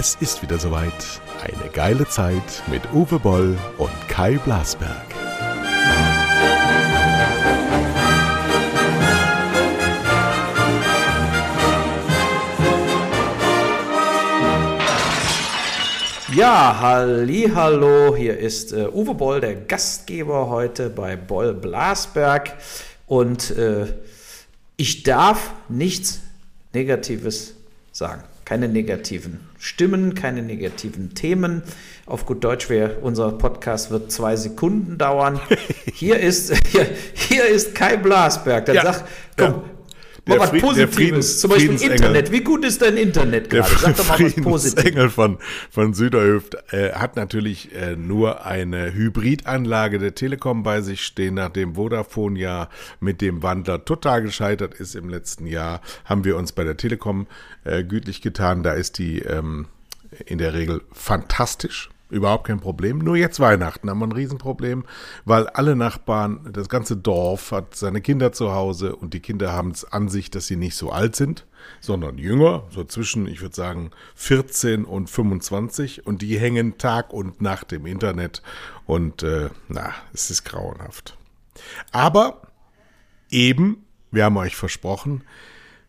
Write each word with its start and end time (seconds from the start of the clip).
Es 0.00 0.14
ist 0.20 0.42
wieder 0.42 0.60
soweit. 0.60 0.92
Eine 1.42 1.70
geile 1.72 2.06
Zeit 2.06 2.62
mit 2.68 2.82
Uwe 2.92 3.18
Boll 3.18 3.58
und 3.78 3.90
Kai 4.06 4.38
Blasberg. 4.38 5.06
Ja, 16.32 16.78
halli, 16.80 17.50
hallo, 17.52 18.14
hier 18.14 18.38
ist 18.38 18.72
äh, 18.72 18.86
Uwe 18.86 19.14
Boll, 19.14 19.40
der 19.40 19.56
Gastgeber 19.56 20.48
heute 20.48 20.90
bei 20.90 21.16
Boll 21.16 21.54
Blasberg 21.54 22.56
und 23.08 23.50
äh, 23.50 23.86
ich 24.76 25.02
darf 25.02 25.54
nichts 25.68 26.20
Negatives 26.72 27.54
sagen. 27.90 28.22
Keine 28.48 28.66
negativen 28.66 29.40
Stimmen, 29.58 30.14
keine 30.14 30.40
negativen 30.40 31.14
Themen. 31.14 31.62
Auf 32.06 32.24
gut 32.24 32.42
Deutsch 32.42 32.70
wäre, 32.70 32.96
unser 33.02 33.30
Podcast 33.32 33.90
wird 33.90 34.10
zwei 34.10 34.36
Sekunden 34.36 34.96
dauern. 34.96 35.38
Hier 35.92 36.18
ist, 36.18 36.54
hier, 36.68 36.86
hier 37.12 37.44
ist 37.46 37.74
Kai 37.74 37.98
Blasberg. 37.98 38.64
Dann 38.64 38.76
Ja, 38.76 38.84
sag, 38.84 39.04
komm, 39.36 39.50
ja. 39.50 39.62
Der 40.34 40.40
was 40.40 40.50
Fried- 40.50 40.60
Positives. 40.62 41.40
Zum 41.40 41.50
Beispiel 41.50 41.68
Friedensengel. 41.78 41.96
Internet. 41.96 42.32
Wie 42.32 42.40
gut 42.40 42.64
ist 42.64 42.82
dein 42.82 42.96
Internet 42.96 43.50
gerade? 43.50 43.74
Sag 43.78 43.96
doch 43.96 44.08
mal 44.08 44.20
was 44.20 44.34
Positives. 44.34 44.74
Friedensengel 44.82 45.10
von, 45.10 45.38
von 45.70 45.94
Süderhöft 45.94 46.56
äh, 46.72 46.92
hat 46.92 47.16
natürlich 47.16 47.74
äh, 47.74 47.96
nur 47.96 48.44
eine 48.46 48.92
Hybridanlage 48.94 49.98
der 49.98 50.14
Telekom 50.14 50.62
bei 50.62 50.80
sich 50.80 51.04
stehen. 51.04 51.34
Nachdem 51.34 51.74
Vodafone 51.74 52.38
ja 52.38 52.68
mit 53.00 53.20
dem 53.20 53.42
Wandler 53.42 53.84
total 53.84 54.22
gescheitert 54.22 54.74
ist 54.74 54.94
im 54.94 55.08
letzten 55.08 55.46
Jahr, 55.46 55.80
haben 56.04 56.24
wir 56.24 56.36
uns 56.36 56.52
bei 56.52 56.64
der 56.64 56.76
Telekom 56.76 57.26
äh, 57.64 57.82
gütlich 57.84 58.22
getan. 58.22 58.62
Da 58.62 58.72
ist 58.72 58.98
die 58.98 59.20
ähm, 59.20 59.66
in 60.26 60.38
der 60.38 60.54
Regel 60.54 60.82
fantastisch. 60.92 61.90
Überhaupt 62.10 62.46
kein 62.46 62.60
Problem. 62.60 62.98
Nur 62.98 63.16
jetzt 63.16 63.38
Weihnachten 63.38 63.90
haben 63.90 63.98
wir 63.98 64.06
ein 64.06 64.12
Riesenproblem, 64.12 64.84
weil 65.26 65.46
alle 65.48 65.76
Nachbarn, 65.76 66.40
das 66.52 66.70
ganze 66.70 66.96
Dorf 66.96 67.52
hat 67.52 67.74
seine 67.74 68.00
Kinder 68.00 68.32
zu 68.32 68.52
Hause 68.52 68.96
und 68.96 69.12
die 69.12 69.20
Kinder 69.20 69.52
haben 69.52 69.72
es 69.72 69.84
an 69.84 70.08
sich, 70.08 70.30
dass 70.30 70.46
sie 70.46 70.56
nicht 70.56 70.74
so 70.74 70.90
alt 70.90 71.16
sind, 71.16 71.46
sondern 71.80 72.16
jünger, 72.16 72.64
so 72.70 72.82
zwischen, 72.84 73.26
ich 73.26 73.42
würde 73.42 73.54
sagen, 73.54 73.90
14 74.14 74.86
und 74.86 75.10
25 75.10 76.06
und 76.06 76.22
die 76.22 76.38
hängen 76.38 76.78
Tag 76.78 77.12
und 77.12 77.42
Nacht 77.42 77.72
im 77.72 77.84
Internet 77.84 78.42
und 78.86 79.22
äh, 79.22 79.50
na, 79.68 79.92
es 80.14 80.30
ist 80.30 80.44
grauenhaft. 80.44 81.18
Aber 81.92 82.40
eben, 83.30 83.84
wir 84.10 84.24
haben 84.24 84.36
euch 84.38 84.56
versprochen, 84.56 85.24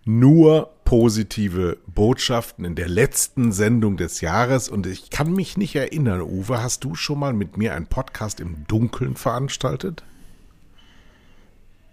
nur 0.03 0.71
positive 0.89 1.77
Botschaften 1.85 2.65
in 2.65 2.73
der 2.73 2.89
letzten 2.89 3.51
Sendung 3.51 3.95
des 3.95 4.21
Jahres. 4.21 4.69
Und 4.69 4.87
ich 4.87 5.11
kann 5.11 5.31
mich 5.33 5.55
nicht 5.55 5.75
erinnern, 5.75 6.19
Uwe, 6.19 6.63
hast 6.63 6.83
du 6.83 6.95
schon 6.95 7.19
mal 7.19 7.31
mit 7.31 7.57
mir 7.57 7.75
einen 7.75 7.85
Podcast 7.85 8.39
im 8.39 8.65
Dunkeln 8.67 9.15
veranstaltet? 9.15 10.03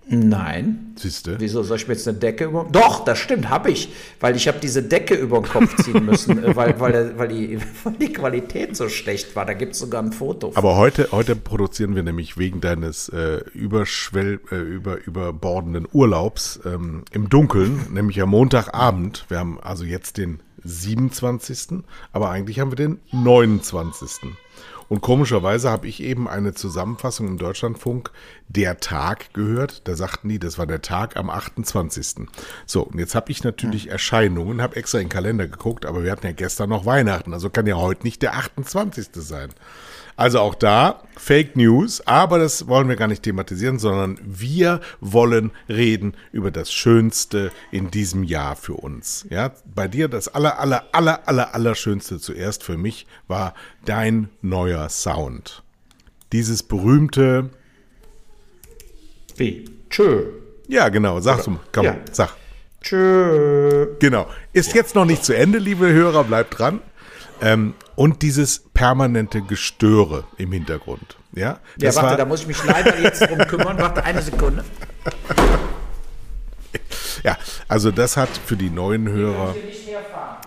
Nein. 0.08 0.94
Siehste? 0.94 1.36
Wieso 1.40 1.64
soll 1.64 1.78
ich 1.78 1.88
mir 1.88 1.94
jetzt 1.94 2.06
eine 2.06 2.16
Decke 2.16 2.44
über... 2.44 2.66
Doch, 2.70 3.04
das 3.04 3.18
stimmt, 3.18 3.50
habe 3.50 3.72
ich. 3.72 3.88
Weil 4.20 4.36
ich 4.36 4.46
habe 4.46 4.58
diese 4.60 4.82
Decke 4.82 5.14
über 5.14 5.40
den 5.40 5.48
Kopf 5.48 5.82
ziehen 5.82 6.04
müssen, 6.06 6.44
äh, 6.44 6.54
weil, 6.54 6.78
weil, 6.78 7.18
weil, 7.18 7.28
die, 7.28 7.58
weil 7.84 7.94
die 7.94 8.12
Qualität 8.12 8.76
so 8.76 8.88
schlecht 8.88 9.34
war. 9.34 9.44
Da 9.44 9.54
gibt 9.54 9.72
es 9.72 9.80
sogar 9.80 10.02
ein 10.02 10.12
Foto. 10.12 10.52
von. 10.52 10.56
Aber 10.56 10.76
heute, 10.76 11.08
heute 11.10 11.34
produzieren 11.34 11.96
wir 11.96 12.04
nämlich 12.04 12.38
wegen 12.38 12.60
deines 12.60 13.08
äh, 13.08 13.40
überschwell, 13.52 14.40
äh, 14.52 14.56
über, 14.56 15.04
überbordenden 15.04 15.88
Urlaubs 15.92 16.60
ähm, 16.64 17.04
im 17.10 17.28
Dunkeln, 17.28 17.86
nämlich 17.90 18.22
am 18.22 18.30
Montagabend. 18.30 19.24
Wir 19.28 19.40
haben 19.40 19.58
also 19.60 19.84
jetzt 19.84 20.18
den 20.18 20.40
27., 20.62 21.82
aber 22.12 22.30
eigentlich 22.30 22.60
haben 22.60 22.70
wir 22.70 22.76
den 22.76 23.00
29. 23.12 24.32
Und 24.88 25.00
komischerweise 25.00 25.70
habe 25.70 25.88
ich 25.88 26.02
eben 26.02 26.28
eine 26.28 26.54
Zusammenfassung 26.54 27.26
im 27.26 27.38
Deutschlandfunk 27.38 28.10
der 28.48 28.78
Tag 28.78 29.32
gehört. 29.34 29.86
Da 29.88 29.96
sagten 29.96 30.28
die, 30.28 30.38
das 30.38 30.58
war 30.58 30.66
der 30.66 30.82
Tag 30.82 31.16
am 31.16 31.30
28. 31.30 32.26
So, 32.66 32.82
und 32.82 32.98
jetzt 32.98 33.14
habe 33.14 33.30
ich 33.32 33.42
natürlich 33.42 33.90
Erscheinungen, 33.90 34.62
habe 34.62 34.76
extra 34.76 34.98
in 34.98 35.04
den 35.04 35.10
Kalender 35.10 35.48
geguckt, 35.48 35.86
aber 35.86 36.04
wir 36.04 36.12
hatten 36.12 36.26
ja 36.26 36.32
gestern 36.32 36.70
noch 36.70 36.86
Weihnachten, 36.86 37.32
also 37.32 37.50
kann 37.50 37.66
ja 37.66 37.76
heute 37.76 38.04
nicht 38.04 38.22
der 38.22 38.34
28. 38.34 39.08
sein. 39.14 39.50
Also 40.16 40.40
auch 40.40 40.54
da 40.54 41.02
Fake 41.18 41.56
News, 41.56 42.00
aber 42.06 42.38
das 42.38 42.68
wollen 42.68 42.88
wir 42.88 42.96
gar 42.96 43.06
nicht 43.08 43.22
thematisieren, 43.22 43.78
sondern 43.78 44.18
wir 44.24 44.80
wollen 45.00 45.50
reden 45.68 46.14
über 46.32 46.50
das 46.50 46.72
Schönste 46.72 47.52
in 47.70 47.90
diesem 47.90 48.22
Jahr 48.24 48.56
für 48.56 48.74
uns. 48.74 49.26
Ja, 49.28 49.52
bei 49.66 49.88
dir 49.88 50.08
das 50.08 50.28
aller, 50.28 50.58
aller, 50.58 50.84
aller, 50.92 51.28
aller, 51.28 51.54
aller 51.54 51.74
Schönste 51.74 52.18
zuerst 52.18 52.62
für 52.64 52.78
mich 52.78 53.06
war 53.28 53.52
dein 53.84 54.30
neuer 54.40 54.88
Sound. 54.88 55.62
Dieses 56.32 56.62
berühmte, 56.62 57.50
Wie? 59.36 59.66
Tschö. 59.90 60.24
ja 60.66 60.88
genau, 60.88 61.20
sag 61.20 61.44
du 61.44 61.50
mal, 61.52 61.60
komm, 61.72 61.84
Ja. 61.84 61.96
sag. 62.10 62.34
Tschö. 62.80 63.86
Genau. 63.98 64.26
Ist 64.52 64.74
jetzt 64.74 64.94
noch 64.94 65.04
nicht 65.04 65.24
zu 65.24 65.34
Ende, 65.36 65.58
liebe 65.58 65.88
Hörer, 65.92 66.24
bleibt 66.24 66.58
dran. 66.58 66.80
Ähm, 67.42 67.74
und 67.96 68.22
dieses 68.22 68.60
permanente 68.72 69.42
Gestöre 69.42 70.24
im 70.38 70.52
Hintergrund. 70.52 71.16
Ja, 71.32 71.58
Ja, 71.78 71.94
warte, 71.94 72.10
war- 72.10 72.16
da 72.16 72.24
muss 72.24 72.42
ich 72.42 72.46
mich 72.46 72.64
leider 72.64 72.98
jetzt 73.00 73.20
drum 73.28 73.38
kümmern. 73.38 73.78
Warte 73.78 74.04
eine 74.04 74.22
Sekunde. 74.22 74.64
Ja, 77.26 77.36
also 77.66 77.90
das 77.90 78.16
hat 78.16 78.28
für 78.28 78.56
die 78.56 78.70
neuen 78.70 79.08
Hörer 79.08 79.56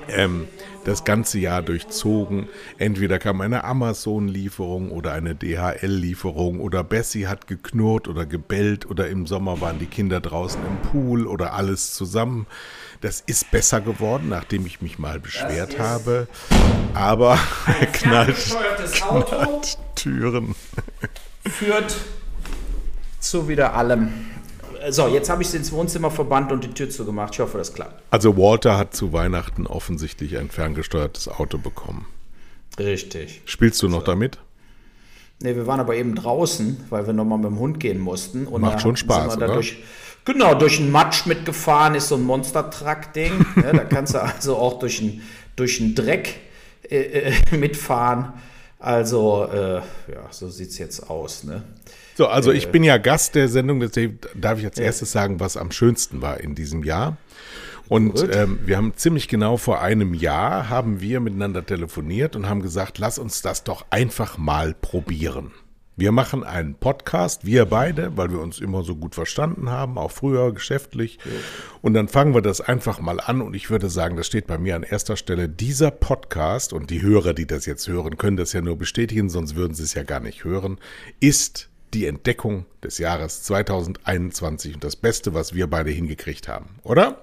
ähm, 0.07 0.47
das 0.85 1.03
ganze 1.03 1.37
Jahr 1.37 1.61
durchzogen. 1.61 2.47
Entweder 2.77 3.19
kam 3.19 3.41
eine 3.41 3.65
Amazon-Lieferung 3.65 4.89
oder 4.89 5.11
eine 5.11 5.35
DHL-Lieferung 5.35 6.61
oder 6.61 6.85
Bessie 6.85 7.27
hat 7.27 7.47
geknurrt 7.47 8.07
oder 8.07 8.25
gebellt 8.25 8.89
oder 8.89 9.09
im 9.09 9.27
Sommer 9.27 9.59
waren 9.59 9.77
die 9.77 9.87
Kinder 9.87 10.21
draußen 10.21 10.61
im 10.65 10.89
Pool 10.89 11.27
oder 11.27 11.51
alles 11.51 11.93
zusammen. 11.95 12.47
Das 13.01 13.19
ist 13.19 13.51
besser 13.51 13.81
geworden, 13.81 14.29
nachdem 14.29 14.65
ich 14.65 14.81
mich 14.81 14.97
mal 14.97 15.19
beschwert 15.19 15.79
habe. 15.79 16.29
Aber 16.93 17.37
knallt, 17.91 18.55
knallt 18.93 19.77
Türen. 19.95 20.55
Führt 21.45 21.93
zu 23.19 23.49
wieder 23.49 23.73
allem. 23.73 24.28
So, 24.89 25.07
jetzt 25.07 25.29
habe 25.29 25.41
ich 25.41 25.49
es 25.49 25.53
ins 25.53 25.71
Wohnzimmer 25.71 26.11
verbannt 26.11 26.51
und 26.51 26.63
die 26.63 26.73
Tür 26.73 26.89
zugemacht. 26.89 27.33
Ich 27.33 27.39
hoffe, 27.39 27.57
das 27.57 27.73
klappt. 27.73 28.01
Also 28.11 28.37
Walter 28.37 28.77
hat 28.77 28.95
zu 28.95 29.13
Weihnachten 29.13 29.67
offensichtlich 29.67 30.37
ein 30.37 30.49
ferngesteuertes 30.49 31.27
Auto 31.27 31.57
bekommen. 31.57 32.05
Richtig. 32.77 33.41
Spielst 33.45 33.81
du 33.81 33.89
noch 33.89 34.03
damit? 34.03 34.39
Ne, 35.41 35.55
wir 35.55 35.67
waren 35.67 35.79
aber 35.79 35.95
eben 35.95 36.15
draußen, 36.15 36.85
weil 36.89 37.07
wir 37.07 37.13
nochmal 37.13 37.37
mit 37.37 37.47
dem 37.47 37.59
Hund 37.59 37.79
gehen 37.79 37.99
mussten. 37.99 38.45
Und 38.45 38.61
Macht 38.61 38.81
schon 38.81 38.97
Spaß, 38.97 39.37
oder? 39.37 39.53
Durch, 39.53 39.77
genau, 40.25 40.53
durch 40.53 40.77
den 40.77 40.91
Matsch 40.91 41.25
mitgefahren 41.25 41.95
ist 41.95 42.09
so 42.09 42.15
ein 42.15 42.23
Monster-Truck-Ding. 42.23 43.45
ja, 43.55 43.71
da 43.73 43.83
kannst 43.85 44.15
du 44.15 44.21
also 44.21 44.57
auch 44.57 44.79
durch 44.79 44.99
den, 44.99 45.21
durch 45.55 45.81
Dreck 45.95 46.35
äh, 46.89 46.97
äh, 46.97 47.33
mitfahren. 47.57 48.33
Also, 48.79 49.45
äh, 49.45 49.75
ja, 49.75 50.27
so 50.31 50.49
sieht 50.49 50.69
es 50.69 50.77
jetzt 50.77 51.09
aus. 51.09 51.43
Ne? 51.43 51.63
So, 52.19 52.27
also 52.27 52.51
ich 52.51 52.67
bin 52.67 52.83
ja 52.83 52.97
Gast 52.97 53.35
der 53.35 53.47
Sendung, 53.47 53.79
deswegen 53.79 54.19
darf 54.35 54.59
ich 54.59 54.65
als 54.65 54.77
erstes 54.77 55.13
sagen, 55.13 55.39
was 55.39 55.55
am 55.55 55.71
schönsten 55.71 56.21
war 56.21 56.41
in 56.41 56.53
diesem 56.53 56.83
Jahr. 56.83 57.15
Und 57.87 58.27
ähm, 58.33 58.59
wir 58.65 58.75
haben 58.75 58.91
ziemlich 58.97 59.29
genau 59.29 59.55
vor 59.55 59.81
einem 59.81 60.13
Jahr 60.13 60.67
haben 60.67 60.99
wir 60.99 61.21
miteinander 61.21 61.65
telefoniert 61.65 62.35
und 62.35 62.49
haben 62.49 62.61
gesagt, 62.61 62.97
lass 62.97 63.19
uns 63.19 63.41
das 63.41 63.63
doch 63.63 63.85
einfach 63.89 64.37
mal 64.37 64.73
probieren. 64.73 65.53
Wir 65.95 66.11
machen 66.11 66.43
einen 66.43 66.75
Podcast, 66.75 67.45
wir 67.45 67.65
beide, 67.65 68.17
weil 68.17 68.31
wir 68.31 68.41
uns 68.41 68.59
immer 68.59 68.83
so 68.83 68.97
gut 68.97 69.15
verstanden 69.15 69.69
haben, 69.69 69.97
auch 69.97 70.11
früher 70.11 70.53
geschäftlich. 70.53 71.19
Und 71.81 71.93
dann 71.93 72.09
fangen 72.09 72.33
wir 72.33 72.41
das 72.41 72.59
einfach 72.59 72.99
mal 72.99 73.21
an. 73.21 73.41
Und 73.41 73.53
ich 73.53 73.69
würde 73.69 73.89
sagen, 73.89 74.17
das 74.17 74.27
steht 74.27 74.45
bei 74.45 74.57
mir 74.57 74.75
an 74.75 74.83
erster 74.83 75.15
Stelle. 75.15 75.47
Dieser 75.47 75.91
Podcast, 75.91 76.73
und 76.73 76.89
die 76.89 77.01
Hörer, 77.01 77.33
die 77.33 77.47
das 77.47 77.65
jetzt 77.65 77.87
hören, 77.87 78.17
können 78.17 78.35
das 78.35 78.51
ja 78.51 78.59
nur 78.59 78.77
bestätigen, 78.77 79.29
sonst 79.29 79.55
würden 79.55 79.73
sie 79.73 79.83
es 79.83 79.93
ja 79.93 80.03
gar 80.03 80.19
nicht 80.19 80.43
hören, 80.43 80.79
ist 81.21 81.69
die 81.93 82.05
Entdeckung 82.05 82.65
des 82.83 82.97
Jahres 82.97 83.43
2021 83.43 84.75
und 84.75 84.83
das 84.83 84.95
Beste, 84.95 85.33
was 85.33 85.53
wir 85.53 85.67
beide 85.67 85.91
hingekriegt 85.91 86.47
haben, 86.47 86.79
oder? 86.83 87.21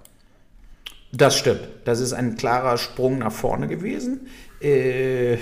Das 1.12 1.38
stimmt. 1.38 1.68
Das 1.84 2.00
ist 2.00 2.12
ein 2.12 2.36
klarer 2.36 2.78
Sprung 2.78 3.18
nach 3.18 3.32
vorne 3.32 3.68
gewesen. 3.68 4.26
Äh, 4.60 5.38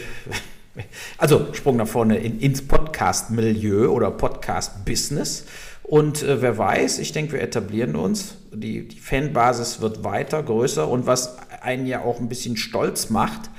also 1.18 1.52
Sprung 1.52 1.76
nach 1.76 1.88
vorne 1.88 2.18
in, 2.18 2.38
ins 2.38 2.62
Podcast-Milieu 2.62 3.88
oder 3.88 4.10
Podcast-Business. 4.10 5.46
Und 5.82 6.22
äh, 6.22 6.40
wer 6.42 6.56
weiß, 6.58 6.98
ich 6.98 7.12
denke, 7.12 7.32
wir 7.32 7.40
etablieren 7.40 7.96
uns. 7.96 8.36
Die, 8.52 8.88
die 8.88 8.98
Fanbasis 8.98 9.80
wird 9.80 10.04
weiter, 10.04 10.42
größer. 10.42 10.88
Und 10.88 11.06
was 11.06 11.36
einen 11.60 11.86
ja 11.86 12.02
auch 12.02 12.20
ein 12.20 12.28
bisschen 12.28 12.56
stolz 12.56 13.10
macht, 13.10 13.50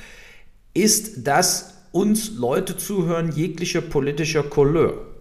ist, 0.74 1.28
dass 1.28 1.74
uns 1.92 2.36
Leute 2.36 2.78
zuhören, 2.78 3.32
jeglicher 3.32 3.82
politischer 3.82 4.44
Couleur. 4.44 5.15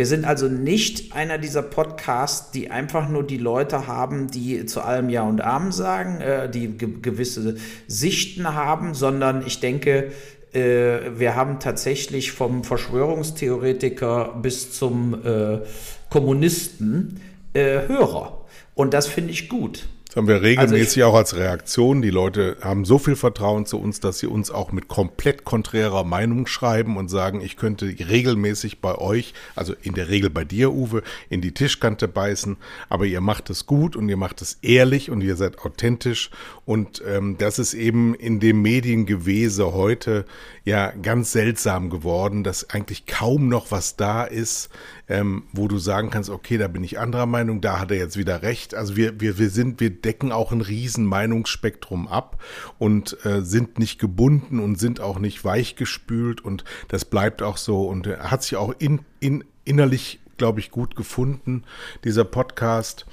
Wir 0.00 0.06
sind 0.06 0.24
also 0.24 0.48
nicht 0.48 1.14
einer 1.14 1.36
dieser 1.36 1.60
Podcasts, 1.60 2.52
die 2.52 2.70
einfach 2.70 3.10
nur 3.10 3.22
die 3.22 3.36
Leute 3.36 3.86
haben, 3.86 4.30
die 4.30 4.64
zu 4.64 4.80
allem 4.80 5.10
Ja 5.10 5.24
und 5.24 5.42
Amen 5.42 5.72
sagen, 5.72 6.22
äh, 6.22 6.48
die 6.48 6.68
ge 6.68 6.88
gewisse 7.02 7.58
Sichten 7.86 8.54
haben, 8.54 8.94
sondern 8.94 9.46
ich 9.46 9.60
denke, 9.60 10.10
äh, 10.54 11.00
wir 11.18 11.36
haben 11.36 11.60
tatsächlich 11.60 12.32
vom 12.32 12.64
Verschwörungstheoretiker 12.64 14.38
bis 14.40 14.72
zum 14.72 15.22
äh, 15.22 15.58
Kommunisten 16.08 17.20
äh, 17.52 17.86
Hörer. 17.86 18.46
Und 18.74 18.94
das 18.94 19.06
finde 19.06 19.32
ich 19.32 19.50
gut. 19.50 19.86
Das 20.10 20.16
haben 20.16 20.26
wir 20.26 20.42
regelmäßig 20.42 20.88
also 20.88 21.00
ich, 21.00 21.04
auch 21.04 21.14
als 21.14 21.36
Reaktion. 21.36 22.02
Die 22.02 22.10
Leute 22.10 22.56
haben 22.62 22.84
so 22.84 22.98
viel 22.98 23.14
Vertrauen 23.14 23.64
zu 23.64 23.80
uns, 23.80 24.00
dass 24.00 24.18
sie 24.18 24.26
uns 24.26 24.50
auch 24.50 24.72
mit 24.72 24.88
komplett 24.88 25.44
konträrer 25.44 26.02
Meinung 26.02 26.48
schreiben 26.48 26.96
und 26.96 27.08
sagen, 27.08 27.40
ich 27.40 27.56
könnte 27.56 27.86
regelmäßig 27.86 28.80
bei 28.80 28.96
euch, 28.96 29.34
also 29.54 29.72
in 29.82 29.94
der 29.94 30.08
Regel 30.08 30.28
bei 30.28 30.44
dir, 30.44 30.72
Uwe, 30.72 31.04
in 31.28 31.40
die 31.40 31.54
Tischkante 31.54 32.08
beißen. 32.08 32.56
Aber 32.88 33.06
ihr 33.06 33.20
macht 33.20 33.50
es 33.50 33.66
gut 33.66 33.94
und 33.94 34.08
ihr 34.08 34.16
macht 34.16 34.42
es 34.42 34.58
ehrlich 34.62 35.12
und 35.12 35.20
ihr 35.20 35.36
seid 35.36 35.60
authentisch. 35.60 36.30
Und 36.64 37.00
ähm, 37.06 37.36
das 37.38 37.60
ist 37.60 37.74
eben 37.74 38.16
in 38.16 38.40
dem 38.40 38.62
Mediengewese 38.62 39.74
heute 39.74 40.24
ja 40.64 40.90
ganz 40.90 41.30
seltsam 41.30 41.88
geworden, 41.88 42.42
dass 42.42 42.68
eigentlich 42.70 43.06
kaum 43.06 43.48
noch 43.48 43.70
was 43.70 43.94
da 43.94 44.24
ist, 44.24 44.70
ähm, 45.10 45.42
wo 45.52 45.66
du 45.66 45.78
sagen 45.78 46.08
kannst, 46.08 46.30
okay, 46.30 46.56
da 46.56 46.68
bin 46.68 46.84
ich 46.84 47.00
anderer 47.00 47.26
Meinung, 47.26 47.60
da 47.60 47.80
hat 47.80 47.90
er 47.90 47.98
jetzt 47.98 48.16
wieder 48.16 48.42
recht. 48.42 48.74
Also 48.74 48.96
wir, 48.96 49.20
wir, 49.20 49.38
wir 49.38 49.50
sind, 49.50 49.80
wir 49.80 49.90
decken 49.90 50.30
auch 50.30 50.52
ein 50.52 50.60
riesen 50.60 51.04
Meinungsspektrum 51.04 52.06
ab 52.06 52.40
und 52.78 53.18
äh, 53.26 53.42
sind 53.42 53.80
nicht 53.80 53.98
gebunden 53.98 54.60
und 54.60 54.78
sind 54.78 55.00
auch 55.00 55.18
nicht 55.18 55.44
weichgespült 55.44 56.40
und 56.40 56.64
das 56.88 57.04
bleibt 57.04 57.42
auch 57.42 57.56
so 57.56 57.88
und 57.88 58.06
hat 58.06 58.44
sich 58.44 58.56
auch 58.56 58.72
in, 58.78 59.00
in, 59.18 59.44
innerlich, 59.64 60.20
glaube 60.38 60.60
ich, 60.60 60.70
gut 60.70 60.94
gefunden, 60.94 61.64
dieser 62.04 62.24
Podcast 62.24 63.04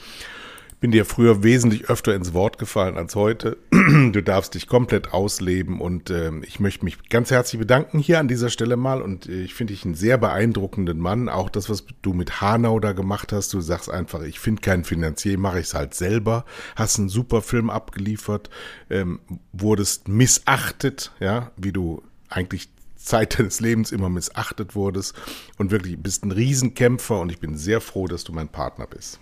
bin 0.80 0.92
dir 0.92 1.06
früher 1.06 1.44
wesentlich 1.44 1.90
öfter 1.90 2.14
ins 2.14 2.34
Wort 2.34 2.58
gefallen 2.60 2.98
als 2.98 3.16
heute. 3.16 3.58
Du 3.88 4.22
darfst 4.22 4.54
dich 4.54 4.68
komplett 4.68 5.14
ausleben 5.14 5.80
und 5.80 6.10
äh, 6.10 6.32
ich 6.44 6.60
möchte 6.60 6.84
mich 6.84 7.10
ganz 7.10 7.32
herzlich 7.32 7.60
bedanken 7.60 8.00
hier 8.00 8.20
an 8.20 8.28
dieser 8.28 8.50
Stelle 8.50 8.76
mal 8.76 9.02
und 9.02 9.28
äh, 9.28 9.42
ich 9.42 9.54
finde 9.54 9.74
dich 9.74 9.86
einen 9.86 9.96
sehr 9.96 10.18
beeindruckenden 10.18 11.00
Mann. 11.00 11.30
Auch 11.30 11.50
das, 11.50 11.70
was 11.70 11.86
du 12.02 12.14
mit 12.14 12.42
Hanau 12.42 12.80
da 12.80 12.92
gemacht 12.92 13.32
hast, 13.32 13.54
du 13.54 13.62
sagst 13.62 13.90
einfach, 13.90 14.22
ich 14.24 14.40
finde 14.40 14.62
keinen 14.62 14.84
Finanzier, 14.84 15.38
mache 15.38 15.60
ich 15.60 15.68
es 15.68 15.74
halt 15.74 15.94
selber. 15.94 16.46
Hast 16.76 17.00
einen 17.00 17.10
super 17.10 17.42
Film 17.42 17.70
abgeliefert, 17.70 18.50
ähm, 18.90 19.20
wurdest 19.54 20.08
missachtet, 20.08 21.12
ja, 21.20 21.52
wie 21.56 21.72
du 21.72 22.04
eigentlich 22.30 22.70
Zeit 22.98 23.40
deines 23.40 23.62
Lebens 23.62 23.92
immer 23.92 24.10
missachtet 24.10 24.76
wurdest 24.76 25.16
und 25.58 25.72
wirklich 25.72 25.98
bist 25.98 26.24
ein 26.24 26.32
Riesenkämpfer 26.32 27.20
und 27.20 27.32
ich 27.32 27.40
bin 27.40 27.58
sehr 27.58 27.82
froh, 27.82 28.08
dass 28.08 28.24
du 28.26 28.34
mein 28.34 28.50
Partner 28.50 28.86
bist. 28.86 29.20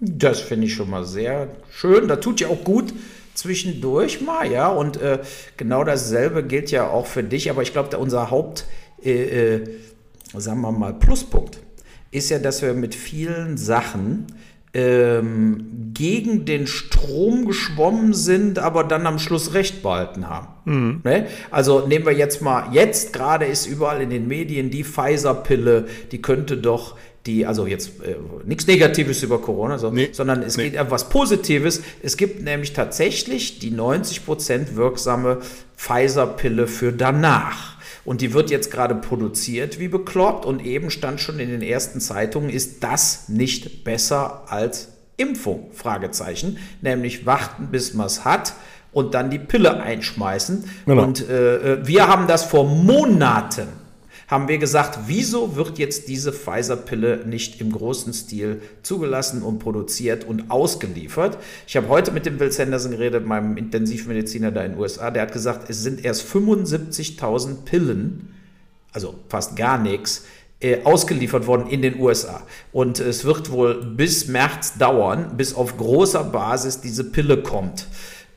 Das 0.00 0.40
finde 0.40 0.66
ich 0.66 0.74
schon 0.74 0.90
mal 0.90 1.04
sehr 1.04 1.48
schön. 1.70 2.08
Da 2.08 2.16
tut 2.16 2.40
ja 2.40 2.48
auch 2.48 2.64
gut 2.64 2.92
zwischendurch 3.34 4.20
mal, 4.20 4.50
ja. 4.50 4.68
Und 4.68 5.00
äh, 5.00 5.20
genau 5.56 5.84
dasselbe 5.84 6.44
gilt 6.44 6.70
ja 6.70 6.88
auch 6.88 7.06
für 7.06 7.22
dich. 7.22 7.50
Aber 7.50 7.62
ich 7.62 7.72
glaube, 7.72 7.96
unser 7.98 8.30
Haupt, 8.30 8.66
äh, 9.02 9.54
äh, 9.56 9.64
sagen 10.34 10.60
wir 10.60 10.72
mal, 10.72 10.94
Pluspunkt 10.94 11.60
ist 12.10 12.30
ja, 12.30 12.38
dass 12.38 12.62
wir 12.62 12.74
mit 12.74 12.94
vielen 12.94 13.56
Sachen 13.56 14.26
ähm, 14.74 15.92
gegen 15.94 16.44
den 16.44 16.66
Strom 16.66 17.46
geschwommen 17.46 18.12
sind, 18.12 18.58
aber 18.58 18.84
dann 18.84 19.06
am 19.06 19.18
Schluss 19.18 19.54
Recht 19.54 19.82
behalten 19.82 20.28
haben. 20.28 20.48
Mhm. 20.66 21.00
Ne? 21.02 21.26
Also 21.50 21.86
nehmen 21.86 22.04
wir 22.04 22.12
jetzt 22.12 22.42
mal, 22.42 22.74
jetzt 22.74 23.12
gerade 23.12 23.46
ist 23.46 23.66
überall 23.66 24.02
in 24.02 24.10
den 24.10 24.28
Medien 24.28 24.70
die 24.70 24.84
Pfizer-Pille, 24.84 25.86
die 26.12 26.20
könnte 26.20 26.58
doch 26.58 26.96
die, 27.26 27.46
also 27.46 27.66
jetzt 27.66 28.00
äh, 28.02 28.16
nichts 28.44 28.66
Negatives 28.66 29.22
über 29.22 29.40
Corona, 29.40 29.78
so, 29.78 29.90
nee, 29.90 30.10
sondern 30.12 30.42
es 30.42 30.56
nee. 30.56 30.64
geht 30.70 30.74
etwas 30.74 31.08
Positives. 31.08 31.82
Es 32.02 32.16
gibt 32.16 32.42
nämlich 32.42 32.72
tatsächlich 32.72 33.58
die 33.58 33.72
90% 33.72 34.76
wirksame 34.76 35.40
Pfizer-Pille 35.76 36.66
für 36.66 36.92
danach. 36.92 37.76
Und 38.04 38.20
die 38.20 38.32
wird 38.32 38.50
jetzt 38.50 38.70
gerade 38.70 38.94
produziert 38.94 39.80
wie 39.80 39.88
bekloppt 39.88 40.46
und 40.46 40.64
eben 40.64 40.90
stand 40.90 41.20
schon 41.20 41.40
in 41.40 41.50
den 41.50 41.62
ersten 41.62 42.00
Zeitungen, 42.00 42.50
ist 42.50 42.84
das 42.84 43.28
nicht 43.28 43.82
besser 43.82 44.44
als 44.46 44.88
Impfung? 45.16 45.70
Fragezeichen. 45.72 46.58
Nämlich 46.82 47.26
warten, 47.26 47.68
bis 47.72 47.94
man 47.94 48.06
es 48.06 48.24
hat 48.24 48.54
und 48.92 49.14
dann 49.14 49.30
die 49.30 49.40
Pille 49.40 49.80
einschmeißen. 49.82 50.70
Genau. 50.86 51.02
Und 51.02 51.28
äh, 51.28 51.74
äh 51.74 51.86
wir 51.86 52.06
haben 52.06 52.28
das 52.28 52.44
vor 52.44 52.64
Monaten 52.64 53.66
haben 54.28 54.48
wir 54.48 54.58
gesagt, 54.58 55.00
wieso 55.06 55.54
wird 55.54 55.78
jetzt 55.78 56.08
diese 56.08 56.32
Pfizer-Pille 56.32 57.24
nicht 57.26 57.60
im 57.60 57.70
großen 57.70 58.12
Stil 58.12 58.60
zugelassen 58.82 59.42
und 59.42 59.60
produziert 59.60 60.24
und 60.24 60.50
ausgeliefert? 60.50 61.38
Ich 61.66 61.76
habe 61.76 61.88
heute 61.88 62.10
mit 62.10 62.26
dem 62.26 62.38
Bill 62.38 62.50
Sanderson 62.50 62.90
geredet, 62.90 63.24
meinem 63.24 63.56
Intensivmediziner 63.56 64.50
da 64.50 64.62
in 64.62 64.72
den 64.72 64.80
USA, 64.80 65.10
der 65.10 65.22
hat 65.22 65.32
gesagt, 65.32 65.70
es 65.70 65.82
sind 65.82 66.04
erst 66.04 66.26
75.000 66.26 67.64
Pillen, 67.64 68.34
also 68.92 69.14
fast 69.28 69.54
gar 69.54 69.78
nichts, 69.78 70.24
äh, 70.58 70.82
ausgeliefert 70.84 71.46
worden 71.46 71.68
in 71.68 71.82
den 71.82 72.00
USA. 72.00 72.42
Und 72.72 72.98
es 72.98 73.24
wird 73.24 73.50
wohl 73.50 73.84
bis 73.84 74.26
März 74.26 74.78
dauern, 74.78 75.36
bis 75.36 75.54
auf 75.54 75.76
großer 75.76 76.24
Basis 76.24 76.80
diese 76.80 77.04
Pille 77.04 77.42
kommt. 77.42 77.86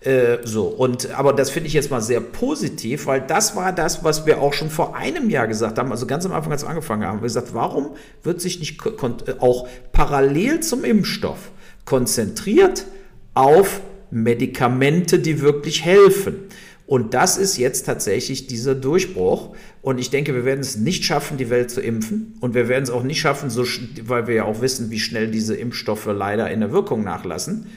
Äh, 0.02 0.38
so, 0.46 0.68
und 0.68 1.12
aber 1.12 1.34
das 1.34 1.50
finde 1.50 1.68
ich 1.68 1.74
jetzt 1.74 1.92
mal 1.92 2.00
sehr 2.00 2.22
positiv, 2.22 3.06
weil 3.06 3.20
das 3.20 3.58
war 3.58 3.74
das, 3.74 4.04
was 4.04 4.26
wir 4.26 4.42
auch 4.42 4.54
schon 4.54 4.70
vor 4.70 4.96
einem 4.96 5.30
Jahr 5.30 5.48
gesagt 5.48 5.78
haben, 5.78 5.92
also 5.92 6.06
ganz 6.06 6.26
am 6.26 6.32
Anfang, 6.32 6.54
als 6.54 6.64
wir 6.64 6.70
angefangen 6.70 7.04
haben, 7.06 7.20
wir 7.20 7.24
gesagt, 7.24 7.54
warum 7.54 7.96
wird 8.24 8.40
sich 8.40 8.60
nicht 8.60 8.80
äh, 8.86 9.34
auch 9.40 9.68
parallel 9.92 10.62
zum 10.62 10.86
Impfstoff 10.86 11.52
konzentriert 11.84 12.86
auf 13.34 13.82
Medikamente, 14.10 15.20
die 15.20 15.42
wirklich 15.42 15.84
helfen? 15.84 16.46
Und 16.88 17.14
das 17.14 17.38
ist 17.38 17.58
jetzt 17.58 17.86
tatsächlich 17.86 18.48
dieser 18.48 18.74
Durchbruch. 18.74 19.54
Und 19.84 20.00
ich 20.00 20.10
denke, 20.10 20.34
wir 20.34 20.44
werden 20.44 20.62
es 20.62 20.76
nicht 20.76 21.04
schaffen, 21.04 21.38
die 21.38 21.52
Welt 21.52 21.70
zu 21.70 21.82
impfen. 21.82 22.36
Und 22.40 22.56
wir 22.56 22.68
werden 22.68 22.84
es 22.84 22.90
auch 22.90 23.04
nicht 23.04 23.20
schaffen, 23.20 23.52
so, 23.52 23.64
weil 24.06 24.26
wir 24.26 24.34
ja 24.34 24.46
auch 24.46 24.62
wissen, 24.62 24.90
wie 24.90 25.00
schnell 25.00 25.30
diese 25.30 25.56
Impfstoffe 25.56 26.08
leider 26.08 26.50
in 26.50 26.62
der 26.62 26.72
Wirkung 26.72 27.04
nachlassen 27.04 27.68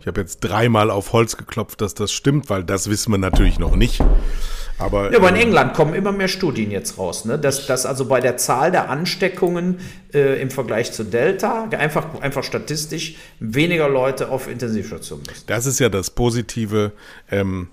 Ich 0.00 0.06
habe 0.06 0.20
jetzt 0.20 0.40
dreimal 0.40 0.90
auf 0.90 1.12
Holz 1.12 1.36
geklopft, 1.36 1.80
dass 1.80 1.94
das 1.94 2.12
stimmt, 2.12 2.48
weil 2.48 2.64
das 2.64 2.88
wissen 2.88 3.10
wir 3.12 3.18
natürlich 3.18 3.58
noch 3.58 3.76
nicht. 3.76 4.02
Aber, 4.80 5.12
ja, 5.12 5.18
aber 5.18 5.28
in 5.28 5.36
äh, 5.36 5.42
England 5.42 5.74
kommen 5.74 5.94
immer 5.94 6.10
mehr 6.10 6.28
Studien 6.28 6.70
jetzt 6.70 6.98
raus, 6.98 7.24
ne? 7.24 7.38
dass, 7.38 7.66
dass 7.66 7.84
also 7.84 8.06
bei 8.06 8.20
der 8.20 8.36
Zahl 8.38 8.70
der 8.70 8.88
Ansteckungen 8.88 9.78
äh, 10.14 10.40
im 10.40 10.50
Vergleich 10.50 10.92
zu 10.92 11.04
Delta 11.04 11.68
einfach, 11.70 12.20
einfach 12.20 12.42
statistisch 12.44 13.16
weniger 13.38 13.88
Leute 13.88 14.30
auf 14.30 14.48
Intensivstationen 14.48 15.24
müssen. 15.28 15.44
Das 15.46 15.66
ist 15.66 15.80
ja 15.80 15.90
das 15.90 16.10
Positive, 16.10 16.92
ähm, 17.30 17.68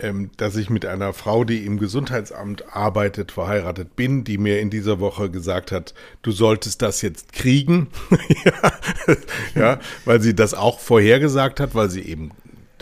ähm, 0.00 0.30
dass 0.36 0.56
ich 0.56 0.70
mit 0.70 0.84
einer 0.84 1.12
Frau, 1.12 1.44
die 1.44 1.64
im 1.64 1.78
Gesundheitsamt 1.78 2.74
arbeitet, 2.74 3.30
verheiratet 3.30 3.94
bin, 3.94 4.24
die 4.24 4.38
mir 4.38 4.58
in 4.58 4.70
dieser 4.70 4.98
Woche 4.98 5.30
gesagt 5.30 5.70
hat, 5.70 5.94
du 6.22 6.32
solltest 6.32 6.82
das 6.82 7.00
jetzt 7.00 7.32
kriegen. 7.32 7.88
ja, 8.44 8.72
ja, 9.54 9.78
weil 10.04 10.20
sie 10.20 10.34
das 10.34 10.52
auch 10.52 10.80
vorhergesagt 10.80 11.60
hat, 11.60 11.76
weil 11.76 11.90
sie 11.90 12.02
eben 12.02 12.32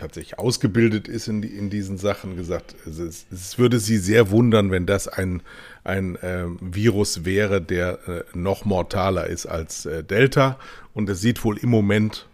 tatsächlich 0.03 0.39
ausgebildet 0.39 1.07
ist 1.07 1.29
in, 1.29 1.43
in 1.45 1.71
diesen 1.71 1.97
Sachen, 1.97 2.37
gesagt, 2.37 2.75
es, 2.87 3.25
es, 3.31 3.59
würde 3.59 3.79
sie 3.79 3.99
sehr 3.99 4.31
wundern, 4.31 4.73
wenn 4.73 4.85
das 4.85 5.07
ein, 5.07 5.43
ein 5.85 6.17
äh, 6.17 6.47
Virus 6.61 7.25
wäre, 7.25 7.63
der 7.63 8.09
äh, 8.09 8.25
noch 8.35 8.65
mortaler 8.65 9.29
ist 9.29 9.47
als 9.47 9.87
äh, 9.87 10.03
Delta. 10.03 10.59
Und 10.93 11.09
es 11.09 11.21
sieht 11.21 11.45
wohl 11.45 11.57
im 11.57 11.71
Moment 11.71 12.29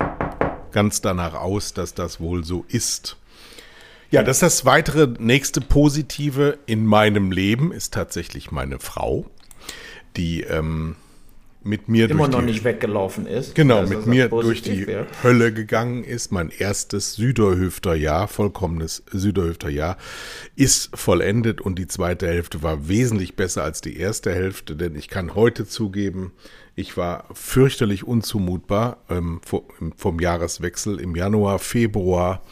ganz 0.73 1.03
danach 1.03 1.35
aus, 1.35 1.75
dass 1.75 1.93
das 1.93 2.21
wohl 2.21 2.43
so 2.43 2.65
ist. 2.69 3.17
Ja, 4.11 4.23
das 4.23 4.39
ist 4.39 4.43
das 4.43 4.65
weitere 4.65 5.07
nächste 5.19 5.61
Positive 5.61 6.59
in 6.65 6.87
meinem 6.87 7.31
Leben, 7.31 7.73
ist 7.73 7.93
tatsächlich 7.93 8.51
meine 8.51 8.79
Frau, 8.79 9.27
die 10.17 10.41
ähm, 10.41 10.97
mit 11.69 11.89
mir 11.89 12.11
immer 12.11 12.25
durch 12.25 12.33
noch 12.33 12.41
die, 12.41 12.47
nicht 12.47 12.65
weggelaufen 12.65 13.27
ist. 13.27 13.55
Genau, 13.55 13.83
mit 13.87 14.07
mir 14.07 14.29
durch 14.29 14.63
die 14.63 14.87
wäre. 14.87 15.07
Hölle 15.23 15.53
gegangen 15.53 16.03
ist. 16.03 16.33
Mein 16.33 16.51
erstes 16.57 17.15
Süderhüfter-Jahr, 17.15 18.27
vollkommenes 18.27 19.03
Süderhüfter-Jahr, 19.13 19.99
ist 20.57 20.97
vollendet 20.97 21.61
und 21.61 21.79
die 21.79 21.87
zweite 21.87 22.27
Hälfte 22.27 22.63
war 22.63 22.89
wesentlich 22.89 23.37
besser 23.37 23.65
als 23.65 23.83
die 23.83 23.99
erste 23.99 24.33
Hälfte, 24.35 24.77
denn 24.77 24.97
ich 24.97 25.09
kann 25.09 25.35
heute 25.35 25.67
zugeben, 25.67 26.33
ich 26.75 26.97
war 26.97 27.27
fürchterlich 27.33 28.05
unzumutbar 28.05 28.99
ähm, 29.11 29.41
vom 29.97 30.21
Jahreswechsel. 30.21 31.01
Im 31.01 31.17
Januar, 31.17 31.59
Februar 31.59 32.43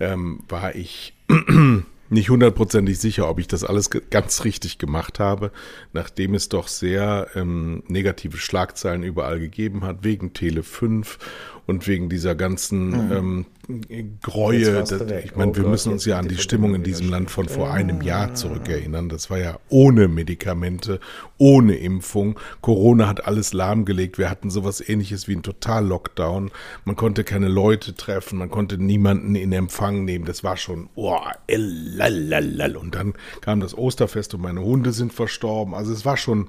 ähm, 0.00 0.40
war 0.48 0.74
ich 0.74 1.14
nicht 2.10 2.30
hundertprozentig 2.30 2.98
sicher, 2.98 3.28
ob 3.28 3.38
ich 3.38 3.48
das 3.48 3.64
alles 3.64 3.90
ganz 3.90 4.44
richtig 4.44 4.78
gemacht 4.78 5.18
habe, 5.18 5.50
nachdem 5.92 6.34
es 6.34 6.48
doch 6.48 6.68
sehr 6.68 7.28
ähm, 7.34 7.82
negative 7.88 8.38
Schlagzeilen 8.38 9.02
überall 9.02 9.38
gegeben 9.40 9.84
hat, 9.84 10.04
wegen 10.04 10.32
Tele 10.32 10.62
5 10.62 11.18
und 11.66 11.86
wegen 11.86 12.08
dieser 12.08 12.34
ganzen 12.34 12.92
ähm, 13.12 13.36
Mhm. 13.38 13.46
Jetzt 13.46 13.57
Du 13.68 13.74
Das, 13.82 14.90
ich 14.92 15.36
meine, 15.36 15.52
Oh 15.52 15.56
wir 15.56 15.62
Gott, 15.62 15.72
müssen 15.72 15.92
uns 15.92 16.06
ja 16.06 16.18
an 16.18 16.26
die 16.26 16.36
die 16.36 16.40
Stimmung 16.40 16.74
in 16.74 16.82
diesem 16.82 17.10
Land 17.10 17.30
von 17.30 17.50
vor 17.50 17.70
einem 17.70 18.00
Jahr 18.00 18.34
zurückerinnern. 18.34 19.10
Das 19.10 19.28
war 19.28 19.36
ja 19.38 19.58
ohne 19.68 20.08
Medikamente, 20.08 21.00
ohne 21.36 21.76
Impfung. 21.76 22.40
Corona 22.62 23.06
hat 23.08 23.26
alles 23.26 23.52
lahmgelegt. 23.52 24.16
Wir 24.16 24.30
hatten 24.30 24.48
sowas 24.48 24.80
ähnliches 24.80 25.28
wie 25.28 25.36
ein 25.36 25.42
Total-Lockdown. 25.42 26.50
Man 26.86 26.96
konnte 26.96 27.24
keine 27.24 27.48
Leute 27.48 27.94
treffen, 27.94 28.38
man 28.38 28.50
konnte 28.50 28.78
niemanden 28.78 29.34
in 29.34 29.52
Empfang 29.52 30.06
nehmen. 30.06 30.24
Das 30.24 30.42
war 30.42 30.56
schon, 30.56 30.88
oh, 30.94 31.18
ellallalal. 31.46 32.74
Und 32.74 32.94
dann 32.94 33.12
kam 33.42 33.60
das 33.60 33.76
Osterfest 33.76 34.32
und 34.32 34.40
meine 34.40 34.62
Hunde 34.62 34.92
sind 34.92 35.12
verstorben. 35.12 35.74
Also 35.74 35.92
es 35.92 36.06
war 36.06 36.16
schon, 36.16 36.48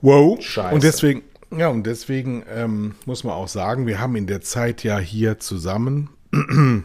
wow. 0.00 0.40
Scheiße. 0.40 0.74
Und 0.76 0.84
deswegen, 0.84 1.22
ja, 1.50 1.68
und 1.68 1.84
deswegen 1.84 2.44
ähm, 2.48 2.94
muss 3.06 3.24
man 3.24 3.34
auch 3.34 3.48
sagen, 3.48 3.86
wir 3.86 4.00
haben 4.00 4.16
in 4.16 4.26
der 4.26 4.40
Zeit 4.40 4.84
ja 4.84 4.98
hier 4.98 5.38
zusammen 5.38 6.10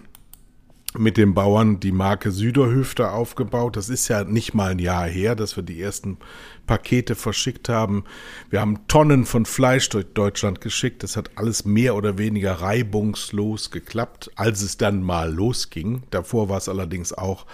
mit 0.97 1.17
den 1.17 1.33
Bauern 1.33 1.79
die 1.79 1.91
Marke 1.91 2.31
Süderhüfter 2.31 3.13
aufgebaut. 3.13 3.75
Das 3.75 3.89
ist 3.89 4.07
ja 4.07 4.23
nicht 4.23 4.53
mal 4.53 4.71
ein 4.71 4.79
Jahr 4.79 5.05
her, 5.05 5.35
dass 5.35 5.55
wir 5.55 5.63
die 5.63 5.81
ersten 5.81 6.17
Pakete 6.65 7.15
verschickt 7.15 7.67
haben. 7.69 8.05
Wir 8.49 8.61
haben 8.61 8.87
Tonnen 8.87 9.25
von 9.25 9.45
Fleisch 9.45 9.89
durch 9.89 10.05
Deutschland 10.13 10.61
geschickt. 10.61 11.03
Das 11.03 11.17
hat 11.17 11.31
alles 11.35 11.65
mehr 11.65 11.95
oder 11.95 12.17
weniger 12.17 12.53
reibungslos 12.53 13.71
geklappt, 13.71 14.31
als 14.35 14.61
es 14.61 14.77
dann 14.77 15.03
mal 15.03 15.33
losging. 15.33 16.03
Davor 16.09 16.49
war 16.49 16.57
es 16.57 16.69
allerdings 16.69 17.11
auch 17.11 17.45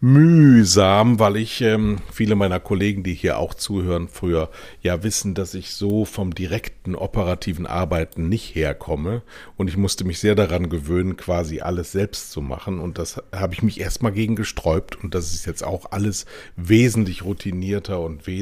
mühsam, 0.00 1.18
weil 1.18 1.36
ich, 1.36 1.62
ähm, 1.62 1.96
viele 2.12 2.36
meiner 2.36 2.60
Kollegen, 2.60 3.02
die 3.02 3.14
hier 3.14 3.38
auch 3.38 3.54
zuhören, 3.54 4.08
früher 4.08 4.50
ja 4.82 5.02
wissen, 5.02 5.34
dass 5.34 5.54
ich 5.54 5.70
so 5.70 6.04
vom 6.04 6.34
direkten 6.34 6.94
operativen 6.94 7.66
Arbeiten 7.66 8.28
nicht 8.28 8.54
herkomme. 8.54 9.22
Und 9.56 9.68
ich 9.68 9.76
musste 9.76 10.04
mich 10.04 10.20
sehr 10.20 10.34
daran 10.34 10.68
gewöhnen, 10.68 11.16
quasi 11.16 11.60
alles 11.60 11.92
selbst 11.92 12.30
zu 12.30 12.42
machen. 12.42 12.78
Und 12.78 12.98
das 12.98 13.22
habe 13.34 13.54
ich 13.54 13.62
mich 13.62 13.80
erstmal 13.80 14.12
gegen 14.12 14.36
gesträubt. 14.36 15.02
Und 15.02 15.14
das 15.14 15.32
ist 15.32 15.46
jetzt 15.46 15.64
auch 15.64 15.90
alles 15.90 16.26
wesentlich 16.56 17.24
routinierter 17.24 18.00
und 18.00 18.26
wesentlich 18.26 18.35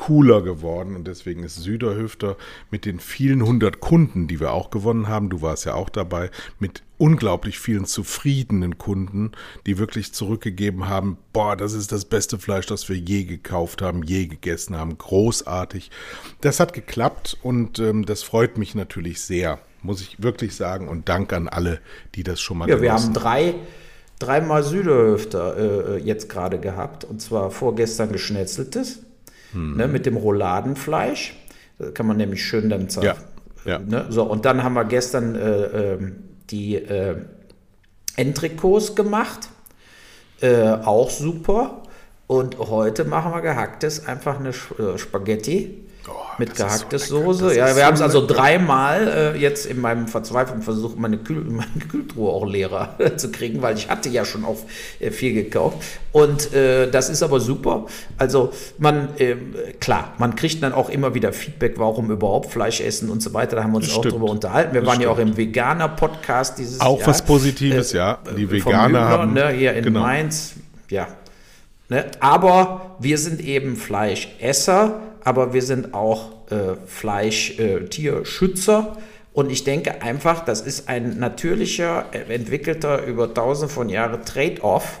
cooler 0.00 0.42
geworden. 0.42 0.96
Und 0.96 1.06
deswegen 1.06 1.42
ist 1.42 1.56
Süderhüfter 1.56 2.36
mit 2.70 2.86
den 2.86 3.00
vielen 3.00 3.44
hundert 3.44 3.80
Kunden, 3.80 4.28
die 4.28 4.40
wir 4.40 4.52
auch 4.52 4.70
gewonnen 4.70 5.08
haben, 5.08 5.28
du 5.28 5.42
warst 5.42 5.66
ja 5.66 5.74
auch 5.74 5.90
dabei, 5.90 6.30
mit 6.58 6.82
unglaublich 6.96 7.58
vielen 7.58 7.84
zufriedenen 7.84 8.78
Kunden, 8.78 9.32
die 9.66 9.78
wirklich 9.78 10.12
zurückgegeben 10.12 10.88
haben, 10.88 11.18
boah, 11.32 11.56
das 11.56 11.74
ist 11.74 11.92
das 11.92 12.06
beste 12.06 12.38
Fleisch, 12.38 12.66
das 12.66 12.88
wir 12.88 12.96
je 12.96 13.24
gekauft 13.24 13.82
haben, 13.82 14.02
je 14.02 14.26
gegessen 14.26 14.76
haben, 14.76 14.96
großartig. 14.96 15.90
Das 16.40 16.60
hat 16.60 16.72
geklappt 16.72 17.36
und 17.42 17.78
ähm, 17.78 18.06
das 18.06 18.22
freut 18.22 18.56
mich 18.56 18.74
natürlich 18.74 19.20
sehr, 19.20 19.58
muss 19.82 20.00
ich 20.00 20.22
wirklich 20.22 20.56
sagen. 20.56 20.88
Und 20.88 21.08
Dank 21.08 21.32
an 21.32 21.48
alle, 21.48 21.80
die 22.14 22.22
das 22.22 22.40
schon 22.40 22.58
mal 22.58 22.68
Ja, 22.68 22.80
wir 22.80 22.92
haben. 22.92 23.12
drei, 23.12 23.54
dreimal 24.20 24.62
Süderhöfter 24.62 25.96
äh, 25.96 25.98
jetzt 25.98 26.28
gerade 26.28 26.60
gehabt. 26.60 27.02
Und 27.04 27.20
zwar 27.20 27.50
vorgestern 27.50 28.12
geschnetzeltes 28.12 29.00
Hm. 29.52 29.76
ne, 29.76 29.88
mit 29.88 30.06
dem 30.06 30.16
Rouladenfleisch. 30.16 31.34
Da 31.78 31.90
kann 31.90 32.06
man 32.06 32.16
nämlich 32.16 32.44
schön 32.44 32.68
dann 32.68 32.88
zer 32.88 33.02
Ja, 33.02 33.16
ja. 33.64 33.78
Ne, 33.78 34.06
so, 34.10 34.24
und 34.24 34.44
dann 34.44 34.62
haben 34.62 34.74
wir 34.74 34.84
gestern 34.84 35.34
äh, 35.34 35.94
ähm, 35.94 36.16
die 36.50 36.76
äh, 36.76 37.16
Entrecôts 38.16 38.94
gemacht. 38.94 39.48
Äh, 40.40 40.68
auch 40.68 41.10
super. 41.10 41.82
Und 42.26 42.58
heute 42.58 43.04
machen 43.04 43.32
wir 43.32 43.40
gehacktes, 43.40 44.06
einfach 44.06 44.38
eine 44.38 44.50
äh, 44.50 44.98
Spaghetti 44.98 45.86
Oh, 46.08 46.42
ist 46.42 46.56
gehacktes 46.56 47.08
so. 47.08 47.32
Soße. 47.32 47.54
Ja, 47.56 47.66
wir 47.66 47.74
so 47.74 47.82
haben 47.82 47.94
es 47.94 48.00
also 48.00 48.26
dreimal 48.26 49.34
äh, 49.34 49.38
jetzt 49.38 49.66
in 49.66 49.80
meinem 49.80 50.08
verzweifelten 50.08 50.62
Versuch, 50.62 50.96
meine, 50.96 51.18
Kühl 51.18 51.44
meine 51.48 51.68
Kühltruhe 51.90 52.30
auch 52.32 52.46
leerer 52.46 52.96
zu 53.16 53.30
kriegen, 53.30 53.60
weil 53.62 53.76
ich 53.76 53.88
hatte 53.90 54.08
ja 54.08 54.24
schon 54.24 54.44
auch 54.44 54.58
äh, 54.98 55.10
viel 55.10 55.34
gekauft. 55.34 55.78
Und 56.12 56.52
äh, 56.54 56.90
das 56.90 57.08
ist 57.10 57.22
aber 57.22 57.38
super. 57.40 57.86
Also 58.16 58.52
man, 58.78 59.10
äh, 59.18 59.36
klar, 59.80 60.14
man 60.18 60.34
kriegt 60.36 60.62
dann 60.62 60.72
auch 60.72 60.88
immer 60.90 61.14
wieder 61.14 61.32
Feedback, 61.32 61.74
warum 61.76 62.10
überhaupt 62.10 62.50
Fleisch 62.50 62.80
essen 62.80 63.10
und 63.10 63.22
so 63.22 63.32
weiter. 63.34 63.56
Da 63.56 63.62
haben 63.62 63.72
wir 63.72 63.76
uns 63.76 63.86
Das 63.88 63.96
auch 63.96 64.00
stimmt. 64.00 64.14
drüber 64.14 64.30
unterhalten. 64.30 64.72
Wir 64.74 64.80
Das 64.80 64.90
waren 64.90 65.00
ja 65.00 65.08
auch 65.10 65.16
stimmt. 65.16 65.32
im 65.32 65.36
Veganer-Podcast 65.36 66.58
dieses 66.58 66.80
Auch 66.80 66.98
Jahr. 66.98 67.08
was 67.08 67.22
Positives, 67.22 67.92
Äh, 67.94 67.98
ja. 67.98 68.18
Die 68.36 68.46
vom 68.46 68.52
Veganer 68.72 68.84
Hübner, 68.86 69.08
haben 69.08 69.32
Ne, 69.34 69.48
hier 69.50 69.74
in 69.74 69.84
genau. 69.84 70.00
Mainz. 70.00 70.54
Ja. 70.88 71.06
Ne? 71.90 72.06
Aber 72.20 72.96
wir 73.00 73.18
sind 73.18 73.44
eben 73.44 73.76
Fleischesser, 73.76 75.02
aber 75.22 75.52
wir 75.52 75.60
sind 75.60 75.92
auch 75.92 76.50
äh, 76.50 76.76
Fleisch-Tierschützer. 76.86 78.96
Und 79.32 79.50
ich 79.50 79.64
denke 79.64 80.00
einfach, 80.00 80.44
das 80.44 80.60
ist 80.60 80.88
ein 80.88 81.18
natürlicher, 81.18 82.06
äh, 82.12 82.32
entwickelter, 82.34 83.04
über 83.04 83.34
tausende 83.34 83.72
von 83.72 83.88
Jahren 83.88 84.24
Trade-off, 84.24 85.00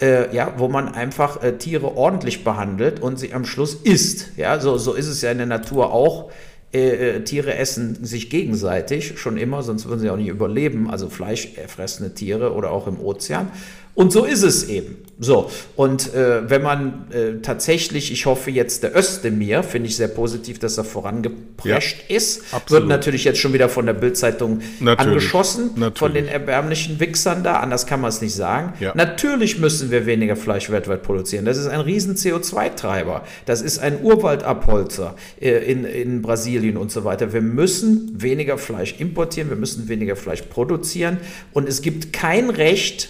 äh, 0.00 0.32
ja, 0.34 0.54
wo 0.56 0.68
man 0.68 0.94
einfach 0.94 1.42
äh, 1.42 1.58
Tiere 1.58 1.96
ordentlich 1.96 2.44
behandelt 2.44 3.00
und 3.00 3.18
sie 3.18 3.34
am 3.34 3.44
Schluss 3.44 3.74
isst. 3.74 4.28
Ja, 4.36 4.60
so, 4.60 4.78
so 4.78 4.94
ist 4.94 5.08
es 5.08 5.22
ja 5.22 5.32
in 5.32 5.38
der 5.38 5.46
Natur 5.46 5.92
auch. 5.92 6.30
Äh, 6.72 7.16
äh, 7.16 7.24
Tiere 7.24 7.56
essen 7.56 8.04
sich 8.04 8.30
gegenseitig 8.30 9.18
schon 9.18 9.36
immer, 9.36 9.62
sonst 9.62 9.88
würden 9.88 10.00
sie 10.00 10.10
auch 10.10 10.16
nicht 10.16 10.28
überleben. 10.28 10.88
Also 10.88 11.10
fleischfressende 11.10 12.14
Tiere 12.14 12.54
oder 12.54 12.70
auch 12.70 12.86
im 12.86 13.00
Ozean. 13.00 13.50
Und 13.94 14.12
so 14.12 14.24
ist 14.24 14.42
es 14.42 14.68
eben. 14.68 14.96
So, 15.22 15.50
und 15.76 16.12
äh, 16.14 16.50
wenn 16.50 16.62
man 16.62 17.04
äh, 17.12 17.40
tatsächlich, 17.42 18.10
ich 18.10 18.26
hoffe 18.26 18.50
jetzt 18.50 18.82
der 18.82 18.96
Özdemir, 18.96 19.62
finde 19.62 19.88
ich 19.88 19.96
sehr 19.96 20.08
positiv, 20.08 20.58
dass 20.58 20.78
er 20.78 20.84
vorangeprescht 20.84 22.10
ist, 22.10 22.42
absolut. 22.52 22.82
wird 22.82 22.88
natürlich 22.88 23.22
jetzt 23.22 23.38
schon 23.38 23.52
wieder 23.52 23.68
von 23.68 23.86
der 23.86 23.92
Bildzeitung 23.92 24.62
Natürlich, 24.80 24.98
angeschossen, 24.98 25.70
von 25.70 25.80
natürlich. 25.80 26.14
den 26.14 26.28
erbärmlichen 26.28 26.98
Wichsern 26.98 27.44
da, 27.44 27.60
anders 27.60 27.86
kann 27.86 28.00
man 28.00 28.08
es 28.08 28.20
nicht 28.20 28.34
sagen. 28.34 28.72
Ja. 28.80 28.94
Natürlich 28.96 29.60
müssen 29.60 29.92
wir 29.92 30.06
weniger 30.06 30.34
Fleisch 30.34 30.70
weltweit 30.70 31.04
produzieren. 31.04 31.44
Das 31.44 31.56
ist 31.56 31.68
ein 31.68 31.80
riesen 31.80 32.16
CO2-Treiber. 32.16 33.22
Das 33.46 33.62
ist 33.62 33.78
ein 33.78 34.02
Urwaldabholzer 34.02 35.14
äh, 35.40 35.50
in, 35.70 35.84
in 35.84 36.22
Brasilien 36.22 36.76
und 36.76 36.90
so 36.90 37.04
weiter. 37.04 37.32
Wir 37.32 37.42
müssen 37.42 38.20
weniger 38.20 38.58
Fleisch 38.58 38.96
importieren, 38.98 39.50
wir 39.50 39.56
müssen 39.56 39.88
weniger 39.88 40.16
Fleisch 40.16 40.42
produzieren 40.42 41.18
und 41.52 41.68
es 41.68 41.80
gibt 41.80 42.12
kein 42.12 42.50
Recht 42.50 43.08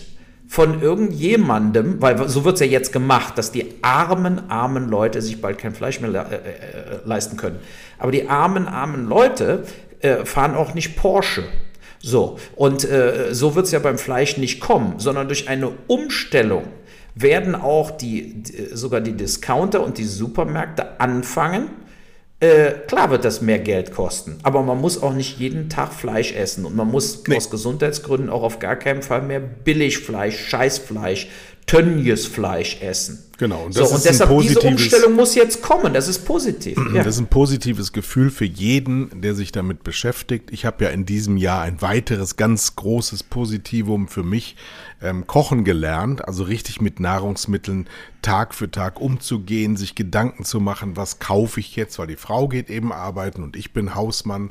von 0.52 0.82
irgendjemandem, 0.82 2.02
weil 2.02 2.28
so 2.28 2.44
wird 2.44 2.56
es 2.56 2.60
ja 2.60 2.66
jetzt 2.66 2.92
gemacht, 2.92 3.38
dass 3.38 3.52
die 3.52 3.76
armen, 3.80 4.50
armen 4.50 4.90
Leute 4.90 5.22
sich 5.22 5.40
bald 5.40 5.56
kein 5.56 5.74
Fleisch 5.74 6.02
mehr 6.02 6.10
le 6.10 6.18
äh, 6.18 6.34
äh, 6.34 6.98
leisten 7.06 7.38
können. 7.38 7.58
Aber 7.98 8.12
die 8.12 8.28
armen, 8.28 8.68
armen 8.68 9.08
Leute 9.08 9.64
äh, 10.00 10.26
fahren 10.26 10.54
auch 10.54 10.74
nicht 10.74 10.94
Porsche. 10.94 11.44
So, 12.00 12.38
und 12.54 12.84
äh, 12.84 13.28
so 13.32 13.54
wird 13.54 13.64
es 13.64 13.72
ja 13.72 13.78
beim 13.78 13.96
Fleisch 13.96 14.36
nicht 14.36 14.60
kommen, 14.60 14.98
sondern 14.98 15.26
durch 15.26 15.48
eine 15.48 15.72
Umstellung 15.86 16.64
werden 17.14 17.54
auch 17.54 17.90
die, 17.90 18.42
die 18.42 18.76
sogar 18.76 19.00
die 19.00 19.12
Discounter 19.12 19.82
und 19.82 19.96
die 19.96 20.04
Supermärkte 20.04 21.00
anfangen. 21.00 21.70
Äh, 22.42 22.72
klar 22.88 23.08
wird 23.10 23.24
das 23.24 23.40
mehr 23.40 23.60
Geld 23.60 23.92
kosten, 23.92 24.38
aber 24.42 24.64
man 24.64 24.80
muss 24.80 25.00
auch 25.00 25.12
nicht 25.12 25.38
jeden 25.38 25.68
Tag 25.68 25.92
Fleisch 25.92 26.32
essen 26.32 26.64
und 26.64 26.74
man 26.74 26.88
muss 26.88 27.22
Nee. 27.28 27.36
aus 27.36 27.50
Gesundheitsgründen 27.50 28.28
auch 28.30 28.42
auf 28.42 28.58
gar 28.58 28.74
keinen 28.74 29.02
Fall 29.02 29.22
mehr 29.22 29.38
Billigfleisch, 29.38 30.48
Scheißfleisch, 30.48 31.28
Tönnies-Fleisch 31.66 32.82
essen. 32.82 33.22
Genau, 33.42 33.64
und 33.64 33.74
so, 33.74 33.80
das 33.80 33.90
und 33.90 33.96
ist 33.98 34.06
ein 34.06 34.12
deshalb 34.12 34.40
diese 34.40 34.60
Umstellung 34.60 35.14
muss 35.14 35.34
jetzt 35.34 35.62
kommen. 35.62 35.92
Das 35.92 36.08
ist 36.08 36.24
positiv. 36.24 36.78
ja. 36.94 37.02
Das 37.02 37.16
ist 37.16 37.20
ein 37.20 37.26
positives 37.26 37.92
Gefühl 37.92 38.30
für 38.30 38.44
jeden, 38.44 39.20
der 39.20 39.34
sich 39.34 39.52
damit 39.52 39.82
beschäftigt. 39.82 40.50
Ich 40.52 40.64
habe 40.64 40.84
ja 40.84 40.90
in 40.90 41.06
diesem 41.06 41.36
Jahr 41.36 41.62
ein 41.62 41.82
weiteres 41.82 42.36
ganz 42.36 42.76
großes 42.76 43.22
Positivum 43.22 44.08
für 44.08 44.22
mich 44.22 44.56
ähm, 45.00 45.26
kochen 45.26 45.64
gelernt, 45.64 46.26
also 46.26 46.44
richtig 46.44 46.80
mit 46.80 47.00
Nahrungsmitteln 47.00 47.88
Tag 48.22 48.54
für 48.54 48.70
Tag 48.70 49.00
umzugehen, 49.00 49.76
sich 49.76 49.96
Gedanken 49.96 50.44
zu 50.44 50.60
machen, 50.60 50.96
was 50.96 51.18
kaufe 51.18 51.58
ich 51.58 51.74
jetzt, 51.74 51.98
weil 51.98 52.06
die 52.06 52.14
Frau 52.14 52.46
geht 52.46 52.70
eben 52.70 52.92
arbeiten 52.92 53.42
und 53.42 53.56
ich 53.56 53.72
bin 53.72 53.96
Hausmann 53.96 54.50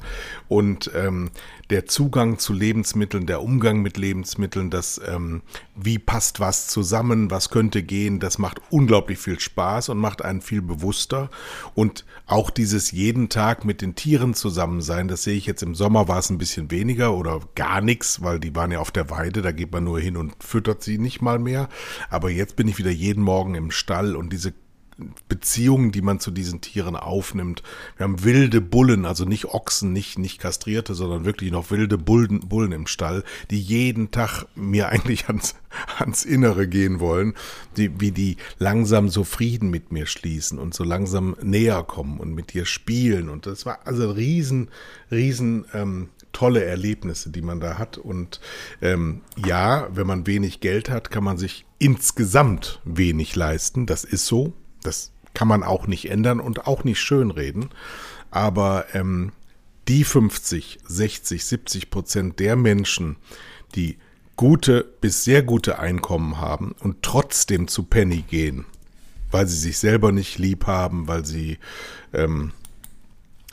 und 0.49 0.91
ähm, 0.93 1.31
der 1.69 1.85
Zugang 1.85 2.37
zu 2.37 2.51
Lebensmitteln, 2.51 3.27
der 3.27 3.41
Umgang 3.41 3.81
mit 3.81 3.95
Lebensmitteln, 3.95 4.69
das 4.69 4.99
ähm, 5.07 5.41
wie 5.73 5.99
passt 5.99 6.41
was 6.41 6.67
zusammen, 6.67 6.81
zusammen, 6.81 7.31
was 7.31 7.49
könnte 7.49 7.83
gehen, 7.83 8.19
das 8.19 8.37
macht 8.37 8.61
unglaublich 8.81 9.19
viel 9.19 9.39
Spaß 9.39 9.89
und 9.89 9.99
macht 9.99 10.23
einen 10.23 10.41
viel 10.41 10.63
bewusster. 10.63 11.29
Und 11.75 12.03
auch 12.25 12.49
dieses 12.49 12.91
jeden 12.91 13.29
Tag 13.29 13.63
mit 13.63 13.81
den 13.81 13.93
Tieren 13.93 14.33
zusammen 14.33 14.81
sein, 14.81 15.07
das 15.07 15.23
sehe 15.23 15.35
ich 15.37 15.45
jetzt 15.45 15.61
im 15.61 15.75
Sommer 15.75 16.07
war 16.07 16.17
es 16.17 16.31
ein 16.31 16.39
bisschen 16.39 16.71
weniger 16.71 17.13
oder 17.13 17.41
gar 17.53 17.79
nichts, 17.81 18.23
weil 18.23 18.39
die 18.39 18.55
waren 18.55 18.71
ja 18.71 18.79
auf 18.79 18.89
der 18.89 19.11
Weide, 19.11 19.43
da 19.43 19.51
geht 19.51 19.71
man 19.71 19.83
nur 19.83 19.99
hin 19.99 20.17
und 20.17 20.33
füttert 20.43 20.81
sie 20.81 20.97
nicht 20.97 21.21
mal 21.21 21.37
mehr. 21.37 21.69
Aber 22.09 22.31
jetzt 22.31 22.55
bin 22.55 22.67
ich 22.67 22.79
wieder 22.79 22.89
jeden 22.89 23.23
Morgen 23.23 23.53
im 23.53 23.69
Stall 23.69 24.15
und 24.15 24.33
diese 24.33 24.51
Beziehungen, 25.27 25.91
die 25.91 26.01
man 26.01 26.19
zu 26.19 26.31
diesen 26.31 26.61
Tieren 26.61 26.95
aufnimmt. 26.95 27.63
Wir 27.97 28.05
haben 28.05 28.23
wilde 28.23 28.61
Bullen, 28.61 29.05
also 29.05 29.25
nicht 29.25 29.45
Ochsen, 29.45 29.93
nicht, 29.93 30.17
nicht 30.17 30.39
kastrierte, 30.39 30.93
sondern 30.93 31.25
wirklich 31.25 31.51
noch 31.51 31.71
wilde 31.71 31.97
Bullen, 31.97 32.41
Bullen 32.41 32.71
im 32.71 32.87
Stall, 32.87 33.23
die 33.49 33.59
jeden 33.59 34.11
Tag 34.11 34.45
mir 34.55 34.89
eigentlich 34.89 35.27
ans, 35.27 35.55
ans 35.97 36.25
Innere 36.25 36.67
gehen 36.67 36.99
wollen, 36.99 37.33
die, 37.77 37.99
wie 37.99 38.11
die 38.11 38.37
langsam 38.57 39.09
so 39.09 39.23
Frieden 39.23 39.69
mit 39.69 39.91
mir 39.91 40.05
schließen 40.05 40.59
und 40.59 40.73
so 40.73 40.83
langsam 40.83 41.35
näher 41.41 41.83
kommen 41.83 42.19
und 42.19 42.33
mit 42.33 42.53
dir 42.53 42.65
spielen. 42.65 43.29
Und 43.29 43.45
das 43.45 43.65
war 43.65 43.79
also 43.85 44.11
riesen, 44.11 44.69
riesen 45.11 45.65
ähm, 45.73 46.09
tolle 46.31 46.63
Erlebnisse, 46.63 47.29
die 47.29 47.41
man 47.41 47.59
da 47.59 47.77
hat. 47.77 47.97
Und 47.97 48.39
ähm, 48.81 49.21
ja, 49.45 49.87
wenn 49.95 50.07
man 50.07 50.27
wenig 50.27 50.59
Geld 50.59 50.89
hat, 50.89 51.11
kann 51.11 51.23
man 51.23 51.37
sich 51.37 51.65
insgesamt 51.79 52.81
wenig 52.83 53.35
leisten. 53.35 53.85
Das 53.85 54.03
ist 54.03 54.25
so. 54.25 54.53
Das 54.83 55.11
kann 55.33 55.47
man 55.47 55.63
auch 55.63 55.87
nicht 55.87 56.09
ändern 56.09 56.39
und 56.39 56.67
auch 56.67 56.83
nicht 56.83 56.99
schönreden. 56.99 57.69
Aber 58.29 58.85
ähm, 58.93 59.31
die 59.87 60.03
50, 60.03 60.79
60, 60.85 61.45
70 61.45 61.89
Prozent 61.89 62.39
der 62.39 62.55
Menschen, 62.55 63.17
die 63.75 63.97
gute 64.35 64.83
bis 65.01 65.23
sehr 65.23 65.43
gute 65.43 65.79
Einkommen 65.79 66.39
haben 66.39 66.73
und 66.79 67.03
trotzdem 67.03 67.67
zu 67.67 67.83
Penny 67.83 68.23
gehen, 68.27 68.65
weil 69.29 69.47
sie 69.47 69.57
sich 69.57 69.77
selber 69.77 70.11
nicht 70.11 70.37
lieb 70.37 70.65
haben, 70.67 71.07
weil 71.07 71.25
sie 71.25 71.59
ähm, 72.13 72.51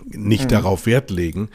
nicht 0.06 0.44
mhm. 0.44 0.48
darauf 0.48 0.86
Wert 0.86 1.10
legen, 1.10 1.50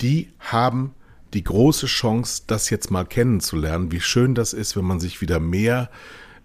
die 0.00 0.30
haben 0.38 0.94
die 1.34 1.44
große 1.44 1.86
Chance, 1.86 2.42
das 2.46 2.70
jetzt 2.70 2.90
mal 2.90 3.04
kennenzulernen, 3.04 3.90
wie 3.90 4.00
schön 4.00 4.34
das 4.34 4.52
ist, 4.52 4.76
wenn 4.76 4.84
man 4.84 5.00
sich 5.00 5.20
wieder 5.20 5.40
mehr 5.40 5.90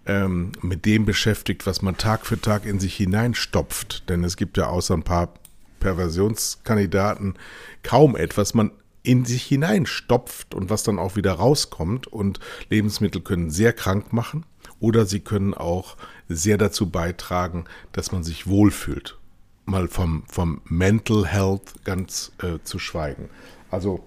ähm, 0.06 0.52
mit 0.62 0.84
dem 0.84 1.04
beschäftigt, 1.04 1.66
was 1.66 1.82
man 1.82 1.96
Tag 1.96 2.26
für 2.26 2.40
Tag 2.40 2.66
in 2.66 2.80
sich 2.80 2.96
hineinstopft. 2.96 4.08
Denn 4.08 4.24
es 4.24 4.36
gibt 4.36 4.56
ja 4.56 4.66
außer 4.66 4.94
ein 4.94 5.04
paar 5.04 5.34
Perversionskandidaten 5.80 7.34
kaum 7.82 8.16
etwas, 8.16 8.54
man 8.54 8.70
in 9.02 9.24
sich 9.24 9.44
hineinstopft 9.44 10.54
und 10.54 10.70
was 10.70 10.84
dann 10.84 10.98
auch 10.98 11.16
wieder 11.16 11.32
rauskommt. 11.32 12.06
Und 12.06 12.40
Lebensmittel 12.70 13.20
können 13.20 13.50
sehr 13.50 13.72
krank 13.72 14.12
machen 14.12 14.44
oder 14.80 15.06
sie 15.06 15.20
können 15.20 15.54
auch 15.54 15.96
sehr 16.28 16.58
dazu 16.58 16.90
beitragen, 16.90 17.64
dass 17.92 18.12
man 18.12 18.22
sich 18.22 18.46
wohlfühlt. 18.46 19.18
Mal 19.64 19.88
vom, 19.88 20.24
vom 20.28 20.60
Mental 20.64 21.26
Health 21.26 21.84
ganz 21.84 22.32
äh, 22.42 22.58
zu 22.64 22.78
schweigen. 22.78 23.28
Also 23.70 24.04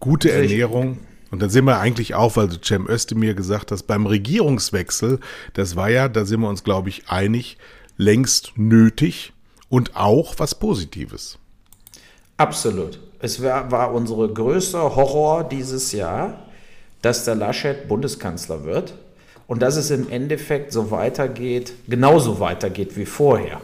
gute 0.00 0.32
Ernährung 0.32 0.98
und 1.32 1.40
dann 1.40 1.48
sind 1.48 1.64
wir 1.64 1.78
eigentlich 1.78 2.14
auch, 2.14 2.36
weil 2.36 2.50
Cem 2.62 2.86
Özdemir 2.86 3.32
gesagt 3.32 3.72
hat, 3.72 3.86
beim 3.86 4.04
Regierungswechsel, 4.04 5.18
das 5.54 5.76
war 5.76 5.88
ja, 5.88 6.08
da 6.08 6.26
sind 6.26 6.40
wir 6.40 6.48
uns, 6.48 6.62
glaube 6.62 6.90
ich, 6.90 7.08
einig, 7.08 7.56
längst 7.96 8.52
nötig 8.56 9.32
und 9.70 9.96
auch 9.96 10.34
was 10.36 10.54
Positives. 10.54 11.38
Absolut. 12.36 13.00
Es 13.18 13.42
war, 13.42 13.70
war 13.70 13.94
unser 13.94 14.28
größter 14.28 14.94
Horror 14.94 15.44
dieses 15.44 15.92
Jahr, 15.92 16.50
dass 17.00 17.24
der 17.24 17.34
Laschet 17.34 17.88
Bundeskanzler 17.88 18.64
wird 18.64 18.94
und 19.46 19.62
dass 19.62 19.76
es 19.76 19.90
im 19.90 20.10
Endeffekt 20.10 20.70
so 20.70 20.90
weitergeht, 20.90 21.72
genauso 21.88 22.40
weitergeht 22.40 22.94
wie 22.98 23.06
vorher. 23.06 23.62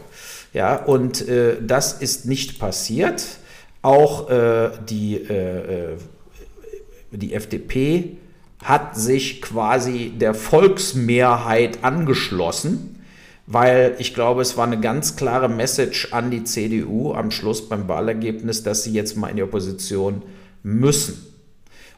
Ja, 0.53 0.75
und 0.75 1.27
äh, 1.27 1.57
das 1.61 1.93
ist 1.93 2.25
nicht 2.25 2.57
passiert. 2.57 3.23
Auch 3.83 4.27
äh, 4.31 4.71
die 4.89 5.17
äh, 5.17 5.91
äh 5.93 5.97
die 7.11 7.33
FDP 7.33 8.17
hat 8.63 8.95
sich 8.95 9.41
quasi 9.41 10.11
der 10.17 10.33
Volksmehrheit 10.33 11.83
angeschlossen, 11.83 13.01
weil 13.47 13.95
ich 13.99 14.13
glaube, 14.13 14.41
es 14.41 14.57
war 14.57 14.67
eine 14.67 14.79
ganz 14.79 15.15
klare 15.15 15.49
Message 15.49 16.13
an 16.13 16.29
die 16.29 16.43
CDU 16.43 17.13
am 17.13 17.31
Schluss 17.31 17.67
beim 17.67 17.87
Wahlergebnis, 17.87 18.63
dass 18.63 18.83
sie 18.83 18.91
jetzt 18.91 19.17
mal 19.17 19.29
in 19.29 19.37
die 19.37 19.43
Opposition 19.43 20.21
müssen. 20.61 21.25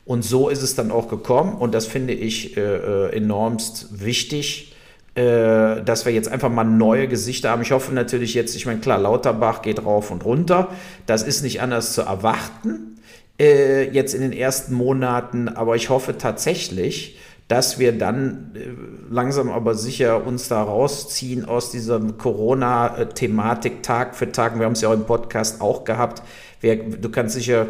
Und 0.06 0.24
so 0.24 0.50
ist 0.50 0.62
es 0.62 0.76
dann 0.76 0.92
auch 0.92 1.10
gekommen 1.10 1.56
und 1.56 1.74
das 1.74 1.88
finde 1.88 2.14
ich 2.14 2.58
äh, 2.58 2.62
äh 2.62 3.16
enormst 3.16 4.04
wichtig, 4.04 4.74
äh, 5.14 5.84
dass 5.84 6.06
wir 6.06 6.14
jetzt 6.14 6.30
einfach 6.30 6.50
mal 6.50 6.64
neue 6.64 7.08
Gesichter 7.08 7.50
haben. 7.50 7.62
Ich 7.62 7.72
hoffe 7.72 7.94
natürlich 7.94 8.34
jetzt, 8.34 8.56
ich 8.56 8.66
meine, 8.66 8.80
klar, 8.80 8.98
Lauterbach 8.98 9.62
geht 9.62 9.84
rauf 9.84 10.10
und 10.10 10.26
runter, 10.26 10.70
das 11.06 11.24
ist 11.24 11.44
nicht 11.44 11.62
anders 11.62 11.94
zu 11.94 12.02
erwarten 12.02 12.92
äh, 13.42 13.90
jetzt 13.90 14.14
in 14.14 14.22
den 14.22 14.34
ersten 14.34 14.76
Monaten, 14.76 15.50
aber 15.50 15.76
ich 15.76 15.90
hoffe 15.90 16.18
tatsächlich, 16.18 17.18
dass 17.48 17.80
wir 17.80 17.98
dann 17.98 18.52
äh, 18.54 18.60
langsam 19.12 19.50
aber 19.50 19.74
sicher 19.74 20.26
uns 20.26 20.48
da 20.48 20.62
rausziehen 20.62 21.46
aus 21.46 21.72
dieser 21.72 22.00
Corona-Thematik 22.00 23.82
Tag 23.82 24.16
für 24.16 24.32
Tag. 24.32 24.60
Wir 24.60 24.66
haben 24.66 24.74
es 24.74 24.82
ja 24.82 24.90
auch 24.90 24.94
im 24.94 25.06
Podcast 25.06 25.60
auch 25.60 25.86
gehabt. 25.86 26.22
Du 26.62 27.10
kannst 27.10 27.34
sicher 27.34 27.68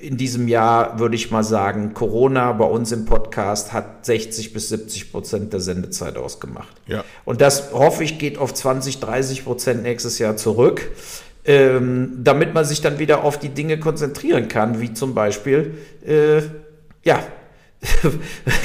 in 0.00 0.16
diesem 0.16 0.48
Jahr 0.48 0.98
würde 0.98 1.16
ich 1.16 1.30
mal 1.30 1.42
sagen, 1.42 1.92
Corona 1.92 2.52
bei 2.52 2.64
uns 2.64 2.92
im 2.92 3.04
Podcast 3.04 3.72
hat 3.72 4.06
60 4.06 4.52
bis 4.52 4.68
70 4.68 5.12
Prozent 5.12 5.52
der 5.52 5.60
Sendezeit 5.60 6.16
ausgemacht. 6.16 6.74
Ja. 6.86 7.04
Und 7.24 7.40
das 7.40 7.72
hoffe 7.72 8.04
ich 8.04 8.18
geht 8.18 8.38
auf 8.38 8.54
20, 8.54 9.00
30 9.00 9.44
Prozent 9.44 9.82
nächstes 9.82 10.18
Jahr 10.18 10.36
zurück 10.36 10.88
ähm, 11.48 12.18
damit 12.22 12.52
man 12.52 12.66
sich 12.66 12.82
dann 12.82 12.98
wieder 12.98 13.24
auf 13.24 13.38
die 13.38 13.48
Dinge 13.48 13.78
konzentrieren 13.78 14.48
kann, 14.48 14.82
wie 14.82 14.92
zum 14.92 15.14
Beispiel, 15.14 15.78
äh, 16.06 16.42
ja, 17.02 17.22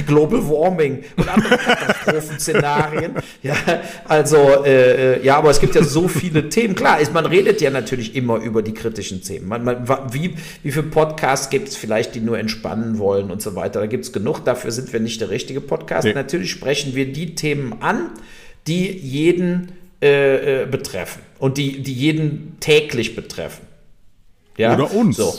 Global 0.08 0.40
Warming 0.50 1.04
und 1.16 1.30
andere 1.30 1.58
Katastrophenszenarien. 1.58 3.14
ja, 3.42 3.56
also, 4.06 4.66
äh, 4.66 5.14
äh, 5.14 5.26
ja, 5.26 5.38
aber 5.38 5.52
es 5.52 5.62
gibt 5.62 5.76
ja 5.76 5.84
so 5.84 6.10
viele 6.10 6.50
Themen. 6.50 6.76
Klar, 6.76 7.00
ist, 7.00 7.14
man 7.14 7.26
redet 7.26 7.62
ja 7.62 7.70
natürlich 7.70 8.16
immer 8.16 8.38
über 8.38 8.62
die 8.62 8.74
kritischen 8.74 9.22
Themen. 9.22 9.48
Man, 9.48 9.64
man, 9.64 9.88
wie, 10.12 10.36
wie 10.64 10.72
viele 10.72 10.88
Podcasts 10.88 11.50
gibt 11.50 11.70
es 11.70 11.78
vielleicht, 11.78 12.16
die 12.16 12.20
nur 12.20 12.38
entspannen 12.38 12.98
wollen 12.98 13.32
und 13.32 13.42
so 13.42 13.56
weiter? 13.56 13.80
Da 13.80 13.86
gibt 13.86 14.04
es 14.04 14.12
genug. 14.12 14.42
Dafür 14.42 14.72
sind 14.72 14.92
wir 14.92 15.00
nicht 15.00 15.22
der 15.22 15.30
richtige 15.30 15.62
Podcast. 15.62 16.06
Nee. 16.06 16.14
Natürlich 16.14 16.52
sprechen 16.52 16.96
wir 16.96 17.14
die 17.14 17.36
Themen 17.36 17.76
an, 17.82 18.10
die 18.68 18.90
jeden 18.90 19.83
äh, 20.04 20.64
äh, 20.64 20.66
betreffen 20.66 21.22
und 21.40 21.58
die, 21.58 21.82
die 21.82 21.94
jeden 21.94 22.58
täglich 22.60 23.16
betreffen. 23.16 23.66
Ja? 24.58 24.74
Oder 24.74 24.94
uns. 24.94 25.16
So. 25.16 25.34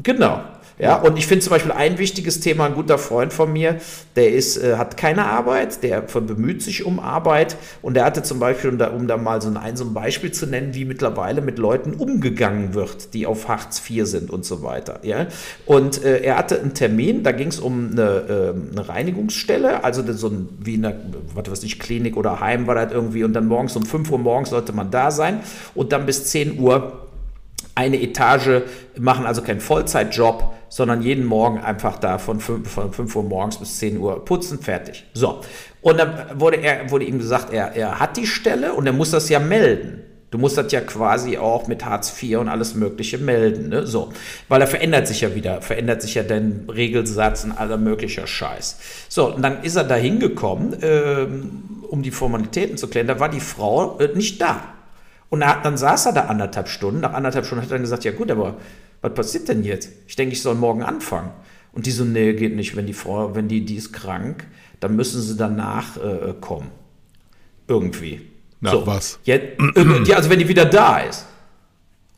Genau. 0.00 0.44
Ja, 0.80 0.96
und 0.96 1.18
ich 1.18 1.26
finde 1.26 1.44
zum 1.44 1.50
Beispiel 1.50 1.72
ein 1.72 1.98
wichtiges 1.98 2.40
Thema, 2.40 2.64
ein 2.64 2.74
guter 2.74 2.96
Freund 2.96 3.32
von 3.34 3.52
mir, 3.52 3.76
der 4.16 4.32
ist, 4.32 4.56
äh, 4.56 4.76
hat 4.76 4.96
keine 4.96 5.26
Arbeit, 5.26 5.82
der 5.82 6.00
bemüht 6.00 6.62
sich 6.62 6.86
um 6.86 7.00
Arbeit 7.00 7.56
und 7.82 7.94
der 7.94 8.04
hatte 8.04 8.22
zum 8.22 8.38
Beispiel, 8.38 8.70
um 8.70 8.78
da, 8.78 8.88
um 8.88 9.06
da 9.06 9.18
mal 9.18 9.42
so 9.42 9.50
ein, 9.50 9.76
so 9.76 9.84
ein 9.84 9.92
Beispiel 9.92 10.32
zu 10.32 10.46
nennen, 10.46 10.74
wie 10.74 10.86
mittlerweile 10.86 11.42
mit 11.42 11.58
Leuten 11.58 11.92
umgegangen 11.92 12.72
wird, 12.72 13.12
die 13.12 13.26
auf 13.26 13.48
Hartz 13.48 13.82
IV 13.88 14.06
sind 14.06 14.30
und 14.30 14.46
so 14.46 14.62
weiter. 14.62 15.00
Ja? 15.02 15.26
Und 15.66 16.02
äh, 16.02 16.22
er 16.22 16.38
hatte 16.38 16.58
einen 16.58 16.72
Termin, 16.72 17.22
da 17.24 17.32
ging 17.32 17.48
es 17.48 17.60
um 17.60 17.90
eine, 17.92 18.02
äh, 18.02 18.72
eine, 18.72 18.88
Reinigungsstelle, 18.88 19.84
also 19.84 20.02
so 20.12 20.28
ein, 20.28 20.48
wie 20.60 20.74
eine, 20.74 20.96
was 21.34 21.50
weiß 21.50 21.62
ich, 21.64 21.78
Klinik 21.78 22.16
oder 22.16 22.40
Heim 22.40 22.66
war 22.66 22.74
das 22.74 22.92
irgendwie 22.92 23.22
und 23.24 23.34
dann 23.34 23.46
morgens 23.46 23.76
um 23.76 23.84
5 23.84 24.10
Uhr 24.10 24.18
morgens 24.18 24.50
sollte 24.50 24.72
man 24.72 24.90
da 24.90 25.10
sein 25.10 25.40
und 25.74 25.92
dann 25.92 26.06
bis 26.06 26.24
10 26.26 26.58
Uhr 26.58 27.06
eine 27.74 28.00
Etage 28.00 28.62
machen, 28.98 29.26
also 29.26 29.42
keinen 29.42 29.60
Vollzeitjob, 29.60 30.54
sondern 30.70 31.02
jeden 31.02 31.26
Morgen 31.26 31.58
einfach 31.58 31.98
da 31.98 32.16
von 32.16 32.40
5, 32.40 32.70
von 32.70 32.92
5 32.92 33.16
Uhr 33.16 33.22
morgens 33.24 33.58
bis 33.58 33.78
10 33.78 33.98
Uhr 33.98 34.24
putzen, 34.24 34.60
fertig. 34.60 35.04
So. 35.12 35.40
Und 35.82 35.98
dann 35.98 36.40
wurde, 36.40 36.56
er, 36.58 36.90
wurde 36.90 37.04
ihm 37.04 37.18
gesagt, 37.18 37.52
er, 37.52 37.72
er 37.74 38.00
hat 38.00 38.16
die 38.16 38.26
Stelle 38.26 38.72
und 38.72 38.86
er 38.86 38.92
muss 38.92 39.10
das 39.10 39.28
ja 39.28 39.40
melden. 39.40 40.04
Du 40.30 40.38
musst 40.38 40.56
das 40.56 40.70
ja 40.70 40.80
quasi 40.80 41.38
auch 41.38 41.66
mit 41.66 41.84
Hartz 41.84 42.14
IV 42.22 42.38
und 42.38 42.48
alles 42.48 42.76
Mögliche 42.76 43.18
melden. 43.18 43.68
Ne? 43.68 43.84
So. 43.84 44.12
Weil 44.48 44.60
er 44.60 44.68
verändert 44.68 45.08
sich 45.08 45.22
ja 45.22 45.34
wieder, 45.34 45.60
verändert 45.60 46.02
sich 46.02 46.14
ja 46.14 46.22
dein 46.22 46.66
Regelsatz 46.68 47.42
und 47.42 47.52
aller 47.52 47.76
möglicher 47.76 48.28
Scheiß. 48.28 48.78
So, 49.08 49.34
und 49.34 49.42
dann 49.42 49.64
ist 49.64 49.74
er 49.74 49.82
da 49.82 49.96
hingekommen, 49.96 50.76
ähm, 50.82 51.82
um 51.88 52.02
die 52.02 52.12
Formalitäten 52.12 52.76
zu 52.76 52.86
klären. 52.86 53.08
Da 53.08 53.18
war 53.18 53.28
die 53.28 53.40
Frau 53.40 53.98
äh, 53.98 54.14
nicht 54.14 54.40
da. 54.40 54.62
Und 55.30 55.42
er, 55.42 55.60
dann 55.64 55.76
saß 55.76 56.06
er 56.06 56.12
da 56.12 56.20
anderthalb 56.26 56.68
Stunden. 56.68 57.00
Nach 57.00 57.12
anderthalb 57.12 57.44
Stunden 57.44 57.64
hat 57.64 57.70
er 57.70 57.74
dann 57.74 57.82
gesagt, 57.82 58.04
ja 58.04 58.12
gut, 58.12 58.30
aber 58.30 58.54
was 59.02 59.14
passiert 59.14 59.48
denn 59.48 59.64
jetzt? 59.64 59.90
Ich 60.06 60.16
denke, 60.16 60.34
ich 60.34 60.42
soll 60.42 60.54
morgen 60.54 60.82
anfangen. 60.82 61.30
Und 61.72 61.86
die 61.86 61.90
so, 61.90 62.04
nee, 62.04 62.32
geht 62.34 62.56
nicht. 62.56 62.76
Wenn 62.76 62.86
die 62.86 62.92
Frau, 62.92 63.34
wenn 63.34 63.48
die, 63.48 63.64
die 63.64 63.76
ist 63.76 63.92
krank, 63.92 64.46
dann 64.80 64.96
müssen 64.96 65.22
sie 65.22 65.36
danach 65.36 65.96
äh, 65.96 66.34
kommen. 66.40 66.70
Irgendwie. 67.68 68.22
Na, 68.60 68.72
so. 68.72 68.86
was? 68.86 69.18
Jetzt, 69.24 69.60
äh, 69.76 70.12
also 70.12 70.30
wenn 70.30 70.38
die 70.38 70.48
wieder 70.48 70.64
da 70.64 70.98
ist. 70.98 71.26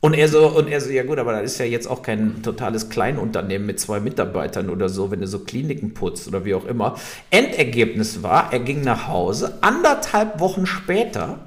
Und 0.05 0.15
er 0.15 0.27
so, 0.27 0.49
und 0.49 0.67
er 0.67 0.81
so, 0.81 0.91
ja 0.91 1.05
gut, 1.05 1.19
aber 1.19 1.33
das 1.33 1.53
ist 1.53 1.59
ja 1.59 1.65
jetzt 1.65 1.87
auch 1.87 2.03
kein 2.03 2.43
totales 2.43 2.89
Kleinunternehmen 2.89 3.65
mit 3.65 3.79
zwei 3.79 4.01
Mitarbeitern 4.01 4.69
oder 4.69 4.89
so, 4.89 5.13
wenn 5.13 5.21
du 5.21 5.29
so 5.29 5.39
Kliniken 5.41 5.95
putzt 5.95 6.27
oder 6.27 6.45
wie 6.45 6.55
auch 6.55 6.65
immer. 6.65 6.97
Endergebnis 7.31 8.21
war, 8.21 8.53
er 8.53 8.59
ging 8.59 8.81
nach 8.81 9.07
Hause, 9.07 9.59
anderthalb 9.61 10.41
Wochen 10.41 10.67
später 10.67 11.39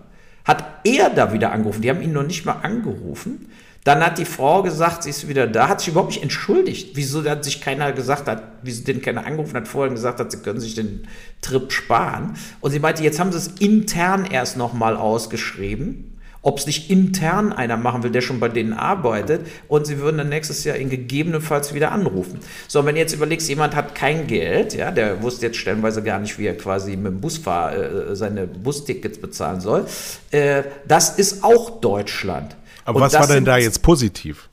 hat 0.45 0.63
er 0.85 1.09
da 1.09 1.33
wieder 1.33 1.51
angerufen. 1.51 1.81
Die 1.81 1.89
haben 1.89 2.01
ihn 2.01 2.13
noch 2.13 2.23
nicht 2.23 2.45
mal 2.45 2.59
angerufen. 2.61 3.49
Dann 3.85 4.03
hat 4.03 4.17
die 4.17 4.25
Frau 4.25 4.63
gesagt, 4.63 5.03
sie 5.03 5.11
ist 5.11 5.29
wieder 5.29 5.45
da, 5.45 5.69
hat 5.69 5.79
sich 5.79 5.89
überhaupt 5.89 6.09
nicht 6.09 6.23
entschuldigt. 6.23 6.95
Wieso 6.95 7.23
hat 7.23 7.43
sich 7.45 7.61
keiner 7.61 7.93
gesagt 7.93 8.27
hat, 8.27 8.41
wieso 8.63 8.83
den 8.83 8.99
keiner 8.99 9.25
angerufen 9.25 9.55
hat, 9.55 9.67
vorher 9.67 9.93
gesagt 9.93 10.19
hat, 10.19 10.31
sie 10.31 10.39
können 10.39 10.59
sich 10.59 10.73
den 10.73 11.07
Trip 11.41 11.71
sparen. 11.71 12.33
Und 12.61 12.71
sie 12.71 12.79
meinte, 12.79 13.03
jetzt 13.03 13.19
haben 13.19 13.31
sie 13.31 13.37
es 13.37 13.47
intern 13.59 14.25
erst 14.25 14.57
nochmal 14.57 14.97
ausgeschrieben 14.97 16.11
ob 16.45 16.59
es 16.59 16.67
nicht 16.67 16.91
intern 16.91 17.51
einer 17.51 17.75
machen 17.75 18.03
will, 18.03 18.11
der 18.11 18.21
schon 18.21 18.39
bei 18.39 18.49
denen 18.49 18.71
arbeitet 18.71 19.47
und 19.67 19.87
sie 19.87 19.97
würden 19.97 20.19
dann 20.19 20.29
nächstes 20.29 20.63
Jahr 20.63 20.77
ihn 20.77 20.91
gegebenenfalls 20.91 21.73
wieder 21.73 21.91
anrufen. 21.91 22.39
So, 22.67 22.85
wenn 22.85 22.95
jetzt 22.95 23.15
überlegst, 23.15 23.49
jemand 23.49 23.75
hat 23.75 23.95
kein 23.95 24.27
Geld, 24.27 24.75
ja, 24.75 24.91
der 24.91 25.23
wusste 25.23 25.47
jetzt 25.47 25.57
stellenweise 25.57 26.03
gar 26.03 26.19
nicht, 26.19 26.37
wie 26.37 26.45
er 26.45 26.55
quasi 26.55 26.97
mit 26.97 27.07
dem 27.07 27.19
Busfahr 27.19 27.75
äh, 27.75 28.15
seine 28.15 28.45
Bustickets 28.45 29.17
bezahlen 29.17 29.59
soll, 29.59 29.87
äh, 30.29 30.61
das 30.87 31.17
ist 31.17 31.43
auch 31.43 31.81
Deutschland. 31.81 32.55
Aber 32.85 32.97
und 32.97 33.01
was 33.01 33.13
war 33.13 33.27
denn 33.27 33.45
da 33.45 33.57
jetzt 33.57 33.81
positiv? 33.81 34.49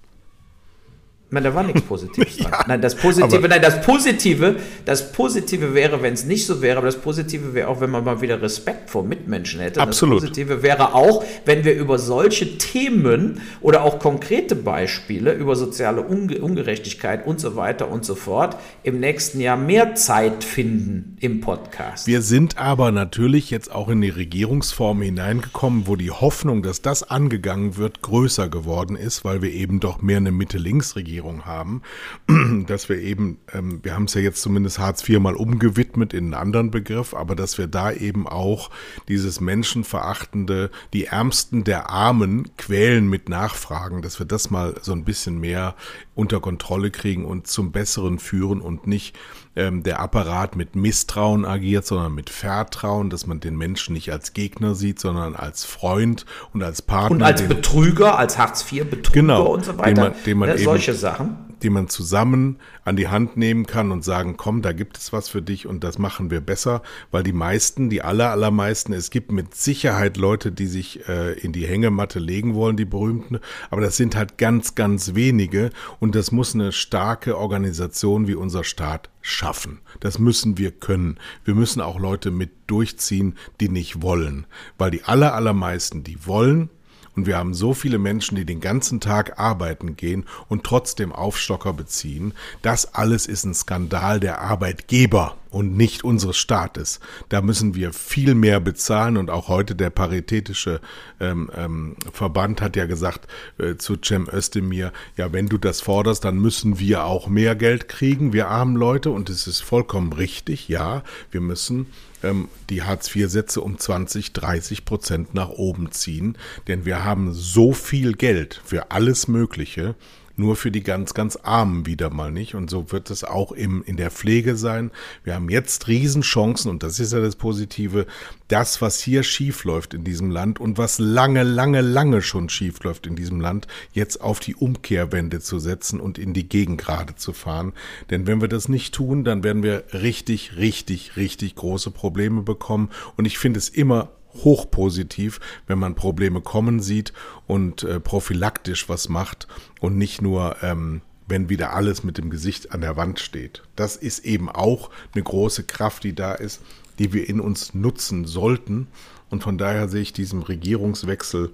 Nein, 1.32 1.44
da 1.44 1.54
war 1.54 1.62
nichts 1.62 1.80
Positives 1.80 2.36
dran. 2.36 2.52
ja, 2.52 2.64
nein, 2.68 2.82
das 2.82 2.94
Positive, 2.94 3.48
nein, 3.48 3.62
das 3.62 3.80
Positive, 3.80 4.56
das 4.84 5.12
Positive 5.12 5.72
wäre, 5.72 6.02
wenn 6.02 6.12
es 6.12 6.26
nicht 6.26 6.44
so 6.44 6.60
wäre, 6.60 6.76
aber 6.76 6.86
das 6.86 6.98
Positive 6.98 7.54
wäre 7.54 7.68
auch, 7.68 7.80
wenn 7.80 7.88
man 7.88 8.04
mal 8.04 8.20
wieder 8.20 8.42
Respekt 8.42 8.90
vor 8.90 9.02
Mitmenschen 9.02 9.58
hätte. 9.58 9.80
Absolut. 9.80 10.22
Das 10.22 10.28
Positive 10.28 10.62
wäre 10.62 10.94
auch, 10.94 11.24
wenn 11.46 11.64
wir 11.64 11.74
über 11.74 11.98
solche 11.98 12.58
Themen 12.58 13.40
oder 13.62 13.82
auch 13.82 13.98
konkrete 13.98 14.54
Beispiele 14.54 15.32
über 15.32 15.56
soziale 15.56 16.02
Unge 16.02 16.38
Ungerechtigkeit 16.42 17.26
und 17.26 17.40
so 17.40 17.56
weiter 17.56 17.90
und 17.90 18.04
so 18.04 18.14
fort 18.14 18.58
im 18.82 19.00
nächsten 19.00 19.40
Jahr 19.40 19.56
mehr 19.56 19.94
Zeit 19.94 20.44
finden 20.44 21.16
im 21.20 21.40
Podcast. 21.40 22.06
Wir 22.06 22.20
sind 22.20 22.58
aber 22.58 22.92
natürlich 22.92 23.50
jetzt 23.50 23.72
auch 23.72 23.88
in 23.88 24.02
die 24.02 24.10
Regierungsform 24.10 25.00
hineingekommen, 25.00 25.86
wo 25.86 25.96
die 25.96 26.10
Hoffnung, 26.10 26.62
dass 26.62 26.82
das 26.82 27.02
angegangen 27.02 27.78
wird, 27.78 28.02
größer 28.02 28.50
geworden 28.50 28.96
ist, 28.96 29.24
weil 29.24 29.40
wir 29.40 29.50
eben 29.50 29.80
doch 29.80 30.02
mehr 30.02 30.18
eine 30.18 30.30
Mitte-Links-Regierung 30.30 31.21
Regierung 31.22 31.44
haben, 31.44 31.82
dass 32.66 32.88
wir 32.88 32.98
eben, 32.98 33.38
ähm, 33.52 33.80
wir 33.82 33.94
haben 33.94 34.04
es 34.04 34.14
ja 34.14 34.20
jetzt 34.20 34.42
zumindest 34.42 34.78
Hartz 34.78 35.08
IV 35.08 35.20
mal 35.20 35.34
umgewidmet 35.34 36.12
in 36.12 36.24
einen 36.24 36.34
anderen 36.34 36.70
Begriff, 36.70 37.14
aber 37.14 37.34
dass 37.36 37.58
wir 37.58 37.66
da 37.66 37.92
eben 37.92 38.26
auch 38.26 38.70
dieses 39.08 39.40
menschenverachtende, 39.40 40.70
die 40.92 41.06
Ärmsten 41.06 41.64
der 41.64 41.90
Armen 41.90 42.50
quälen 42.56 43.08
mit 43.08 43.28
Nachfragen, 43.28 44.02
dass 44.02 44.18
wir 44.18 44.26
das 44.26 44.50
mal 44.50 44.74
so 44.82 44.92
ein 44.92 45.04
bisschen 45.04 45.40
mehr 45.40 45.74
unter 46.14 46.40
Kontrolle 46.40 46.90
kriegen 46.90 47.24
und 47.24 47.46
zum 47.46 47.72
Besseren 47.72 48.18
führen 48.18 48.60
und 48.60 48.86
nicht 48.86 49.16
ähm, 49.54 49.82
der 49.82 50.00
Apparat 50.00 50.56
mit 50.56 50.76
Misstrauen 50.76 51.44
agiert, 51.44 51.86
sondern 51.86 52.14
mit 52.14 52.30
Vertrauen, 52.30 53.10
dass 53.10 53.26
man 53.26 53.40
den 53.40 53.56
Menschen 53.56 53.92
nicht 53.92 54.10
als 54.10 54.32
Gegner 54.32 54.74
sieht, 54.74 54.98
sondern 54.98 55.36
als 55.36 55.64
Freund 55.64 56.24
und 56.52 56.62
als 56.62 56.82
Partner. 56.82 57.16
Und 57.16 57.22
als 57.22 57.42
Betrüger, 57.42 58.18
als 58.18 58.38
Hartz-IV-Betrüger 58.38 59.12
genau, 59.12 59.46
und 59.46 59.64
so 59.64 59.78
weiter. 59.78 59.92
Den 59.92 59.96
man, 59.96 60.14
den 60.24 60.38
man 60.38 60.48
ja, 60.48 60.54
eben, 60.54 60.64
solche 60.64 60.94
Sachen 60.94 61.51
die 61.62 61.70
man 61.70 61.88
zusammen 61.88 62.58
an 62.84 62.96
die 62.96 63.08
Hand 63.08 63.36
nehmen 63.36 63.66
kann 63.66 63.92
und 63.92 64.04
sagen, 64.04 64.36
komm, 64.36 64.62
da 64.62 64.72
gibt 64.72 64.98
es 64.98 65.12
was 65.12 65.28
für 65.28 65.42
dich 65.42 65.66
und 65.66 65.84
das 65.84 65.98
machen 65.98 66.30
wir 66.30 66.40
besser, 66.40 66.82
weil 67.10 67.22
die 67.22 67.32
meisten, 67.32 67.90
die 67.90 68.02
aller, 68.02 68.30
allermeisten, 68.30 68.92
es 68.92 69.10
gibt 69.10 69.32
mit 69.32 69.54
Sicherheit 69.54 70.16
Leute, 70.16 70.52
die 70.52 70.66
sich 70.66 71.08
äh, 71.08 71.32
in 71.38 71.52
die 71.52 71.66
Hängematte 71.66 72.18
legen 72.18 72.54
wollen, 72.54 72.76
die 72.76 72.84
berühmten, 72.84 73.38
aber 73.70 73.80
das 73.80 73.96
sind 73.96 74.16
halt 74.16 74.38
ganz, 74.38 74.74
ganz 74.74 75.14
wenige 75.14 75.70
und 76.00 76.14
das 76.14 76.32
muss 76.32 76.54
eine 76.54 76.72
starke 76.72 77.38
Organisation 77.38 78.26
wie 78.28 78.34
unser 78.34 78.64
Staat 78.64 79.10
schaffen. 79.20 79.80
Das 80.00 80.18
müssen 80.18 80.58
wir 80.58 80.72
können. 80.72 81.18
Wir 81.44 81.54
müssen 81.54 81.80
auch 81.80 81.98
Leute 81.98 82.30
mit 82.30 82.50
durchziehen, 82.66 83.36
die 83.60 83.68
nicht 83.68 84.02
wollen, 84.02 84.46
weil 84.78 84.90
die 84.90 85.04
aller, 85.04 85.34
allermeisten, 85.34 86.02
die 86.02 86.26
wollen, 86.26 86.70
und 87.14 87.26
wir 87.26 87.36
haben 87.36 87.54
so 87.54 87.74
viele 87.74 87.98
Menschen, 87.98 88.36
die 88.36 88.44
den 88.44 88.60
ganzen 88.60 89.00
Tag 89.00 89.38
arbeiten 89.38 89.96
gehen 89.96 90.24
und 90.48 90.64
trotzdem 90.64 91.12
Aufstocker 91.12 91.72
beziehen. 91.72 92.32
Das 92.62 92.94
alles 92.94 93.26
ist 93.26 93.44
ein 93.44 93.54
Skandal 93.54 94.18
der 94.18 94.40
Arbeitgeber 94.40 95.36
und 95.50 95.76
nicht 95.76 96.04
unseres 96.04 96.38
Staates. 96.38 97.00
Da 97.28 97.42
müssen 97.42 97.74
wir 97.74 97.92
viel 97.92 98.34
mehr 98.34 98.60
bezahlen 98.60 99.18
und 99.18 99.28
auch 99.28 99.48
heute 99.48 99.74
der 99.74 99.90
paritätische 99.90 100.80
ähm, 101.20 101.50
ähm, 101.54 101.96
Verband 102.12 102.62
hat 102.62 102.76
ja 102.76 102.86
gesagt 102.86 103.28
äh, 103.58 103.76
zu 103.76 103.96
Cem 104.02 104.28
Özdemir, 104.32 104.92
ja, 105.16 105.32
wenn 105.32 105.48
du 105.48 105.58
das 105.58 105.82
forderst, 105.82 106.24
dann 106.24 106.38
müssen 106.38 106.78
wir 106.78 107.04
auch 107.04 107.28
mehr 107.28 107.54
Geld 107.54 107.88
kriegen, 107.88 108.32
wir 108.32 108.48
armen 108.48 108.76
Leute 108.76 109.10
und 109.10 109.28
es 109.28 109.46
ist 109.46 109.60
vollkommen 109.60 110.14
richtig, 110.14 110.68
ja, 110.68 111.02
wir 111.30 111.42
müssen 111.42 111.86
ähm, 112.22 112.48
die 112.70 112.82
Hartz-IV-Sätze 112.82 113.60
um 113.60 113.78
20, 113.78 114.32
30 114.32 114.84
Prozent 114.84 115.34
nach 115.34 115.50
oben 115.50 115.92
ziehen. 115.92 116.36
Denn 116.68 116.84
wir 116.84 117.04
haben 117.04 117.32
so 117.32 117.72
viel 117.72 118.14
Geld 118.14 118.60
für 118.64 118.90
alles 118.90 119.28
Mögliche, 119.28 119.94
nur 120.36 120.56
für 120.56 120.70
die 120.70 120.82
ganz, 120.82 121.14
ganz 121.14 121.36
Armen 121.36 121.86
wieder 121.86 122.10
mal 122.10 122.30
nicht. 122.30 122.54
Und 122.54 122.70
so 122.70 122.90
wird 122.92 123.10
es 123.10 123.24
auch 123.24 123.52
im, 123.52 123.82
in 123.84 123.96
der 123.96 124.10
Pflege 124.10 124.56
sein. 124.56 124.90
Wir 125.24 125.34
haben 125.34 125.48
jetzt 125.48 125.88
Riesenchancen 125.88 126.70
und 126.70 126.82
das 126.82 127.00
ist 127.00 127.12
ja 127.12 127.20
das 127.20 127.36
Positive. 127.36 128.06
Das, 128.48 128.82
was 128.82 129.00
hier 129.00 129.22
schief 129.22 129.64
läuft 129.64 129.94
in 129.94 130.04
diesem 130.04 130.30
Land 130.30 130.60
und 130.60 130.78
was 130.78 130.98
lange, 130.98 131.42
lange, 131.42 131.80
lange 131.80 132.22
schon 132.22 132.48
schief 132.48 132.82
läuft 132.82 133.06
in 133.06 133.16
diesem 133.16 133.40
Land, 133.40 133.66
jetzt 133.92 134.20
auf 134.20 134.40
die 134.40 134.54
Umkehrwende 134.54 135.40
zu 135.40 135.58
setzen 135.58 136.00
und 136.00 136.18
in 136.18 136.34
die 136.34 136.48
Gegengrade 136.48 137.14
zu 137.16 137.32
fahren. 137.32 137.72
Denn 138.10 138.26
wenn 138.26 138.40
wir 138.40 138.48
das 138.48 138.68
nicht 138.68 138.94
tun, 138.94 139.24
dann 139.24 139.44
werden 139.44 139.62
wir 139.62 139.84
richtig, 139.92 140.56
richtig, 140.56 141.16
richtig 141.16 141.54
große 141.54 141.90
Probleme 141.90 142.42
bekommen. 142.42 142.90
Und 143.16 143.24
ich 143.24 143.38
finde 143.38 143.58
es 143.58 143.68
immer 143.68 144.10
hochpositiv, 144.34 145.40
wenn 145.66 145.78
man 145.78 145.94
Probleme 145.94 146.40
kommen 146.40 146.80
sieht 146.80 147.12
und 147.46 147.82
äh, 147.82 148.00
prophylaktisch 148.00 148.88
was 148.88 149.08
macht 149.08 149.46
und 149.80 149.96
nicht 149.96 150.22
nur, 150.22 150.56
ähm, 150.62 151.02
wenn 151.28 151.48
wieder 151.48 151.72
alles 151.74 152.04
mit 152.04 152.18
dem 152.18 152.30
Gesicht 152.30 152.72
an 152.72 152.80
der 152.80 152.96
Wand 152.96 153.20
steht. 153.20 153.62
Das 153.76 153.96
ist 153.96 154.24
eben 154.24 154.48
auch 154.48 154.90
eine 155.14 155.22
große 155.22 155.64
Kraft, 155.64 156.04
die 156.04 156.14
da 156.14 156.34
ist, 156.34 156.60
die 156.98 157.12
wir 157.12 157.28
in 157.28 157.40
uns 157.40 157.74
nutzen 157.74 158.24
sollten. 158.24 158.88
Und 159.30 159.42
von 159.42 159.56
daher 159.56 159.88
sehe 159.88 160.02
ich 160.02 160.12
diesem 160.12 160.42
Regierungswechsel 160.42 161.52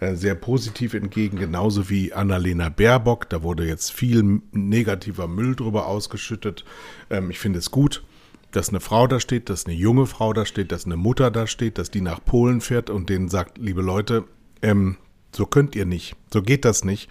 äh, 0.00 0.14
sehr 0.14 0.36
positiv 0.36 0.94
entgegen, 0.94 1.38
genauso 1.38 1.90
wie 1.90 2.12
Annalena 2.12 2.68
Baerbock. 2.68 3.28
Da 3.28 3.42
wurde 3.42 3.66
jetzt 3.66 3.90
viel 3.90 4.40
negativer 4.52 5.26
Müll 5.26 5.56
drüber 5.56 5.86
ausgeschüttet. 5.86 6.64
Ähm, 7.10 7.30
ich 7.30 7.40
finde 7.40 7.58
es 7.58 7.72
gut, 7.72 8.04
dass 8.50 8.70
eine 8.70 8.80
Frau 8.80 9.06
da 9.06 9.20
steht, 9.20 9.50
dass 9.50 9.66
eine 9.66 9.74
junge 9.74 10.06
Frau 10.06 10.32
da 10.32 10.46
steht, 10.46 10.72
dass 10.72 10.86
eine 10.86 10.96
Mutter 10.96 11.30
da 11.30 11.46
steht, 11.46 11.78
dass 11.78 11.90
die 11.90 12.00
nach 12.00 12.24
Polen 12.24 12.60
fährt 12.60 12.90
und 12.90 13.08
denen 13.10 13.28
sagt, 13.28 13.58
liebe 13.58 13.82
Leute, 13.82 14.24
ähm, 14.62 14.96
so 15.34 15.46
könnt 15.46 15.76
ihr 15.76 15.84
nicht, 15.84 16.16
so 16.32 16.42
geht 16.42 16.64
das 16.64 16.84
nicht. 16.84 17.10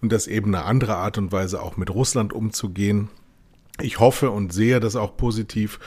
Und 0.00 0.12
dass 0.12 0.26
eben 0.26 0.54
eine 0.54 0.64
andere 0.64 0.96
Art 0.96 1.18
und 1.18 1.32
Weise 1.32 1.60
auch 1.60 1.76
mit 1.76 1.90
Russland 1.90 2.32
umzugehen. 2.32 3.08
Ich 3.80 3.98
hoffe 3.98 4.30
und 4.30 4.52
sehe 4.52 4.80
das 4.80 4.96
auch 4.96 5.16
positiv, 5.16 5.80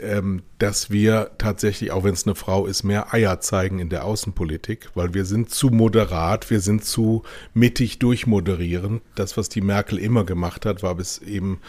ähm, 0.00 0.42
dass 0.58 0.90
wir 0.90 1.32
tatsächlich, 1.38 1.90
auch 1.90 2.04
wenn 2.04 2.14
es 2.14 2.26
eine 2.26 2.36
Frau 2.36 2.66
ist, 2.66 2.84
mehr 2.84 3.12
Eier 3.12 3.40
zeigen 3.40 3.80
in 3.80 3.88
der 3.88 4.04
Außenpolitik, 4.04 4.90
weil 4.94 5.14
wir 5.14 5.24
sind 5.24 5.50
zu 5.50 5.70
moderat, 5.70 6.50
wir 6.50 6.60
sind 6.60 6.84
zu 6.84 7.24
mittig 7.54 7.98
durchmoderieren. 7.98 9.00
Das, 9.14 9.36
was 9.36 9.48
die 9.48 9.60
Merkel 9.60 9.98
immer 9.98 10.24
gemacht 10.24 10.64
hat, 10.64 10.82
war 10.82 10.94
bis 10.94 11.18
eben 11.18 11.60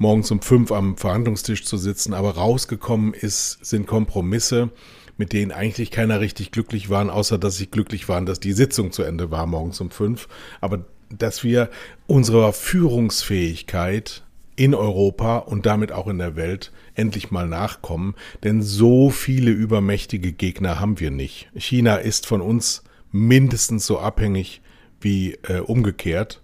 morgens 0.00 0.30
um 0.30 0.40
fünf 0.40 0.72
am 0.72 0.96
Verhandlungstisch 0.96 1.64
zu 1.64 1.76
sitzen, 1.76 2.14
aber 2.14 2.30
rausgekommen 2.30 3.12
ist, 3.12 3.58
sind 3.62 3.86
Kompromisse, 3.86 4.70
mit 5.18 5.34
denen 5.34 5.52
eigentlich 5.52 5.90
keiner 5.90 6.20
richtig 6.20 6.52
glücklich 6.52 6.88
waren, 6.88 7.10
außer 7.10 7.36
dass 7.36 7.58
sie 7.58 7.66
glücklich 7.66 8.08
waren, 8.08 8.24
dass 8.24 8.40
die 8.40 8.54
Sitzung 8.54 8.92
zu 8.92 9.02
Ende 9.02 9.30
war 9.30 9.46
morgens 9.46 9.78
um 9.82 9.90
fünf. 9.90 10.26
Aber 10.62 10.86
dass 11.10 11.44
wir 11.44 11.68
unserer 12.06 12.54
Führungsfähigkeit 12.54 14.24
in 14.56 14.74
Europa 14.74 15.36
und 15.38 15.66
damit 15.66 15.92
auch 15.92 16.06
in 16.06 16.18
der 16.18 16.34
Welt 16.34 16.72
endlich 16.94 17.30
mal 17.30 17.46
nachkommen, 17.46 18.14
denn 18.42 18.62
so 18.62 19.10
viele 19.10 19.50
übermächtige 19.50 20.32
Gegner 20.32 20.80
haben 20.80 20.98
wir 20.98 21.10
nicht. 21.10 21.50
China 21.54 21.96
ist 21.96 22.26
von 22.26 22.40
uns 22.40 22.84
mindestens 23.12 23.86
so 23.86 23.98
abhängig 23.98 24.62
wie 24.98 25.34
äh, 25.42 25.58
umgekehrt 25.58 26.40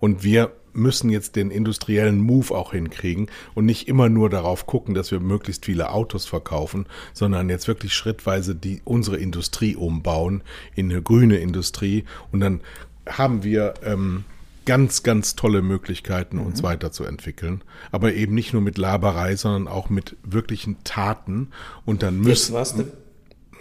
und 0.00 0.24
wir 0.24 0.52
müssen 0.74 1.10
jetzt 1.10 1.36
den 1.36 1.50
industriellen 1.50 2.20
Move 2.20 2.54
auch 2.54 2.72
hinkriegen 2.72 3.28
und 3.54 3.64
nicht 3.64 3.88
immer 3.88 4.08
nur 4.08 4.30
darauf 4.30 4.66
gucken, 4.66 4.94
dass 4.94 5.10
wir 5.10 5.20
möglichst 5.20 5.64
viele 5.64 5.90
Autos 5.90 6.26
verkaufen, 6.26 6.86
sondern 7.12 7.48
jetzt 7.48 7.68
wirklich 7.68 7.94
schrittweise 7.94 8.54
die, 8.54 8.82
unsere 8.84 9.16
Industrie 9.16 9.76
umbauen 9.76 10.42
in 10.74 10.90
eine 10.90 11.02
grüne 11.02 11.38
Industrie 11.38 12.04
und 12.32 12.40
dann 12.40 12.60
haben 13.06 13.44
wir 13.44 13.74
ähm, 13.84 14.24
ganz, 14.64 15.02
ganz 15.02 15.36
tolle 15.36 15.62
Möglichkeiten, 15.62 16.38
uns 16.38 16.62
mhm. 16.62 16.66
weiterzuentwickeln. 16.66 17.62
Aber 17.90 18.14
eben 18.14 18.34
nicht 18.34 18.52
nur 18.52 18.62
mit 18.62 18.78
Laberei, 18.78 19.36
sondern 19.36 19.68
auch 19.68 19.90
mit 19.90 20.16
wirklichen 20.22 20.82
Taten. 20.84 21.48
Und 21.84 22.02
dann 22.02 22.18
müssen. 22.18 22.54
Jetzt 22.54 22.76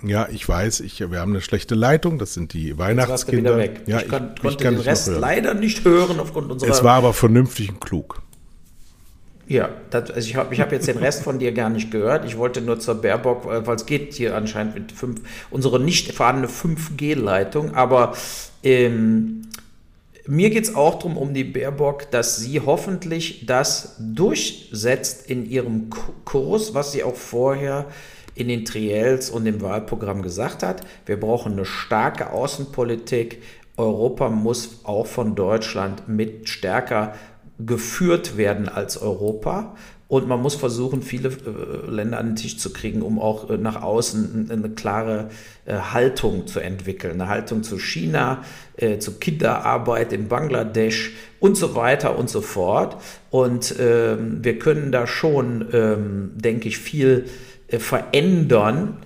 Ja, 0.03 0.27
ich 0.29 0.47
weiß, 0.47 0.81
ich, 0.81 0.99
wir 0.99 1.19
haben 1.19 1.31
eine 1.31 1.41
schlechte 1.41 1.75
Leitung, 1.75 2.19
das 2.19 2.33
sind 2.33 2.51
die 2.51 2.77
Weihnachtskinder. 2.77 3.57
Weg. 3.57 3.83
Ja, 3.85 4.01
ich, 4.01 4.09
kann, 4.09 4.33
ich 4.35 4.41
konnte 4.41 4.63
den 4.65 4.79
Rest 4.79 5.07
leider 5.07 5.53
nicht 5.53 5.85
hören 5.85 6.19
aufgrund 6.19 6.51
unserer. 6.51 6.69
Es 6.69 6.83
war 6.83 6.95
aber 6.95 7.13
vernünftig 7.13 7.69
und 7.69 7.79
klug. 7.79 8.21
Ja, 9.47 9.69
das, 9.91 10.11
also 10.11 10.27
ich 10.27 10.35
habe 10.35 10.53
ich 10.53 10.59
hab 10.59 10.71
jetzt 10.71 10.87
den 10.87 10.97
Rest 10.97 11.23
von 11.23 11.39
dir 11.39 11.53
gar 11.53 11.69
nicht 11.69 11.89
gehört. 11.89 12.25
Ich 12.25 12.37
wollte 12.37 12.59
nur 12.61 12.79
zur 12.79 12.95
Baerbock, 12.95 13.45
weil 13.45 13.75
es 13.75 13.85
geht 13.85 14.13
hier 14.13 14.35
anscheinend 14.35 14.75
mit 14.75 14.91
fünf, 14.91 15.21
unsere 15.49 15.79
nicht 15.79 16.13
vorhandene 16.13 16.47
5G-Leitung, 16.47 17.73
aber 17.73 18.13
ähm, 18.63 19.43
mir 20.25 20.49
geht 20.49 20.63
es 20.63 20.75
auch 20.75 20.95
darum, 20.95 21.17
um 21.17 21.33
die 21.33 21.43
Baerbock, 21.43 22.09
dass 22.11 22.37
sie 22.37 22.61
hoffentlich 22.61 23.45
das 23.45 23.95
durchsetzt 23.99 25.29
in 25.29 25.49
ihrem 25.49 25.89
Kurs, 26.23 26.73
was 26.73 26.93
sie 26.93 27.03
auch 27.03 27.15
vorher 27.15 27.87
in 28.35 28.47
den 28.47 28.65
Triels 28.65 29.29
und 29.29 29.45
im 29.45 29.61
Wahlprogramm 29.61 30.21
gesagt 30.21 30.63
hat. 30.63 30.81
Wir 31.05 31.19
brauchen 31.19 31.53
eine 31.53 31.65
starke 31.65 32.31
Außenpolitik. 32.31 33.41
Europa 33.77 34.29
muss 34.29 34.81
auch 34.83 35.07
von 35.07 35.35
Deutschland 35.35 36.07
mit 36.07 36.49
stärker 36.49 37.13
geführt 37.59 38.37
werden 38.37 38.69
als 38.69 39.01
Europa. 39.01 39.75
Und 40.13 40.27
man 40.27 40.43
muss 40.43 40.53
versuchen, 40.53 41.01
viele 41.01 41.29
äh, 41.29 41.89
Länder 41.89 42.19
an 42.19 42.27
den 42.27 42.35
Tisch 42.35 42.59
zu 42.59 42.71
kriegen, 42.71 43.01
um 43.01 43.19
auch 43.19 43.49
äh, 43.49 43.57
nach 43.57 43.81
außen 43.81 44.51
eine 44.51 44.69
klare 44.69 45.29
äh, 45.65 45.73
Haltung 45.73 46.45
zu 46.45 46.59
entwickeln. 46.59 47.13
Eine 47.13 47.29
Haltung 47.29 47.63
zu 47.63 47.79
China, 47.79 48.43
zu 48.99 49.19
Kinderarbeit 49.19 50.13
in 50.13 50.29
Bangladesch 50.29 51.13
und 51.39 51.55
so 51.55 51.75
weiter 51.75 52.17
und 52.17 52.27
so 52.27 52.41
fort. 52.41 52.97
Und 53.29 53.75
ähm, 53.79 54.43
wir 54.43 54.57
können 54.57 54.91
da 54.91 55.05
schon, 55.05 55.67
ähm, 55.71 56.31
denke 56.33 56.69
ich, 56.69 56.79
viel 56.79 57.25
verändern 57.79 58.97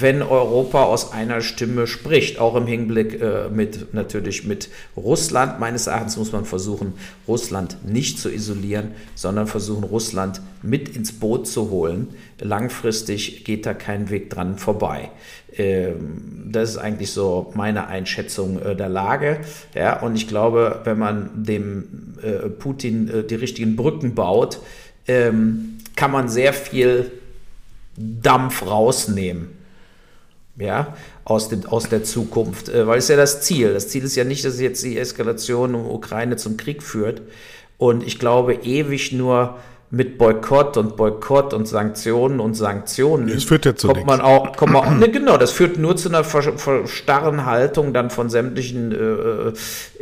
wenn 0.00 0.22
Europa 0.22 0.84
aus 0.84 1.12
einer 1.12 1.42
Stimme 1.42 1.86
spricht, 1.86 2.38
auch 2.38 2.56
im 2.56 2.66
Hinblick 2.66 3.20
äh, 3.20 3.48
mit 3.50 3.92
natürlich 3.92 4.46
mit 4.46 4.70
Russland. 4.96 5.60
Meines 5.60 5.86
Erachtens 5.86 6.16
muss 6.16 6.32
man 6.32 6.44
versuchen, 6.44 6.94
Russland 7.28 7.76
nicht 7.86 8.18
zu 8.18 8.30
isolieren, 8.30 8.92
sondern 9.14 9.46
versuchen, 9.46 9.84
Russland 9.84 10.40
mit 10.62 10.88
ins 10.96 11.12
Boot 11.12 11.46
zu 11.46 11.70
holen. 11.70 12.08
Langfristig 12.40 13.44
geht 13.44 13.66
da 13.66 13.74
kein 13.74 14.08
Weg 14.08 14.30
dran 14.30 14.56
vorbei. 14.56 15.10
Ähm, 15.54 16.48
das 16.50 16.70
ist 16.70 16.78
eigentlich 16.78 17.10
so 17.10 17.52
meine 17.54 17.88
Einschätzung 17.88 18.62
äh, 18.62 18.74
der 18.74 18.88
Lage. 18.88 19.40
Ja, 19.74 20.00
und 20.00 20.16
ich 20.16 20.26
glaube, 20.26 20.80
wenn 20.84 20.98
man 20.98 21.30
dem 21.34 22.14
äh, 22.22 22.48
Putin 22.48 23.08
äh, 23.08 23.24
die 23.24 23.34
richtigen 23.34 23.76
Brücken 23.76 24.14
baut, 24.14 24.60
ähm, 25.06 25.78
kann 25.96 26.10
man 26.10 26.28
sehr 26.28 26.54
viel 26.54 27.10
Dampf 27.96 28.62
rausnehmen 28.66 29.62
ja, 30.56 30.96
aus, 31.24 31.48
dem, 31.48 31.66
aus 31.66 31.88
der 31.88 32.04
Zukunft, 32.04 32.68
äh, 32.68 32.86
weil 32.86 32.98
es 32.98 33.08
ja 33.08 33.16
das 33.16 33.42
Ziel. 33.42 33.72
Das 33.72 33.88
Ziel 33.88 34.04
ist 34.04 34.16
ja 34.16 34.24
nicht, 34.24 34.44
dass 34.44 34.60
jetzt 34.60 34.84
die 34.84 34.98
Eskalation 34.98 35.74
um 35.74 35.90
Ukraine 35.90 36.36
zum 36.36 36.56
Krieg 36.56 36.82
führt. 36.82 37.22
Und 37.78 38.06
ich 38.06 38.18
glaube, 38.18 38.54
ewig 38.54 39.12
nur 39.12 39.58
mit 39.94 40.16
Boykott 40.16 40.78
und 40.78 40.96
Boykott 40.96 41.52
und 41.52 41.68
Sanktionen 41.68 42.40
und 42.40 42.54
Sanktionen 42.54 43.28
das 43.28 43.44
führt 43.44 43.66
ja 43.66 43.76
zu 43.76 43.88
kommt 43.88 44.06
man 44.06 44.22
auch, 44.22 44.56
kommt 44.56 44.72
man 44.72 44.84
auch 44.86 44.90
ne, 44.90 45.10
genau, 45.10 45.36
das 45.36 45.52
führt 45.52 45.76
nur 45.76 45.96
zu 45.96 46.08
einer 46.08 46.24
starren 46.86 47.44
Haltung 47.44 47.92
dann 47.92 48.08
von 48.08 48.30
sämtlichen 48.30 48.90
äh, 48.90 49.52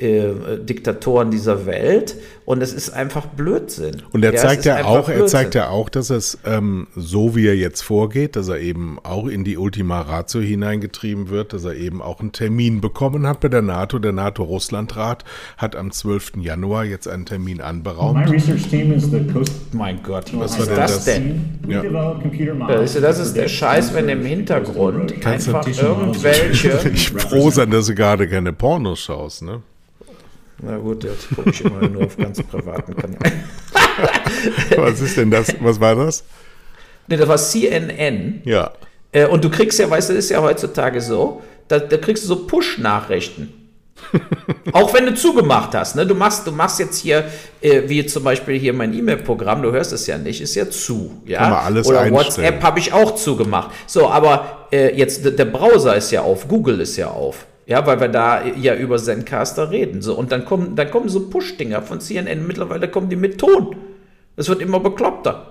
äh, 0.01 0.29
äh, 0.29 0.65
Diktatoren 0.65 1.33
dieser 1.33 1.67
Welt 1.67 2.15
und 2.51 2.63
es 2.63 2.73
ist 2.73 2.91
einfach 2.91 3.27
Blödsinn. 3.27 4.03
Und 4.11 4.25
er 4.25 4.35
ja, 4.35 4.41
zeigt 4.41 4.65
ja 4.65 4.85
auch, 4.85 5.05
Blödsinn. 5.05 5.23
er 5.23 5.27
zeigt 5.29 5.55
ja 5.55 5.69
auch, 5.69 5.89
dass 5.89 6.11
es 6.11 6.37
ähm, 6.45 6.89
so 6.97 7.37
wie 7.37 7.47
er 7.47 7.55
jetzt 7.55 7.83
vorgeht, 7.83 8.35
dass 8.35 8.49
er 8.49 8.59
eben 8.59 8.99
auch 9.05 9.29
in 9.29 9.45
die 9.45 9.57
Ultima 9.57 10.01
Ratio 10.01 10.41
hineingetrieben 10.41 11.29
wird, 11.29 11.53
dass 11.53 11.65
er 11.65 11.75
eben 11.75 12.03
auch 12.03 12.19
einen 12.19 12.33
Termin 12.33 12.81
bekommen 12.81 13.25
hat 13.25 13.39
bei 13.39 13.49
der 13.49 13.63
NATO. 13.63 14.01
Der 14.01 14.11
NATO-Russland-Rat 14.11 15.25
hat 15.59 15.77
am 15.77 15.93
12. 15.93 16.39
Januar 16.41 16.85
jetzt 16.85 17.07
einen 17.07 17.25
Termin 17.25 17.61
anberaumt. 17.61 18.19
Mein 19.81 20.03
Gott, 20.03 20.27
was 20.35 20.59
war 20.59 20.67
denn 20.67 20.77
das, 20.77 21.05
denn? 21.07 21.59
Ja. 21.67 21.83
Das 22.69 23.19
ist 23.19 23.35
der 23.35 23.49
Scheiß, 23.49 23.95
wenn 23.95 24.11
im 24.11 24.27
Hintergrund 24.27 25.19
Kannst 25.23 25.49
einfach 25.49 25.67
irgendwelche. 25.67 26.79
ich 26.93 27.09
froh 27.09 27.49
sein, 27.49 27.71
dass 27.71 27.87
du 27.87 27.95
gerade 27.95 28.29
keine 28.29 28.53
Pornos 28.53 29.01
schaust, 29.01 29.41
ne? 29.41 29.63
Na 30.63 30.77
gut, 30.77 31.05
jetzt 31.05 31.35
gucke 31.35 31.49
ich 31.49 31.65
immer 31.65 31.89
nur 31.89 32.05
auf 32.05 32.17
ganz 32.19 32.43
privaten 32.43 32.95
Kanälen. 32.95 33.43
Was 34.77 35.01
ist 35.01 35.17
denn 35.17 35.31
das? 35.31 35.51
Was 35.61 35.81
war 35.81 35.95
das? 35.95 36.25
Ne, 37.07 37.17
das 37.17 37.27
war 37.27 37.39
CNN. 37.39 38.43
Ja. 38.45 38.73
Äh, 39.13 39.29
und 39.29 39.43
du 39.43 39.49
kriegst 39.49 39.79
ja, 39.79 39.89
weißt 39.89 40.11
du, 40.11 40.13
das 40.13 40.27
ist 40.27 40.31
ja 40.31 40.43
heutzutage 40.43 41.01
so, 41.01 41.41
da, 41.69 41.79
da 41.79 41.97
kriegst 41.97 42.25
du 42.25 42.29
so 42.29 42.47
Push-Nachrichten. 42.47 43.60
auch 44.73 44.93
wenn 44.95 45.07
du 45.07 45.15
zugemacht 45.15 45.75
hast, 45.75 45.97
ne? 45.97 46.07
Du 46.07 46.15
machst, 46.15 46.47
du 46.47 46.53
machst 46.53 46.79
jetzt 46.79 46.99
hier, 46.99 47.25
äh, 47.61 47.83
wie 47.87 48.05
zum 48.07 48.25
Beispiel 48.25 48.59
hier 48.59 48.73
mein 48.73 48.93
E-Mail-Programm, 48.93 49.63
du 49.63 49.73
hörst 49.73 49.93
es 49.93 50.07
ja 50.07 50.19
nicht, 50.19 50.41
ist 50.41 50.55
ja 50.55 50.69
zu, 50.69 51.23
ja. 51.27 51.39
Kann 51.39 51.51
man 51.51 51.65
alles 51.65 51.87
Oder 51.87 52.01
einstellen. 52.01 52.27
WhatsApp 52.27 52.63
habe 52.63 52.79
ich 52.79 52.93
auch 52.93 53.15
zugemacht. 53.15 53.71
So, 53.87 54.09
aber 54.09 54.67
äh, 54.73 54.97
jetzt 54.97 55.25
der 55.25 55.45
Browser 55.45 55.97
ist 55.97 56.11
ja 56.11 56.23
auf, 56.23 56.49
Google 56.49 56.81
ist 56.81 56.97
ja 56.97 57.09
auf. 57.09 57.47
Ja, 57.67 57.87
weil 57.87 58.01
wir 58.01 58.09
da 58.09 58.45
ja 58.45 58.75
über 58.75 58.99
Zencaster 58.99 59.71
reden. 59.71 60.03
So, 60.03 60.15
und 60.15 60.33
dann 60.33 60.45
kommen, 60.45 60.75
dann 60.75 60.91
kommen 60.91 61.09
so 61.09 61.29
Push-Dinger 61.29 61.83
von 61.83 62.01
CNN. 62.01 62.45
Mittlerweile 62.45 62.89
kommen 62.89 63.09
die 63.09 63.17
mit 63.17 63.39
Ton. 63.39 63.77
Das 64.35 64.49
wird 64.49 64.61
immer 64.61 64.81
bekloppter. 64.81 65.50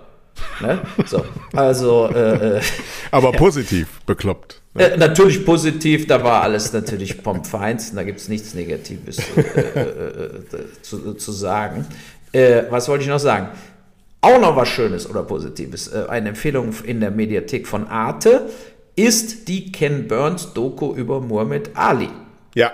Ne? 0.61 0.79
So, 1.05 1.23
also. 1.53 2.09
Äh, 2.13 2.57
äh 2.57 2.61
Aber 3.11 3.31
positiv 3.33 4.01
bekloppt. 4.05 4.61
Ne? 4.73 4.91
Äh, 4.91 4.97
natürlich 4.97 5.45
positiv, 5.45 6.07
da 6.07 6.23
war 6.23 6.41
alles 6.43 6.73
natürlich 6.73 7.15
vom 7.15 7.43
Feinsten, 7.43 7.95
da 7.95 8.03
gibt 8.03 8.19
es 8.19 8.29
nichts 8.29 8.53
Negatives 8.53 9.19
äh, 9.35 9.41
äh, 9.41 9.81
äh, 9.81 10.81
zu, 10.81 11.13
zu, 11.13 11.31
sagen. 11.31 11.85
was 12.69 12.87
wollte 12.87 13.03
ich 13.03 13.09
noch 13.09 13.19
sagen? 13.19 13.49
Auch 14.21 14.39
noch 14.39 14.55
was 14.55 14.67
Schönes 14.67 15.09
oder 15.09 15.23
Positives. 15.23 15.91
eine 15.93 16.29
Empfehlung 16.29 16.73
in 16.83 16.99
der 16.99 17.11
Mediathek 17.11 17.67
von 17.67 17.87
Arte 17.87 18.49
ist 18.95 19.47
die 19.47 19.71
Ken 19.71 20.07
Burns 20.09 20.53
Doku 20.53 20.93
über 20.93 21.21
Muhammad 21.21 21.69
Ali. 21.73 22.09
Ja. 22.53 22.73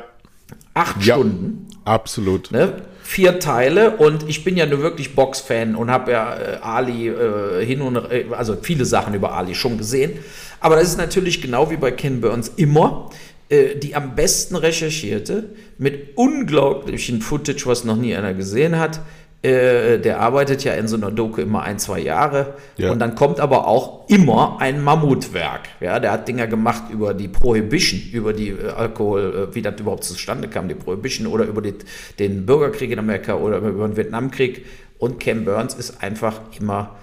Acht 0.74 1.06
ja, 1.06 1.16
Stunden. 1.16 1.68
Absolut. 1.86 2.52
Ne? 2.52 2.82
Vier 3.08 3.40
Teile 3.40 3.98
und 3.98 4.28
ich 4.28 4.44
bin 4.44 4.58
ja 4.58 4.66
nur 4.66 4.82
wirklich 4.82 5.14
Boxfan 5.14 5.76
und 5.76 5.92
habe 5.92 6.12
ja 6.12 6.36
äh, 6.36 6.58
Ali 6.62 7.08
äh, 7.08 7.64
hin 7.64 7.82
und 7.82 7.98
äh, 7.98 8.26
also 8.32 8.58
viele 8.60 8.84
Sachen 8.84 9.14
über 9.14 9.34
Ali 9.34 9.54
schon 9.54 9.78
gesehen. 9.78 10.14
Aber 10.60 10.76
das 10.76 10.86
ist 10.86 10.98
natürlich 10.98 11.40
genau 11.40 11.70
wie 11.70 11.78
bei 11.78 11.92
Ken 11.92 12.20
Burns 12.20 12.52
immer 12.56 13.12
äh, 13.48 13.76
die 13.76 13.94
am 13.96 14.16
besten 14.16 14.56
recherchierte 14.56 15.52
mit 15.78 16.18
unglaublichen 16.18 17.22
Footage, 17.22 17.68
was 17.68 17.84
noch 17.84 17.96
nie 17.96 18.16
einer 18.16 18.34
gesehen 18.34 18.80
hat 18.80 19.02
äh, 19.46 20.00
der 20.00 20.20
arbeitet 20.22 20.64
ja 20.64 20.74
in 20.74 20.88
so 20.88 20.96
einer 20.96 21.12
Doku 21.12 21.40
immer 21.42 21.62
ein, 21.62 21.78
zwei 21.78 22.00
Jahre. 22.00 22.56
Ja. 22.78 22.92
Und 22.92 23.00
dann 23.00 23.14
kommt 23.14 23.40
aber 23.40 23.68
auch 23.68 24.10
immer 24.10 24.58
ein 24.60 24.84
Mammutwerk. 24.84 25.62
Ja, 25.80 26.00
der 26.00 26.12
hat 26.12 26.28
Dinger 26.28 26.48
gemacht 26.48 26.86
über 26.92 27.14
die 27.14 27.28
Prohibition, 27.28 28.02
über 28.12 28.34
die 28.34 28.50
äh, 28.50 28.70
Alkohol, 28.70 29.50
äh, 29.52 29.56
wie 29.56 29.62
das 29.62 29.80
überhaupt 29.80 30.04
zustande 30.04 30.48
kam, 30.48 30.68
die 30.68 30.74
Prohibition 30.74 31.28
oder 31.28 31.46
über 31.46 31.62
die, 31.62 31.76
den 32.18 32.46
Bürgerkrieg 32.46 32.90
in 32.92 32.98
Amerika 32.98 33.36
oder 33.36 33.58
über 33.58 33.88
den 33.88 33.96
Vietnamkrieg. 33.96 34.66
Und 34.98 35.20
Cam 35.20 35.46
Burns 35.46 35.74
ist 35.76 36.02
einfach 36.02 36.40
immer 36.58 36.96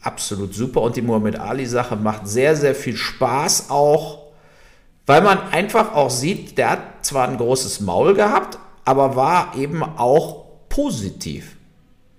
absolut 0.00 0.54
super. 0.54 0.82
Und 0.82 0.94
die 0.94 1.02
Muhammad 1.02 1.40
Ali-Sache 1.40 1.96
macht 1.96 2.28
sehr, 2.28 2.54
sehr 2.54 2.76
viel 2.76 2.96
Spaß 2.96 3.68
auch, 3.68 4.26
weil 5.06 5.22
man 5.22 5.40
einfach 5.50 5.92
auch 5.92 6.08
sieht, 6.08 6.56
der 6.56 6.70
hat 6.70 7.04
zwar 7.04 7.26
ein 7.26 7.36
großes 7.36 7.80
Maul 7.80 8.14
gehabt, 8.14 8.60
aber 8.84 9.16
war 9.16 9.56
eben 9.56 9.82
auch 9.82 10.45
positiv. 10.76 11.56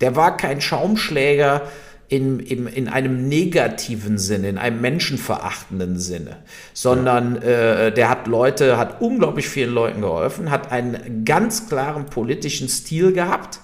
Der 0.01 0.15
war 0.15 0.35
kein 0.35 0.61
Schaumschläger 0.61 1.61
in, 2.07 2.39
in, 2.39 2.65
in 2.65 2.87
einem 2.87 3.27
negativen 3.27 4.17
Sinne, 4.17 4.49
in 4.49 4.57
einem 4.57 4.81
menschenverachtenden 4.81 5.99
Sinne, 5.99 6.37
sondern 6.73 7.35
äh, 7.35 7.91
der 7.91 8.09
hat 8.09 8.25
Leute, 8.25 8.77
hat 8.77 8.99
unglaublich 8.99 9.47
vielen 9.47 9.73
Leuten 9.75 10.01
geholfen, 10.01 10.49
hat 10.49 10.71
einen 10.71 11.23
ganz 11.23 11.69
klaren 11.69 12.07
politischen 12.07 12.67
Stil 12.67 13.13
gehabt, 13.13 13.59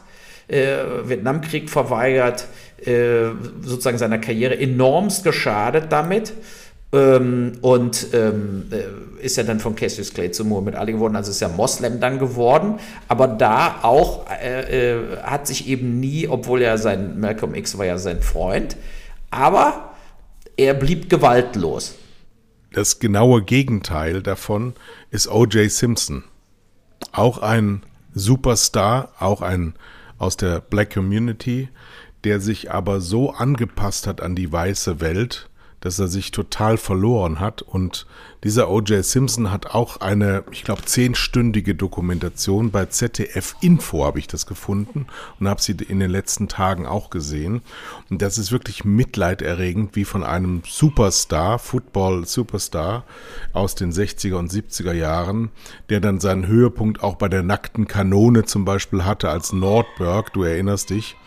äh, 0.48 0.78
Vietnamkrieg 1.06 1.72
verweigert, 1.72 2.46
äh, 2.86 3.30
sozusagen 3.62 3.98
seiner 3.98 4.20
Karriere 4.20 4.60
enormst 4.60 5.24
geschadet 5.24 5.92
damit 5.92 6.34
ähm, 6.94 7.54
und 7.62 8.08
ähm, 8.14 8.72
äh, 8.72 9.26
ist 9.26 9.38
ja 9.38 9.44
dann 9.44 9.60
von 9.60 9.76
Cassius 9.76 10.14
Clay 10.14 10.32
zu 10.32 10.46
Muhammad 10.46 10.76
Ali 10.76 10.94
geworden, 10.94 11.16
also 11.16 11.32
ist 11.32 11.40
ja 11.40 11.50
Moslem 11.50 12.00
dann 12.00 12.20
geworden, 12.20 12.76
aber 13.08 13.28
da 13.28 13.80
auch 13.82 14.26
äh, 14.30 14.92
äh, 14.92 15.18
hat 15.24 15.48
sich 15.48 15.68
eben 15.68 16.00
nie, 16.00 16.28
obwohl 16.28 16.62
er 16.62 16.78
sein, 16.78 17.20
Malcolm 17.20 17.56
X 17.56 17.78
war 17.78 17.86
ja 17.86 17.98
sein 17.98 18.22
Freund, 18.22 18.78
aber 19.32 19.94
er 20.56 20.76
blieb 20.76 21.10
gewaltlos. 21.10 21.96
Das 22.74 23.00
genaue 23.00 23.44
Gegenteil 23.44 24.22
davon 24.22 24.74
ist 25.12 25.28
O.J. 25.28 25.72
Simpson. 25.72 26.24
Auch 27.12 27.40
ein 27.40 27.84
Superstar, 28.14 29.14
auch 29.20 29.42
ein 29.42 29.74
aus 30.18 30.38
der 30.38 30.62
Black 30.62 30.94
Community, 30.94 31.70
der 32.24 32.40
sich 32.40 32.72
aber 32.72 33.02
so 33.02 33.32
angepasst 33.32 34.08
hat 34.08 34.22
an 34.22 34.36
die 34.36 34.52
weiße 34.52 35.02
Welt, 35.02 35.50
dass 35.84 36.00
er 36.00 36.08
sich 36.08 36.32
total 36.32 36.78
verloren 36.78 37.42
hat. 37.42 37.62
Und 37.62 38.08
dieser 38.46 38.70
O.J. 38.70 39.04
Simpson 39.04 39.52
hat 39.52 39.68
auch 39.68 39.98
eine, 39.98 40.46
ich 40.52 40.64
glaube, 40.64 40.86
zehnstündige 40.86 41.76
Dokumentation 41.76 42.72
bei 42.72 42.86
ZDF 42.86 43.56
Info 43.60 44.06
habe 44.06 44.18
ich 44.18 44.28
das 44.28 44.46
gefunden 44.46 45.08
und 45.40 45.50
habe 45.50 45.62
sie 45.62 45.74
in 45.74 46.00
den 46.00 46.10
letzten 46.10 46.48
Tagen 46.48 46.86
auch 46.86 47.10
gesehen. 47.10 47.62
Und 48.10 48.22
das 48.22 48.38
ist 48.38 48.54
wirklich 48.54 48.86
mitleiderregend, 48.86 49.98
wie 49.98 50.06
von 50.06 50.24
einem 50.24 50.62
Superstar, 50.66 51.60
Football-Superstar 51.60 53.04
aus 53.52 53.76
den 53.76 53.92
60er 53.92 54.36
und 54.36 54.54
70er 54.54 54.94
Jahren, 54.94 55.50
der 55.90 56.00
dann 56.00 56.22
seinen 56.22 56.48
Höhepunkt 56.48 57.04
auch 57.04 57.16
bei 57.16 57.28
der 57.28 57.44
nackten 57.44 57.90
Kanone 57.90 58.46
zum 58.46 58.64
Beispiel 58.64 59.04
hatte 59.04 59.30
als 59.30 59.52
Nordberg, 59.52 60.32
du 60.32 60.44
erinnerst 60.44 60.92
dich 60.92 61.18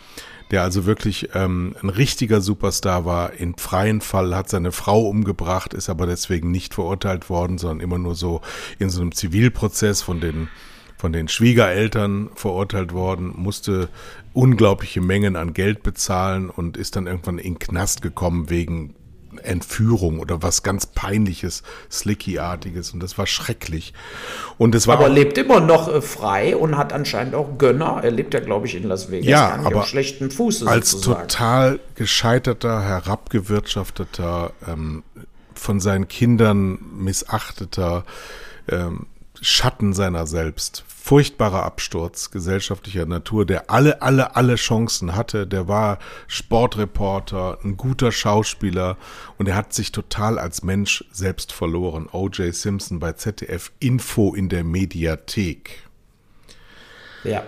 der 0.51 0.63
also 0.63 0.85
wirklich 0.85 1.29
ähm, 1.33 1.75
ein 1.81 1.89
richtiger 1.89 2.41
Superstar 2.41 3.05
war, 3.05 3.33
in 3.33 3.55
freien 3.55 4.01
Fall, 4.01 4.35
hat 4.35 4.49
seine 4.49 4.71
Frau 4.71 5.07
umgebracht, 5.07 5.73
ist 5.73 5.89
aber 5.89 6.05
deswegen 6.05 6.51
nicht 6.51 6.73
verurteilt 6.73 7.29
worden, 7.29 7.57
sondern 7.57 7.81
immer 7.81 7.97
nur 7.97 8.15
so 8.15 8.41
in 8.79 8.89
so 8.89 9.01
einem 9.01 9.11
Zivilprozess 9.11 10.01
von 10.01 10.19
den 10.19 10.49
von 10.97 11.13
den 11.13 11.27
Schwiegereltern 11.27 12.31
verurteilt 12.33 12.91
worden, 12.91 13.31
musste 13.35 13.87
unglaubliche 14.33 14.99
Mengen 14.99 15.35
an 15.35 15.53
Geld 15.53 15.83
bezahlen 15.83 16.49
und 16.49 16.75
ist 16.75 16.95
dann 16.95 17.05
irgendwann 17.05 17.37
in 17.37 17.59
Knast 17.59 18.01
gekommen 18.01 18.49
wegen 18.49 18.95
Entführung 19.39 20.19
oder 20.19 20.41
was 20.41 20.63
ganz 20.63 20.85
peinliches, 20.85 21.63
Slicky-artiges 21.91 22.91
und 22.91 23.01
das 23.01 23.17
war 23.17 23.27
schrecklich. 23.27 23.93
Und 24.57 24.75
es 24.75 24.87
war 24.87 24.97
aber 24.97 25.09
lebt 25.09 25.37
immer 25.37 25.59
noch 25.59 25.87
äh, 25.93 26.01
frei 26.01 26.55
und 26.55 26.77
hat 26.77 26.93
anscheinend 26.93 27.35
auch 27.35 27.57
Gönner. 27.57 28.01
Er 28.03 28.11
lebt 28.11 28.33
ja, 28.33 28.39
glaube 28.39 28.67
ich, 28.67 28.75
in 28.75 28.83
Las 28.83 29.11
Vegas. 29.11 29.29
Ja, 29.29 29.59
aber 29.63 29.83
schlechten 29.83 30.31
Fuß 30.31 30.65
als 30.65 30.91
sozusagen. 30.91 31.27
total 31.27 31.79
gescheiterter, 31.95 32.81
herabgewirtschafteter, 32.81 34.51
ähm, 34.67 35.03
von 35.53 35.79
seinen 35.79 36.07
Kindern 36.07 36.79
missachteter 36.97 38.05
ähm, 38.69 39.07
Schatten 39.41 39.93
seiner 39.93 40.27
selbst 40.27 40.83
furchtbarer 40.87 41.63
Absturz 41.63 42.31
gesellschaftlicher 42.31 43.05
Natur, 43.05 43.45
der 43.45 43.69
alle, 43.69 44.01
alle, 44.01 44.35
alle 44.35 44.55
Chancen 44.55 45.15
hatte. 45.15 45.47
Der 45.47 45.67
war 45.67 45.99
Sportreporter, 46.27 47.59
ein 47.63 47.77
guter 47.77 48.11
Schauspieler 48.11 48.97
und 49.37 49.47
er 49.47 49.55
hat 49.55 49.71
sich 49.71 49.91
total 49.91 50.37
als 50.37 50.63
Mensch 50.63 51.05
selbst 51.11 51.53
verloren. 51.53 52.09
O.J. 52.11 52.53
Simpson 52.53 52.99
bei 52.99 53.13
ZDF 53.13 53.71
Info 53.79 54.33
in 54.33 54.49
der 54.49 54.65
Mediathek. 54.65 55.87
Ja. 57.23 57.43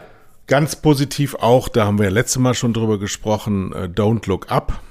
Ganz 0.47 0.77
positiv 0.77 1.35
auch, 1.35 1.69
da 1.69 1.85
haben 1.85 1.99
wir 1.99 2.05
ja 2.05 2.11
letztes 2.11 2.39
Mal 2.39 2.55
schon 2.55 2.73
drüber 2.73 2.97
gesprochen, 2.97 3.71
uh, 3.71 3.83
Don't 3.83 4.27
Look 4.27 4.51
Up 4.51 4.81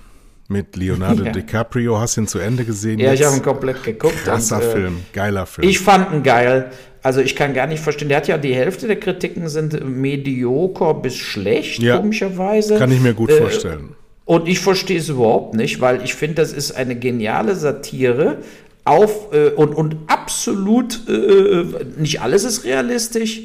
mit 0.49 0.77
Leonardo 0.77 1.25
ja. 1.27 1.33
DiCaprio. 1.33 1.99
Hast 1.99 2.17
du 2.17 2.23
ihn 2.23 2.27
zu 2.27 2.39
Ende 2.39 2.65
gesehen? 2.65 2.99
Ja, 2.99 3.11
jetzt? 3.11 3.21
ich 3.21 3.27
habe 3.27 3.37
ihn 3.37 3.43
komplett 3.43 3.85
geguckt. 3.85 4.25
Krasser 4.25 4.57
und, 4.57 4.63
äh, 4.63 4.73
Film, 4.73 4.97
geiler 5.13 5.47
Film. 5.47 5.69
Ich 5.69 5.79
fand 5.79 6.13
ihn 6.13 6.23
geil. 6.23 6.71
Also 7.03 7.21
ich 7.21 7.37
kann 7.37 7.55
gar 7.55 7.67
nicht 7.67 7.83
verstehen. 7.83 8.09
Der 8.09 8.19
hat 8.19 8.29
ja 8.29 8.39
die 8.39 8.55
Hälfte 8.55 8.87
der 8.87 8.99
Kritiken 8.99 9.49
sind 9.49 9.89
medioker 9.89 10.95
bis 10.95 11.17
schlecht, 11.17 11.81
ja, 11.81 11.99
komischerweise. 11.99 12.77
Kann 12.77 12.91
ich 12.91 13.01
mir 13.01 13.15
gut 13.15 13.31
äh, 13.31 13.39
vorstellen. 13.39 13.95
Und 14.25 14.49
ich 14.49 14.61
verstehe 14.61 14.99
es 14.99 15.09
überhaupt 15.09 15.55
nicht, 15.55 15.81
weil 15.81 16.03
ich 16.03 16.15
finde, 16.15 16.37
das 16.37 16.53
ist 16.53 16.73
eine 16.73 16.97
geniale 16.97 17.55
Satire 17.55 18.39
auf 18.85 19.33
äh, 19.33 19.51
und, 19.51 19.75
und 19.75 19.97
absolut 20.07 21.09
äh, 21.09 21.65
nicht 21.97 22.21
alles 22.21 22.45
ist 22.45 22.65
realistisch 22.65 23.43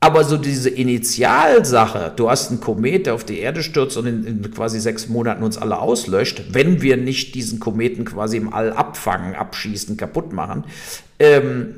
aber 0.00 0.24
so 0.24 0.36
diese 0.36 0.68
Initialsache, 0.68 2.12
du 2.14 2.28
hast 2.28 2.50
einen 2.50 2.60
Komet, 2.60 3.06
der 3.06 3.14
auf 3.14 3.24
die 3.24 3.38
Erde 3.38 3.62
stürzt 3.62 3.96
und 3.96 4.06
in, 4.06 4.26
in, 4.26 4.50
quasi 4.50 4.78
sechs 4.78 5.08
Monaten 5.08 5.42
uns 5.42 5.56
alle 5.56 5.78
auslöscht, 5.78 6.44
wenn 6.50 6.82
wir 6.82 6.96
nicht 6.96 7.34
diesen 7.34 7.60
Kometen 7.60 8.04
quasi 8.04 8.36
im 8.36 8.52
All 8.52 8.72
abfangen, 8.72 9.34
abschießen, 9.34 9.96
kaputt 9.96 10.32
machen, 10.32 10.64
ähm, 11.18 11.76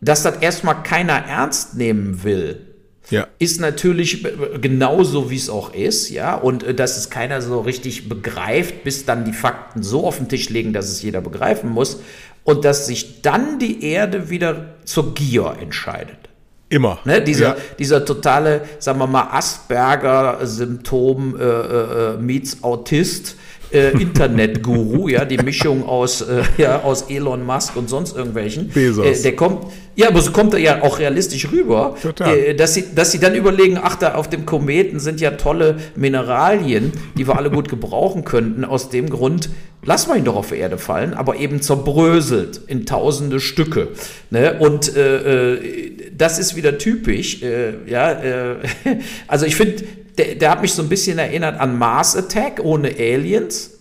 dass 0.00 0.22
das 0.22 0.38
erstmal 0.38 0.82
keiner 0.82 1.12
ernst 1.12 1.76
nehmen 1.76 2.24
will, 2.24 2.62
ja. 3.10 3.26
ist 3.38 3.60
natürlich 3.60 4.26
genauso, 4.60 5.30
wie 5.30 5.36
es 5.36 5.50
auch 5.50 5.74
ist, 5.74 6.08
ja, 6.08 6.34
und 6.34 6.62
äh, 6.62 6.74
dass 6.74 6.96
es 6.96 7.10
keiner 7.10 7.42
so 7.42 7.60
richtig 7.60 8.08
begreift, 8.08 8.82
bis 8.82 9.04
dann 9.04 9.26
die 9.26 9.34
Fakten 9.34 9.82
so 9.82 10.06
auf 10.06 10.16
den 10.16 10.28
Tisch 10.28 10.48
legen, 10.48 10.72
dass 10.72 10.88
es 10.88 11.02
jeder 11.02 11.20
begreifen 11.20 11.68
muss 11.68 12.00
und 12.44 12.64
dass 12.64 12.86
sich 12.86 13.20
dann 13.20 13.58
die 13.58 13.84
Erde 13.84 14.30
wieder 14.30 14.76
zur 14.84 15.14
Gier 15.14 15.56
entscheidet. 15.60 16.29
Immer. 16.70 17.00
Ne, 17.04 17.20
dieser, 17.20 17.48
ja. 17.48 17.56
dieser 17.78 18.02
totale, 18.04 18.62
sagen 18.78 19.00
wir 19.00 19.08
mal, 19.08 19.28
Asperger-Symptom 19.32 21.36
äh, 21.36 21.42
äh, 21.42 22.14
äh 22.14 22.16
meets 22.16 22.62
Autist. 22.62 23.36
Äh, 23.72 23.90
Internet-Guru, 24.00 25.08
ja, 25.08 25.24
die 25.24 25.38
Mischung 25.38 25.86
aus, 25.86 26.22
äh, 26.22 26.42
ja, 26.58 26.82
aus 26.82 27.02
Elon 27.02 27.46
Musk 27.46 27.76
und 27.76 27.88
sonst 27.88 28.16
irgendwelchen. 28.16 28.68
Bezos. 28.68 29.06
Äh, 29.06 29.22
der 29.22 29.36
kommt, 29.36 29.66
ja, 30.00 30.08
aber 30.08 30.22
so 30.22 30.32
kommt 30.32 30.54
er 30.54 30.60
ja 30.60 30.82
auch 30.82 30.98
realistisch 30.98 31.52
rüber, 31.52 31.94
äh, 32.20 32.54
dass, 32.54 32.72
sie, 32.72 32.94
dass 32.94 33.12
sie 33.12 33.18
dann 33.18 33.34
überlegen, 33.34 33.78
ach, 33.80 33.96
da 33.96 34.14
auf 34.14 34.30
dem 34.30 34.46
Kometen 34.46 34.98
sind 34.98 35.20
ja 35.20 35.32
tolle 35.32 35.76
Mineralien, 35.94 36.92
die 37.18 37.26
wir 37.26 37.36
alle 37.36 37.50
gut 37.50 37.68
gebrauchen 37.68 38.24
könnten. 38.24 38.64
Aus 38.64 38.88
dem 38.88 39.10
Grund 39.10 39.50
lassen 39.84 40.08
wir 40.08 40.16
ihn 40.16 40.24
doch 40.24 40.36
auf 40.36 40.48
die 40.48 40.56
Erde 40.56 40.78
fallen, 40.78 41.12
aber 41.12 41.36
eben 41.36 41.60
zerbröselt 41.60 42.62
in 42.66 42.86
tausende 42.86 43.40
Stücke. 43.40 43.88
Ne? 44.30 44.58
Und 44.58 44.96
äh, 44.96 45.52
äh 45.52 46.10
das 46.16 46.38
ist 46.38 46.56
wieder 46.56 46.78
typisch. 46.78 47.42
Äh, 47.42 47.74
ja, 47.86 48.10
äh, 48.12 48.56
also 49.26 49.44
ich 49.44 49.54
finde, 49.54 49.82
der, 50.16 50.34
der 50.34 50.50
hat 50.50 50.62
mich 50.62 50.72
so 50.72 50.80
ein 50.80 50.88
bisschen 50.88 51.18
erinnert 51.18 51.60
an 51.60 51.78
Mars 51.78 52.16
Attack 52.16 52.60
ohne 52.62 52.88
Aliens. 52.88 53.72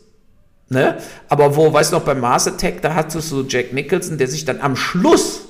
Ne? 0.67 0.97
Aber 1.29 1.55
wo, 1.55 1.71
weißt 1.71 1.93
du 1.93 1.95
noch, 1.95 2.03
beim 2.03 2.19
Mars 2.19 2.45
Attack, 2.45 2.81
da 2.81 2.93
hat 2.93 3.15
es 3.15 3.29
so 3.29 3.45
Jack 3.47 3.71
Nicholson, 3.71 4.17
der 4.17 4.27
sich 4.27 4.43
dann 4.43 4.59
am 4.59 4.75
Schluss 4.75 5.48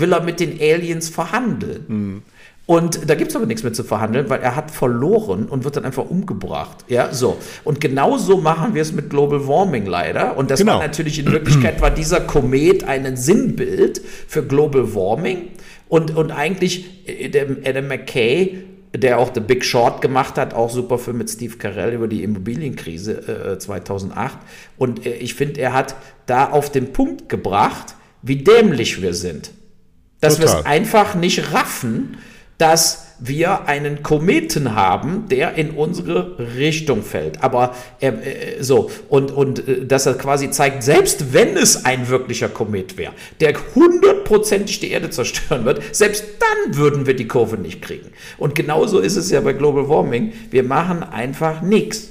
will 0.00 0.12
er 0.12 0.22
mit 0.22 0.40
den 0.40 0.58
Aliens 0.60 1.08
verhandeln. 1.08 1.84
Mhm. 1.88 2.22
Und 2.70 3.10
da 3.10 3.16
gibt 3.16 3.30
es 3.30 3.36
aber 3.36 3.46
nichts 3.46 3.64
mehr 3.64 3.72
zu 3.72 3.82
verhandeln, 3.82 4.30
weil 4.30 4.42
er 4.42 4.54
hat 4.54 4.70
verloren 4.70 5.46
und 5.46 5.64
wird 5.64 5.74
dann 5.74 5.84
einfach 5.84 6.08
umgebracht. 6.08 6.84
Ja, 6.86 7.12
so. 7.12 7.36
Und 7.64 7.80
genauso 7.80 8.36
machen 8.36 8.76
wir 8.76 8.82
es 8.82 8.92
mit 8.92 9.10
Global 9.10 9.48
Warming 9.48 9.86
leider. 9.86 10.36
Und 10.36 10.52
das 10.52 10.60
genau. 10.60 10.74
war 10.74 10.86
natürlich 10.86 11.18
in 11.18 11.32
Wirklichkeit 11.32 11.80
war 11.80 11.90
dieser 11.90 12.20
Komet 12.20 12.84
ein 12.84 13.16
Sinnbild 13.16 14.00
für 14.28 14.44
Global 14.44 14.94
Warming. 14.94 15.48
Und, 15.88 16.16
und 16.16 16.30
eigentlich 16.30 17.08
äh, 17.08 17.44
Adam 17.64 17.88
McKay, 17.88 18.62
der 18.94 19.18
auch 19.18 19.32
The 19.34 19.40
Big 19.40 19.64
Short 19.64 20.00
gemacht 20.00 20.38
hat, 20.38 20.54
auch 20.54 20.70
super 20.70 20.98
Film 20.98 21.18
mit 21.18 21.28
Steve 21.28 21.56
Carell 21.56 21.92
über 21.94 22.06
die 22.06 22.22
Immobilienkrise 22.22 23.54
äh, 23.54 23.58
2008. 23.58 24.38
Und 24.78 25.04
äh, 25.04 25.14
ich 25.14 25.34
finde, 25.34 25.60
er 25.60 25.72
hat 25.72 25.96
da 26.26 26.50
auf 26.50 26.70
den 26.70 26.92
Punkt 26.92 27.28
gebracht, 27.28 27.96
wie 28.22 28.36
dämlich 28.36 29.02
wir 29.02 29.12
sind. 29.12 29.50
Dass 30.20 30.38
wir 30.38 30.46
es 30.46 30.66
einfach 30.66 31.14
nicht 31.14 31.52
raffen, 31.52 32.18
dass 32.58 33.06
wir 33.20 33.66
einen 33.66 34.02
Kometen 34.02 34.74
haben, 34.74 35.28
der 35.28 35.54
in 35.54 35.70
unsere 35.70 36.38
Richtung 36.56 37.02
fällt. 37.02 37.42
Aber 37.42 37.74
äh, 38.00 38.08
äh, 38.08 38.62
so, 38.62 38.90
und, 39.08 39.30
und 39.30 39.66
äh, 39.66 39.86
dass 39.86 40.06
er 40.06 40.14
quasi 40.14 40.50
zeigt, 40.50 40.82
selbst 40.82 41.32
wenn 41.32 41.56
es 41.56 41.84
ein 41.84 42.08
wirklicher 42.08 42.48
Komet 42.48 42.96
wäre, 42.96 43.12
der 43.40 43.54
hundertprozentig 43.74 44.80
die 44.80 44.90
Erde 44.90 45.10
zerstören 45.10 45.64
wird, 45.64 45.82
selbst 45.94 46.24
dann 46.38 46.76
würden 46.76 47.06
wir 47.06 47.14
die 47.14 47.28
Kurve 47.28 47.56
nicht 47.56 47.82
kriegen. 47.82 48.10
Und 48.38 48.54
genauso 48.54 49.00
ist 49.00 49.16
es 49.16 49.30
ja 49.30 49.40
bei 49.40 49.52
Global 49.52 49.88
Warming. 49.88 50.32
Wir 50.50 50.62
machen 50.62 51.02
einfach 51.02 51.62
nichts. 51.62 52.08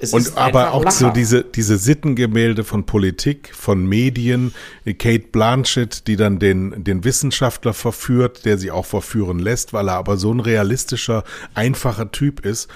Es 0.00 0.12
und 0.12 0.36
aber 0.36 0.72
auch 0.72 0.90
so 0.90 1.10
diese, 1.10 1.42
diese 1.42 1.76
Sittengemälde 1.76 2.62
von 2.62 2.86
Politik, 2.86 3.52
von 3.52 3.84
Medien, 3.86 4.54
Kate 4.84 5.26
Blanchett, 5.32 6.06
die 6.06 6.16
dann 6.16 6.38
den, 6.38 6.84
den 6.84 7.02
Wissenschaftler 7.02 7.74
verführt, 7.74 8.44
der 8.44 8.58
sie 8.58 8.70
auch 8.70 8.86
verführen 8.86 9.40
lässt, 9.40 9.72
weil 9.72 9.88
er 9.88 9.94
aber 9.94 10.16
so 10.16 10.32
ein 10.32 10.40
realistischer, 10.40 11.24
einfacher 11.54 12.12
Typ 12.12 12.44
ist. 12.46 12.68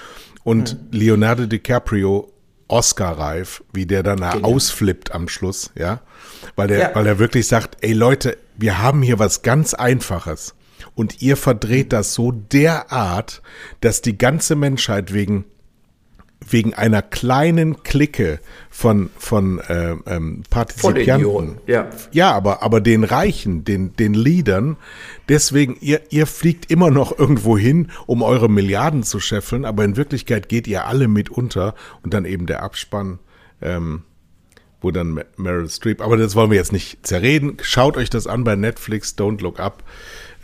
Und 0.43 0.73
mhm. 0.91 0.97
Leonardo 0.99 1.45
DiCaprio 1.45 2.33
Oscar-reif, 2.67 3.63
wie 3.71 3.85
der 3.85 4.03
dann 4.03 4.17
genau. 4.17 4.47
ausflippt 4.47 5.13
am 5.13 5.29
Schluss, 5.29 5.71
ja. 5.75 6.01
Weil 6.55 6.67
der, 6.67 6.79
ja. 6.79 6.91
weil 6.93 7.07
er 7.07 7.19
wirklich 7.19 7.47
sagt, 7.47 7.77
ey 7.81 7.93
Leute, 7.93 8.37
wir 8.57 8.79
haben 8.81 9.01
hier 9.01 9.19
was 9.19 9.43
ganz 9.43 9.73
Einfaches. 9.73 10.55
Und 10.95 11.21
ihr 11.21 11.37
verdreht 11.37 11.93
das 11.93 12.13
so 12.13 12.31
derart, 12.31 13.41
dass 13.81 14.01
die 14.01 14.17
ganze 14.17 14.55
Menschheit 14.55 15.13
wegen 15.13 15.45
wegen 16.49 16.73
einer 16.73 17.01
kleinen 17.01 17.83
Clique 17.83 18.39
von 18.69 19.09
von 19.17 19.59
äh, 19.59 19.95
ähm, 20.05 20.43
Partizipanten. 20.49 21.59
Ja. 21.67 21.89
ja, 22.11 22.31
aber 22.31 22.63
aber 22.63 22.81
den 22.81 23.03
Reichen, 23.03 23.63
den 23.63 23.95
den 23.95 24.13
Leadern. 24.13 24.77
Deswegen 25.29 25.77
ihr 25.79 26.01
ihr 26.09 26.27
fliegt 26.27 26.71
immer 26.71 26.91
noch 26.91 27.17
irgendwo 27.17 27.57
hin, 27.57 27.91
um 28.05 28.21
eure 28.21 28.49
Milliarden 28.49 29.03
zu 29.03 29.19
scheffeln, 29.19 29.65
aber 29.65 29.83
in 29.85 29.97
Wirklichkeit 29.97 30.49
geht 30.49 30.67
ihr 30.67 30.85
alle 30.85 31.07
mit 31.07 31.29
unter 31.29 31.75
und 32.01 32.13
dann 32.13 32.25
eben 32.25 32.45
der 32.45 32.63
Abspann. 32.63 33.19
Ähm, 33.61 34.03
wo 34.83 34.91
dann 34.91 35.23
Meryl 35.37 35.69
Streep, 35.69 36.01
aber 36.01 36.17
das 36.17 36.35
wollen 36.35 36.51
wir 36.51 36.57
jetzt 36.57 36.73
nicht 36.73 37.07
zerreden. 37.07 37.57
Schaut 37.61 37.95
euch 37.95 38.09
das 38.09 38.27
an 38.27 38.43
bei 38.43 38.57
Netflix, 38.57 39.15
Don't 39.17 39.41
Look 39.41 39.59
Up. 39.59 39.81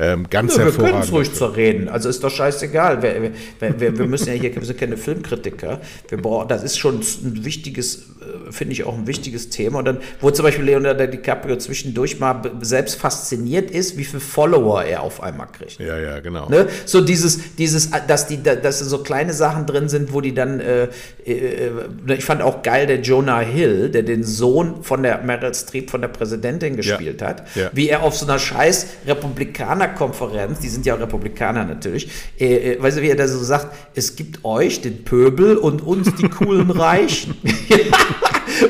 Ähm, 0.02 0.28
ganz 0.30 0.56
ja, 0.56 0.64
hervorragend. 0.64 0.80
Wir 0.80 0.92
können 0.92 1.04
es 1.04 1.12
ruhig 1.12 1.34
zu 1.34 1.46
reden. 1.46 1.90
Also 1.90 2.08
ist 2.08 2.24
doch 2.24 2.30
scheißegal. 2.30 3.02
Wir, 3.02 3.34
wir, 3.60 3.80
wir, 3.80 3.98
wir 3.98 4.08
müssen 4.08 4.30
ja 4.30 4.34
hier, 4.34 4.56
wir 4.56 4.64
sind 4.64 4.80
keine 4.80 4.96
Filmkritiker. 4.96 5.82
Wir 6.08 6.18
brauchen, 6.22 6.48
das 6.48 6.64
ist 6.64 6.80
schon 6.80 7.02
ein 7.02 7.44
wichtiges, 7.44 7.98
äh, 7.98 8.52
finde 8.52 8.72
ich 8.72 8.86
auch 8.86 8.98
ein 8.98 9.08
wichtiges 9.08 9.50
Thema. 9.50 9.80
Und 9.80 9.86
dann, 9.86 9.98
wo 10.22 10.32
zum 10.32 10.44
Beispiel 10.44 10.64
Leonardo 10.64 11.06
DiCaprio 11.06 11.58
zwischendurch 11.58 12.18
mal 12.18 12.42
selbst 12.62 12.96
fasziniert 12.96 13.72
ist, 13.72 13.98
wie 13.98 14.06
viele 14.06 14.22
Follower 14.22 14.84
er 14.84 15.02
auf 15.02 15.22
einmal 15.22 15.48
kriegt. 15.48 15.80
Ja, 15.80 15.98
ja, 16.00 16.22
genau. 16.22 16.48
Ne? 16.48 16.68
So 16.86 17.02
dieses, 17.02 17.56
dieses, 17.58 17.90
dass 18.08 18.28
die, 18.28 18.42
dass 18.42 18.80
so 18.80 19.00
kleine 19.00 19.34
Sachen 19.34 19.66
drin 19.66 19.90
sind, 19.90 20.14
wo 20.14 20.22
die 20.22 20.34
dann, 20.34 20.62
äh, 20.62 20.88
äh, 21.26 21.72
ich 22.08 22.24
fand 22.24 22.42
auch 22.42 22.64
geil, 22.64 22.88
der 22.88 23.02
Jonah 23.02 23.42
Hill, 23.42 23.90
der 23.90 24.04
den 24.04 24.24
Sohn 24.24 24.82
von 24.82 25.04
der 25.04 25.22
Meryl 25.24 25.54
Streep, 25.54 25.90
von 25.90 26.00
der 26.00 26.08
Präsidentin 26.08 26.78
gespielt 26.78 27.20
ja. 27.20 27.28
hat, 27.28 27.44
ja. 27.56 27.70
wie 27.74 27.90
er 27.90 28.04
auf 28.04 28.16
so 28.16 28.26
einer 28.26 28.40
scheiß 28.40 28.88
Republikanerkonferenz, 29.90 30.60
die 30.60 30.70
sind 30.70 30.86
ja 30.86 30.96
auch 30.96 31.00
Republikaner 31.00 31.66
natürlich, 31.66 32.10
äh, 32.40 32.74
äh, 32.74 32.82
weißt 32.82 32.98
du, 32.98 33.02
wie 33.02 33.10
er 33.10 33.16
da 33.16 33.28
so 33.28 33.44
sagt, 33.44 33.76
es 33.96 34.16
gibt 34.16 34.46
euch, 34.46 34.82
den 34.82 35.04
Pöbel, 35.04 35.58
und 35.58 35.82
uns, 35.82 36.14
die 36.16 36.30
coolen 36.30 36.72
Reichen. 36.72 37.36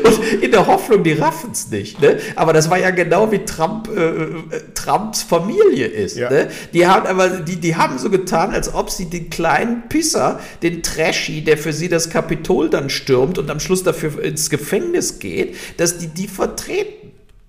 Und 0.03 0.43
in 0.43 0.51
der 0.51 0.67
Hoffnung, 0.67 1.03
die 1.03 1.13
raffen 1.13 1.51
es 1.51 1.69
nicht. 1.69 2.01
Ne? 2.01 2.19
Aber 2.35 2.53
das 2.53 2.69
war 2.69 2.77
ja 2.77 2.91
genau 2.91 3.31
wie 3.31 3.39
Trump, 3.39 3.87
äh, 3.87 4.01
äh, 4.01 4.39
Trumps 4.75 5.23
Familie 5.23 5.87
ist. 5.87 6.17
Ja. 6.17 6.29
Ne? 6.29 6.49
Die, 6.73 6.85
haben 6.85 7.07
aber, 7.07 7.29
die, 7.29 7.55
die 7.55 7.75
haben 7.75 7.97
so 7.97 8.09
getan, 8.09 8.51
als 8.51 8.73
ob 8.73 8.89
sie 8.89 9.09
den 9.09 9.29
kleinen 9.29 9.87
Pisser, 9.87 10.39
den 10.61 10.83
Trashy, 10.83 11.43
der 11.43 11.57
für 11.57 11.73
sie 11.73 11.89
das 11.89 12.09
Kapitol 12.09 12.69
dann 12.69 12.89
stürmt 12.89 13.37
und 13.37 13.49
am 13.49 13.59
Schluss 13.59 13.83
dafür 13.83 14.21
ins 14.21 14.49
Gefängnis 14.49 15.19
geht, 15.19 15.55
dass 15.77 15.97
die 15.97 16.07
die 16.07 16.27
vertreten. 16.27 16.98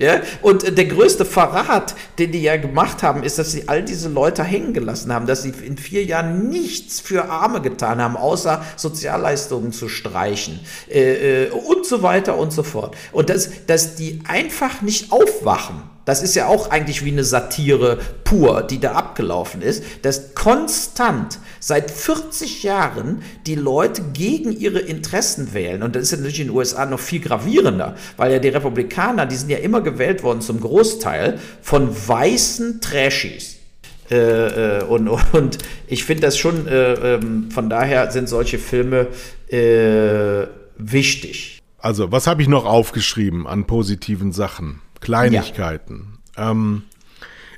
Ja? 0.00 0.22
Und 0.40 0.64
äh, 0.64 0.72
der 0.72 0.86
größte 0.86 1.24
Verrat, 1.24 1.94
den 2.18 2.32
die 2.32 2.42
ja 2.42 2.56
gemacht 2.56 3.02
haben, 3.02 3.22
ist, 3.22 3.38
dass 3.38 3.52
sie 3.52 3.68
all 3.68 3.82
diese 3.84 4.08
Leute 4.08 4.42
hängen 4.42 4.72
gelassen 4.72 5.12
haben, 5.12 5.26
dass 5.26 5.42
sie 5.42 5.50
in 5.50 5.76
vier 5.76 6.04
Jahren 6.04 6.48
nichts 6.48 7.00
für 7.00 7.26
Arme 7.26 7.60
getan 7.60 8.00
haben, 8.00 8.16
außer 8.16 8.64
Sozialleistungen 8.76 9.72
zu 9.72 9.88
streichen 9.88 10.60
äh, 10.88 11.44
äh, 11.44 11.50
und 11.50 11.84
so 11.84 12.02
weiter 12.02 12.38
und 12.38 12.52
so 12.52 12.62
fort. 12.62 12.96
Und 13.12 13.28
dass, 13.28 13.50
dass 13.66 13.94
die 13.94 14.22
einfach 14.26 14.80
nicht 14.80 15.12
aufwachen. 15.12 15.82
Das 16.06 16.22
ist 16.22 16.34
ja 16.34 16.46
auch 16.46 16.70
eigentlich 16.70 17.04
wie 17.04 17.12
eine 17.12 17.22
Satire 17.24 17.98
pur, 18.24 18.62
die 18.62 18.80
da 18.80 18.92
abgelaufen 18.92 19.60
ist, 19.60 19.84
dass 20.02 20.34
konstant 20.34 21.38
seit 21.60 21.90
40 21.90 22.62
Jahren 22.62 23.22
die 23.46 23.54
Leute 23.54 24.02
gegen 24.12 24.50
ihre 24.50 24.80
Interessen 24.80 25.54
wählen. 25.54 25.82
Und 25.82 25.94
das 25.94 26.04
ist 26.04 26.10
ja 26.12 26.16
natürlich 26.16 26.40
in 26.40 26.48
den 26.48 26.56
USA 26.56 26.86
noch 26.86 26.98
viel 26.98 27.20
gravierender, 27.20 27.96
weil 28.16 28.32
ja 28.32 28.38
die 28.38 28.48
Republikaner, 28.48 29.26
die 29.26 29.36
sind 29.36 29.50
ja 29.50 29.58
immer 29.58 29.80
gewählt 29.82 30.22
worden 30.22 30.40
zum 30.40 30.60
Großteil 30.60 31.38
von 31.62 31.90
weißen 32.08 32.80
Trashies. 32.80 33.56
Äh, 34.10 34.78
äh, 34.78 34.84
und, 34.84 35.08
und 35.08 35.58
ich 35.86 36.04
finde 36.04 36.22
das 36.22 36.36
schon, 36.36 36.66
äh, 36.66 37.14
ähm, 37.14 37.50
von 37.50 37.70
daher 37.70 38.10
sind 38.10 38.28
solche 38.28 38.58
Filme 38.58 39.06
äh, 39.48 40.46
wichtig. 40.76 41.60
Also, 41.78 42.10
was 42.10 42.26
habe 42.26 42.42
ich 42.42 42.48
noch 42.48 42.66
aufgeschrieben 42.66 43.46
an 43.46 43.66
positiven 43.66 44.32
Sachen? 44.32 44.82
Kleinigkeiten. 45.00 46.18
Ja. 46.36 46.50
Ähm, 46.50 46.82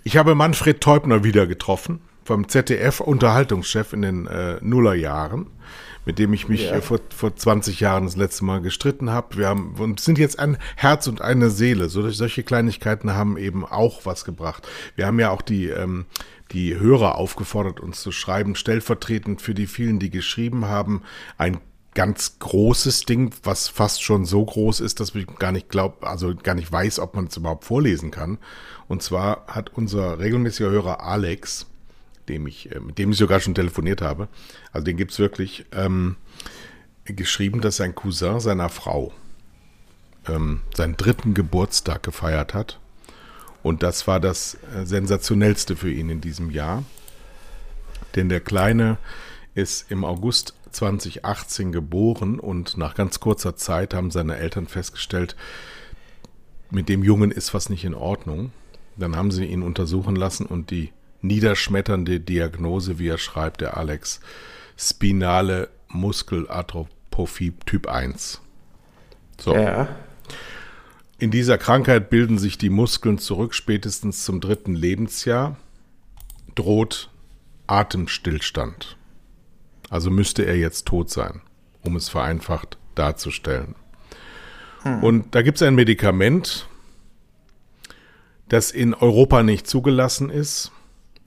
ich 0.04 0.16
habe 0.16 0.34
Manfred 0.34 0.80
Teubner 0.80 1.24
wieder 1.24 1.46
getroffen, 1.46 2.00
vom 2.32 2.48
ZDF-Unterhaltungschef 2.48 3.92
in 3.92 4.00
den 4.00 4.26
äh, 4.26 4.56
Nullerjahren, 4.62 5.48
mit 6.06 6.18
dem 6.18 6.32
ich 6.32 6.48
mich 6.48 6.64
ja. 6.64 6.76
äh, 6.76 6.80
vor, 6.80 6.98
vor 7.14 7.36
20 7.36 7.78
Jahren 7.80 8.06
das 8.06 8.16
letzte 8.16 8.46
Mal 8.46 8.62
gestritten 8.62 9.10
habe. 9.10 9.36
Wir 9.36 9.48
haben, 9.48 9.74
und 9.78 10.00
sind 10.00 10.16
jetzt 10.16 10.38
ein 10.38 10.56
Herz 10.76 11.08
und 11.08 11.20
eine 11.20 11.50
Seele. 11.50 11.90
So, 11.90 12.08
solche 12.08 12.42
Kleinigkeiten 12.42 13.12
haben 13.12 13.36
eben 13.36 13.66
auch 13.66 14.06
was 14.06 14.24
gebracht. 14.24 14.66
Wir 14.96 15.06
haben 15.06 15.20
ja 15.20 15.28
auch 15.28 15.42
die, 15.42 15.66
ähm, 15.66 16.06
die 16.52 16.78
Hörer 16.78 17.18
aufgefordert, 17.18 17.80
uns 17.80 18.00
zu 18.00 18.12
schreiben, 18.12 18.54
stellvertretend 18.54 19.42
für 19.42 19.52
die 19.52 19.66
vielen, 19.66 19.98
die 19.98 20.08
geschrieben 20.08 20.64
haben, 20.64 21.02
ein 21.36 21.58
ganz 21.92 22.38
großes 22.38 23.02
Ding, 23.02 23.34
was 23.42 23.68
fast 23.68 24.02
schon 24.02 24.24
so 24.24 24.42
groß 24.42 24.80
ist, 24.80 25.00
dass 25.00 25.14
ich 25.14 25.26
gar 25.38 25.52
nicht 25.52 25.68
glaube, 25.68 26.06
also 26.06 26.34
gar 26.34 26.54
nicht 26.54 26.72
weiß, 26.72 26.98
ob 26.98 27.14
man 27.14 27.26
es 27.26 27.36
überhaupt 27.36 27.64
vorlesen 27.64 28.10
kann. 28.10 28.38
Und 28.88 29.02
zwar 29.02 29.46
hat 29.48 29.74
unser 29.74 30.18
regelmäßiger 30.18 30.70
Hörer 30.70 31.02
Alex, 31.02 31.66
dem 32.28 32.46
ich, 32.46 32.72
äh, 32.72 32.80
mit 32.80 32.98
dem 32.98 33.12
ich 33.12 33.18
sogar 33.18 33.40
schon 33.40 33.54
telefoniert 33.54 34.02
habe, 34.02 34.28
also 34.72 34.84
den 34.84 34.96
gibt's 34.96 35.18
wirklich, 35.18 35.66
ähm, 35.72 36.16
geschrieben, 37.04 37.60
dass 37.60 37.76
sein 37.76 37.94
Cousin 37.94 38.40
seiner 38.40 38.68
Frau 38.68 39.12
ähm, 40.28 40.60
seinen 40.74 40.96
dritten 40.96 41.34
Geburtstag 41.34 42.02
gefeiert 42.02 42.54
hat. 42.54 42.78
Und 43.62 43.82
das 43.82 44.06
war 44.06 44.20
das 44.20 44.54
äh, 44.54 44.84
sensationellste 44.84 45.76
für 45.76 45.90
ihn 45.90 46.10
in 46.10 46.20
diesem 46.20 46.50
Jahr. 46.50 46.84
Denn 48.14 48.28
der 48.28 48.40
Kleine 48.40 48.98
ist 49.54 49.90
im 49.90 50.04
August 50.04 50.54
2018 50.70 51.72
geboren 51.72 52.40
und 52.40 52.76
nach 52.76 52.94
ganz 52.94 53.20
kurzer 53.20 53.56
Zeit 53.56 53.94
haben 53.94 54.10
seine 54.10 54.36
Eltern 54.36 54.66
festgestellt, 54.66 55.36
mit 56.70 56.88
dem 56.88 57.02
Jungen 57.04 57.30
ist 57.30 57.52
was 57.52 57.68
nicht 57.68 57.84
in 57.84 57.94
Ordnung. 57.94 58.52
Dann 58.96 59.16
haben 59.16 59.30
sie 59.30 59.44
ihn 59.44 59.62
untersuchen 59.62 60.16
lassen 60.16 60.46
und 60.46 60.70
die 60.70 60.92
niederschmetternde 61.22 62.20
Diagnose, 62.20 62.98
wie 62.98 63.08
er 63.08 63.18
schreibt, 63.18 63.60
der 63.60 63.76
Alex, 63.76 64.20
spinale 64.76 65.68
Muskelatrophie 65.88 67.52
Typ 67.64 67.86
1. 67.88 68.40
So. 69.40 69.54
Ja. 69.54 69.88
In 71.18 71.30
dieser 71.30 71.56
Krankheit 71.56 72.10
bilden 72.10 72.38
sich 72.38 72.58
die 72.58 72.70
Muskeln 72.70 73.18
zurück, 73.18 73.54
spätestens 73.54 74.24
zum 74.24 74.40
dritten 74.40 74.74
Lebensjahr 74.74 75.56
droht 76.54 77.10
Atemstillstand. 77.66 78.96
Also 79.88 80.10
müsste 80.10 80.44
er 80.44 80.56
jetzt 80.56 80.86
tot 80.86 81.10
sein, 81.10 81.42
um 81.82 81.96
es 81.96 82.08
vereinfacht 82.08 82.76
darzustellen. 82.94 83.74
Hm. 84.82 85.02
Und 85.02 85.34
da 85.34 85.42
gibt 85.42 85.56
es 85.56 85.62
ein 85.62 85.74
Medikament, 85.74 86.66
das 88.48 88.70
in 88.70 88.92
Europa 88.92 89.42
nicht 89.42 89.66
zugelassen 89.66 90.28
ist 90.28 90.72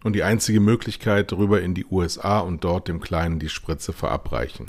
und 0.05 0.13
die 0.13 0.21
einzige 0.21 0.59
Möglichkeit 0.59 1.33
rüber 1.33 1.63
in 1.63 1.73
die 1.73 1.87
USA 1.89 2.37
und 2.37 2.63
dort 2.63 2.87
dem 2.87 3.01
Kleinen 3.01 3.39
die 3.39 3.49
Spritze 3.49 3.91
verabreichen. 3.91 4.67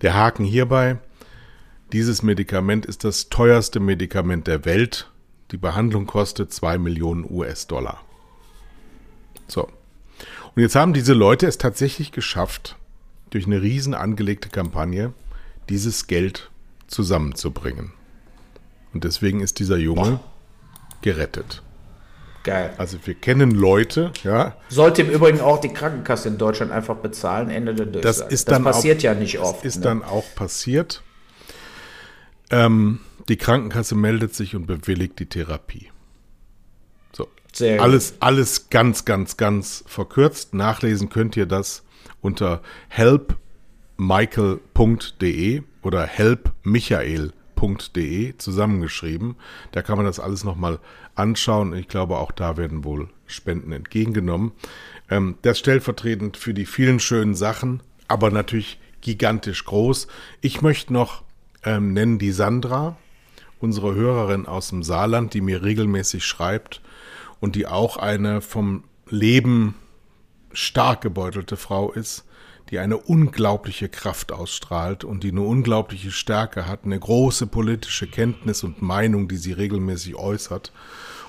Der 0.00 0.14
Haken 0.14 0.44
hierbei, 0.44 0.98
dieses 1.92 2.22
Medikament 2.22 2.86
ist 2.86 3.02
das 3.02 3.30
teuerste 3.30 3.80
Medikament 3.80 4.46
der 4.46 4.64
Welt. 4.64 5.10
Die 5.50 5.56
Behandlung 5.56 6.06
kostet 6.06 6.52
2 6.52 6.78
Millionen 6.78 7.28
US-Dollar. 7.28 8.00
So. 9.48 9.64
Und 9.64 10.62
jetzt 10.62 10.76
haben 10.76 10.92
diese 10.92 11.14
Leute 11.14 11.48
es 11.48 11.58
tatsächlich 11.58 12.12
geschafft, 12.12 12.76
durch 13.30 13.46
eine 13.46 13.60
riesen 13.60 13.92
angelegte 13.92 14.50
Kampagne 14.50 15.12
dieses 15.68 16.06
Geld 16.06 16.52
zusammenzubringen. 16.86 17.92
Und 18.92 19.02
deswegen 19.02 19.40
ist 19.40 19.58
dieser 19.58 19.78
Junge 19.78 20.20
gerettet. 21.02 21.63
Geil. 22.44 22.72
Also 22.76 22.98
wir 23.04 23.14
kennen 23.14 23.50
Leute, 23.52 24.12
ja. 24.22 24.56
Sollte 24.68 25.00
im 25.02 25.10
Übrigen 25.10 25.40
auch 25.40 25.60
die 25.60 25.70
Krankenkasse 25.70 26.28
in 26.28 26.38
Deutschland 26.38 26.70
einfach 26.72 26.96
bezahlen, 26.96 27.48
Ende 27.48 27.74
der 27.74 27.86
Durchsage. 27.86 28.18
Das, 28.20 28.32
ist 28.32 28.50
das 28.50 28.62
passiert 28.62 28.98
auch, 28.98 29.04
ja 29.04 29.14
nicht 29.14 29.38
oft. 29.38 29.60
Das 29.60 29.64
ist 29.64 29.76
ne? 29.76 29.82
dann 29.82 30.04
auch 30.04 30.26
passiert. 30.34 31.02
Ähm, 32.50 33.00
die 33.28 33.38
Krankenkasse 33.38 33.94
meldet 33.94 34.34
sich 34.34 34.54
und 34.54 34.66
bewilligt 34.66 35.18
die 35.18 35.24
Therapie. 35.26 35.88
So. 37.16 37.28
Sehr 37.52 37.80
alles, 37.80 38.10
gut. 38.12 38.22
alles 38.22 38.68
ganz, 38.68 39.06
ganz, 39.06 39.38
ganz 39.38 39.82
verkürzt. 39.86 40.52
Nachlesen 40.52 41.08
könnt 41.08 41.38
ihr 41.38 41.46
das 41.46 41.82
unter 42.20 42.60
helpmichael.de 42.88 45.62
oder 45.82 46.06
helpmichael.de 46.06 47.43
zusammengeschrieben. 48.38 49.36
Da 49.72 49.82
kann 49.82 49.96
man 49.96 50.06
das 50.06 50.20
alles 50.20 50.44
nochmal 50.44 50.78
anschauen. 51.14 51.74
Ich 51.74 51.88
glaube, 51.88 52.18
auch 52.18 52.32
da 52.32 52.56
werden 52.56 52.84
wohl 52.84 53.08
Spenden 53.26 53.72
entgegengenommen. 53.72 54.52
Ähm, 55.10 55.36
das 55.42 55.58
stellvertretend 55.58 56.36
für 56.36 56.54
die 56.54 56.66
vielen 56.66 57.00
schönen 57.00 57.34
Sachen, 57.34 57.82
aber 58.08 58.30
natürlich 58.30 58.78
gigantisch 59.00 59.64
groß. 59.64 60.08
Ich 60.40 60.62
möchte 60.62 60.92
noch 60.92 61.22
ähm, 61.64 61.92
nennen 61.92 62.18
die 62.18 62.32
Sandra, 62.32 62.96
unsere 63.60 63.94
Hörerin 63.94 64.46
aus 64.46 64.68
dem 64.68 64.82
Saarland, 64.82 65.34
die 65.34 65.40
mir 65.40 65.62
regelmäßig 65.62 66.24
schreibt 66.24 66.80
und 67.40 67.56
die 67.56 67.66
auch 67.66 67.96
eine 67.96 68.40
vom 68.40 68.84
Leben 69.08 69.74
stark 70.52 71.00
gebeutelte 71.00 71.56
Frau 71.56 71.92
ist, 71.92 72.24
die 72.70 72.78
eine 72.78 72.96
unglaubliche 72.96 73.88
Kraft 73.88 74.32
ausstrahlt 74.32 75.04
und 75.04 75.22
die 75.22 75.30
eine 75.30 75.42
unglaubliche 75.42 76.10
Stärke 76.10 76.66
hat, 76.66 76.80
eine 76.84 76.98
große 76.98 77.46
politische 77.46 78.06
Kenntnis 78.06 78.64
und 78.64 78.82
Meinung, 78.82 79.28
die 79.28 79.36
sie 79.36 79.52
regelmäßig 79.52 80.16
äußert. 80.16 80.72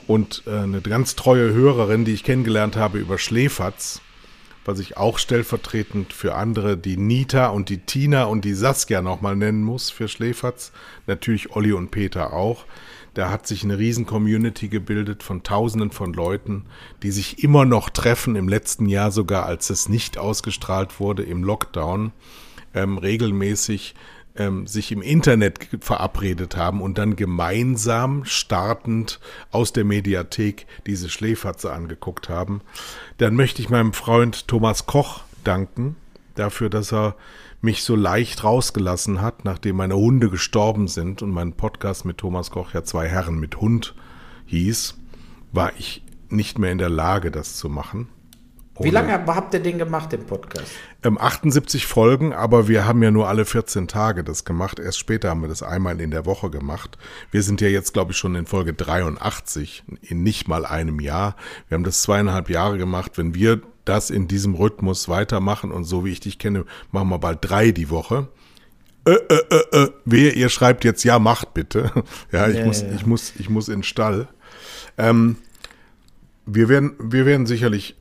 Und 0.07 0.43
äh, 0.45 0.59
eine 0.59 0.81
ganz 0.81 1.15
treue 1.15 1.53
Hörerin, 1.53 2.05
die 2.05 2.13
ich 2.13 2.23
kennengelernt 2.23 2.75
habe 2.75 2.99
über 2.99 3.17
Schläferz, 3.17 4.01
was 4.63 4.79
ich 4.79 4.97
auch 4.97 5.19
stellvertretend 5.19 6.13
für 6.13 6.35
andere, 6.35 6.77
die 6.77 6.97
Nita 6.97 7.47
und 7.47 7.69
die 7.69 7.79
Tina 7.79 8.23
und 8.25 8.45
die 8.45 8.53
Saskia 8.53 9.01
nochmal 9.01 9.35
nennen 9.35 9.61
muss 9.61 9.89
für 9.89 10.07
Schläferz, 10.07 10.71
natürlich 11.05 11.55
Olli 11.55 11.73
und 11.73 11.91
Peter 11.91 12.33
auch, 12.33 12.65
Da 13.15 13.31
hat 13.31 13.47
sich 13.47 13.63
eine 13.63 13.79
riesen 13.79 14.05
Community 14.05 14.67
gebildet 14.67 15.23
von 15.23 15.41
Tausenden 15.41 15.89
von 15.89 16.13
Leuten, 16.13 16.65
die 17.01 17.11
sich 17.11 17.43
immer 17.43 17.65
noch 17.65 17.89
treffen, 17.89 18.35
im 18.35 18.49
letzten 18.49 18.87
Jahr 18.87 19.09
sogar, 19.09 19.45
als 19.45 19.69
es 19.69 19.89
nicht 19.89 20.17
ausgestrahlt 20.17 20.99
wurde, 20.99 21.23
im 21.23 21.41
Lockdown, 21.43 22.11
ähm, 22.73 22.97
regelmäßig 22.97 23.95
ähm, 24.35 24.67
sich 24.67 24.91
im 24.91 25.01
Internet 25.01 25.69
verabredet 25.79 26.57
haben 26.57 26.81
und 26.81 26.97
dann 26.97 27.15
gemeinsam 27.15 28.25
startend 28.25 29.21
aus 29.49 29.71
der 29.71 29.85
Mediathek 29.85 30.67
diese 30.85 31.09
Schläferze 31.09 31.71
angeguckt 31.71 32.27
haben. 32.27 32.59
Dann 33.17 33.35
möchte 33.35 33.61
ich 33.61 33.69
meinem 33.69 33.93
Freund 33.93 34.49
Thomas 34.49 34.87
Koch 34.87 35.21
danken 35.45 35.95
dafür, 36.35 36.69
dass 36.69 36.91
er 36.91 37.15
mich 37.65 37.83
so 37.83 37.95
leicht 37.95 38.45
rausgelassen 38.45 39.21
hat, 39.21 39.43
nachdem 39.43 39.75
meine 39.75 39.97
Hunde 39.97 40.29
gestorben 40.29 40.87
sind 40.87 41.21
und 41.21 41.31
mein 41.31 41.53
Podcast 41.53 42.05
mit 42.05 42.19
Thomas 42.19 42.51
Koch 42.51 42.73
ja 42.73 42.83
zwei 42.83 43.09
Herren 43.09 43.37
mit 43.39 43.59
Hund 43.59 43.95
hieß, 44.45 44.97
war 45.51 45.73
ich 45.77 46.03
nicht 46.29 46.57
mehr 46.59 46.71
in 46.71 46.77
der 46.77 46.89
Lage, 46.89 47.31
das 47.31 47.57
zu 47.57 47.67
machen. 47.67 48.07
Wie 48.79 48.89
lange 48.89 49.13
habt 49.25 49.53
ihr 49.53 49.61
den 49.61 49.77
gemacht, 49.77 50.11
den 50.11 50.25
Podcast? 50.25 50.69
Ähm, 51.01 51.17
78 51.17 51.85
Folgen, 51.85 52.33
aber 52.33 52.67
wir 52.67 52.85
haben 52.85 53.01
ja 53.01 53.09
nur 53.09 53.29
alle 53.29 53.45
14 53.45 53.87
Tage 53.87 54.23
das 54.23 54.43
gemacht. 54.43 54.79
Erst 54.79 54.99
später 54.99 55.29
haben 55.29 55.41
wir 55.41 55.47
das 55.47 55.63
einmal 55.63 56.01
in 56.01 56.11
der 56.11 56.25
Woche 56.25 56.49
gemacht. 56.49 56.97
Wir 57.31 57.41
sind 57.41 57.61
ja 57.61 57.69
jetzt, 57.69 57.93
glaube 57.93 58.11
ich, 58.11 58.17
schon 58.17 58.35
in 58.35 58.45
Folge 58.45 58.73
83, 58.73 59.85
in 60.01 60.23
nicht 60.23 60.49
mal 60.49 60.65
einem 60.65 60.99
Jahr. 60.99 61.37
Wir 61.69 61.75
haben 61.75 61.85
das 61.85 62.01
zweieinhalb 62.01 62.49
Jahre 62.49 62.77
gemacht. 62.77 63.17
Wenn 63.17 63.33
wir 63.33 63.61
das 63.85 64.09
in 64.09 64.27
diesem 64.27 64.55
Rhythmus 64.55 65.07
weitermachen 65.09 65.71
und 65.71 65.83
so 65.83 66.05
wie 66.05 66.11
ich 66.11 66.19
dich 66.19 66.39
kenne, 66.39 66.65
machen 66.91 67.09
wir 67.09 67.19
bald 67.19 67.39
drei 67.41 67.71
die 67.71 67.89
Woche. 67.89 68.27
Äh, 69.05 69.11
äh, 69.11 69.43
äh, 69.49 69.83
äh. 69.83 69.91
Wehe, 70.05 70.31
ihr 70.31 70.49
schreibt 70.49 70.83
jetzt, 70.83 71.03
ja, 71.03 71.19
macht 71.19 71.53
bitte. 71.53 71.91
ja, 72.31 72.47
ich, 72.47 72.57
ja, 72.57 72.65
muss, 72.65 72.81
ja. 72.81 72.91
ich, 72.95 73.05
muss, 73.05 73.33
ich 73.37 73.49
muss 73.49 73.67
in 73.67 73.77
den 73.77 73.83
Stall. 73.83 74.27
Ähm, 74.97 75.37
wir, 76.45 76.69
werden, 76.69 76.93
wir 76.99 77.25
werden 77.25 77.45
sicherlich 77.45 77.95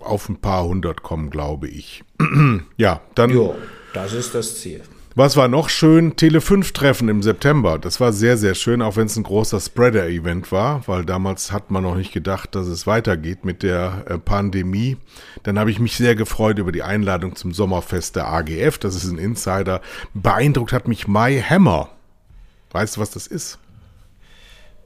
auf 0.00 0.28
ein 0.28 0.36
paar 0.36 0.64
hundert 0.64 1.02
kommen, 1.02 1.30
glaube 1.30 1.68
ich. 1.68 2.04
ja, 2.76 3.00
dann. 3.14 3.30
Jo, 3.30 3.56
das 3.94 4.12
ist 4.12 4.34
das 4.34 4.60
Ziel. 4.60 4.82
Was 5.18 5.36
war 5.36 5.48
noch 5.48 5.68
schön? 5.68 6.14
Tele 6.14 6.40
5 6.40 6.70
Treffen 6.70 7.08
im 7.08 7.24
September. 7.24 7.80
Das 7.80 7.98
war 7.98 8.12
sehr, 8.12 8.36
sehr 8.36 8.54
schön, 8.54 8.80
auch 8.80 8.94
wenn 8.94 9.06
es 9.06 9.16
ein 9.16 9.24
großer 9.24 9.58
Spreader-Event 9.58 10.52
war, 10.52 10.86
weil 10.86 11.04
damals 11.04 11.50
hat 11.50 11.72
man 11.72 11.82
noch 11.82 11.96
nicht 11.96 12.12
gedacht, 12.12 12.54
dass 12.54 12.68
es 12.68 12.86
weitergeht 12.86 13.44
mit 13.44 13.64
der 13.64 14.04
äh, 14.06 14.18
Pandemie. 14.18 14.96
Dann 15.42 15.58
habe 15.58 15.72
ich 15.72 15.80
mich 15.80 15.96
sehr 15.96 16.14
gefreut 16.14 16.60
über 16.60 16.70
die 16.70 16.84
Einladung 16.84 17.34
zum 17.34 17.52
Sommerfest 17.52 18.14
der 18.14 18.28
AGF. 18.28 18.78
Das 18.78 18.94
ist 18.94 19.10
ein 19.10 19.18
Insider. 19.18 19.80
Beeindruckt 20.14 20.72
hat 20.72 20.86
mich 20.86 21.08
My 21.08 21.42
Hammer. 21.42 21.88
Weißt 22.70 22.96
du, 22.96 23.00
was 23.00 23.10
das 23.10 23.26
ist? 23.26 23.58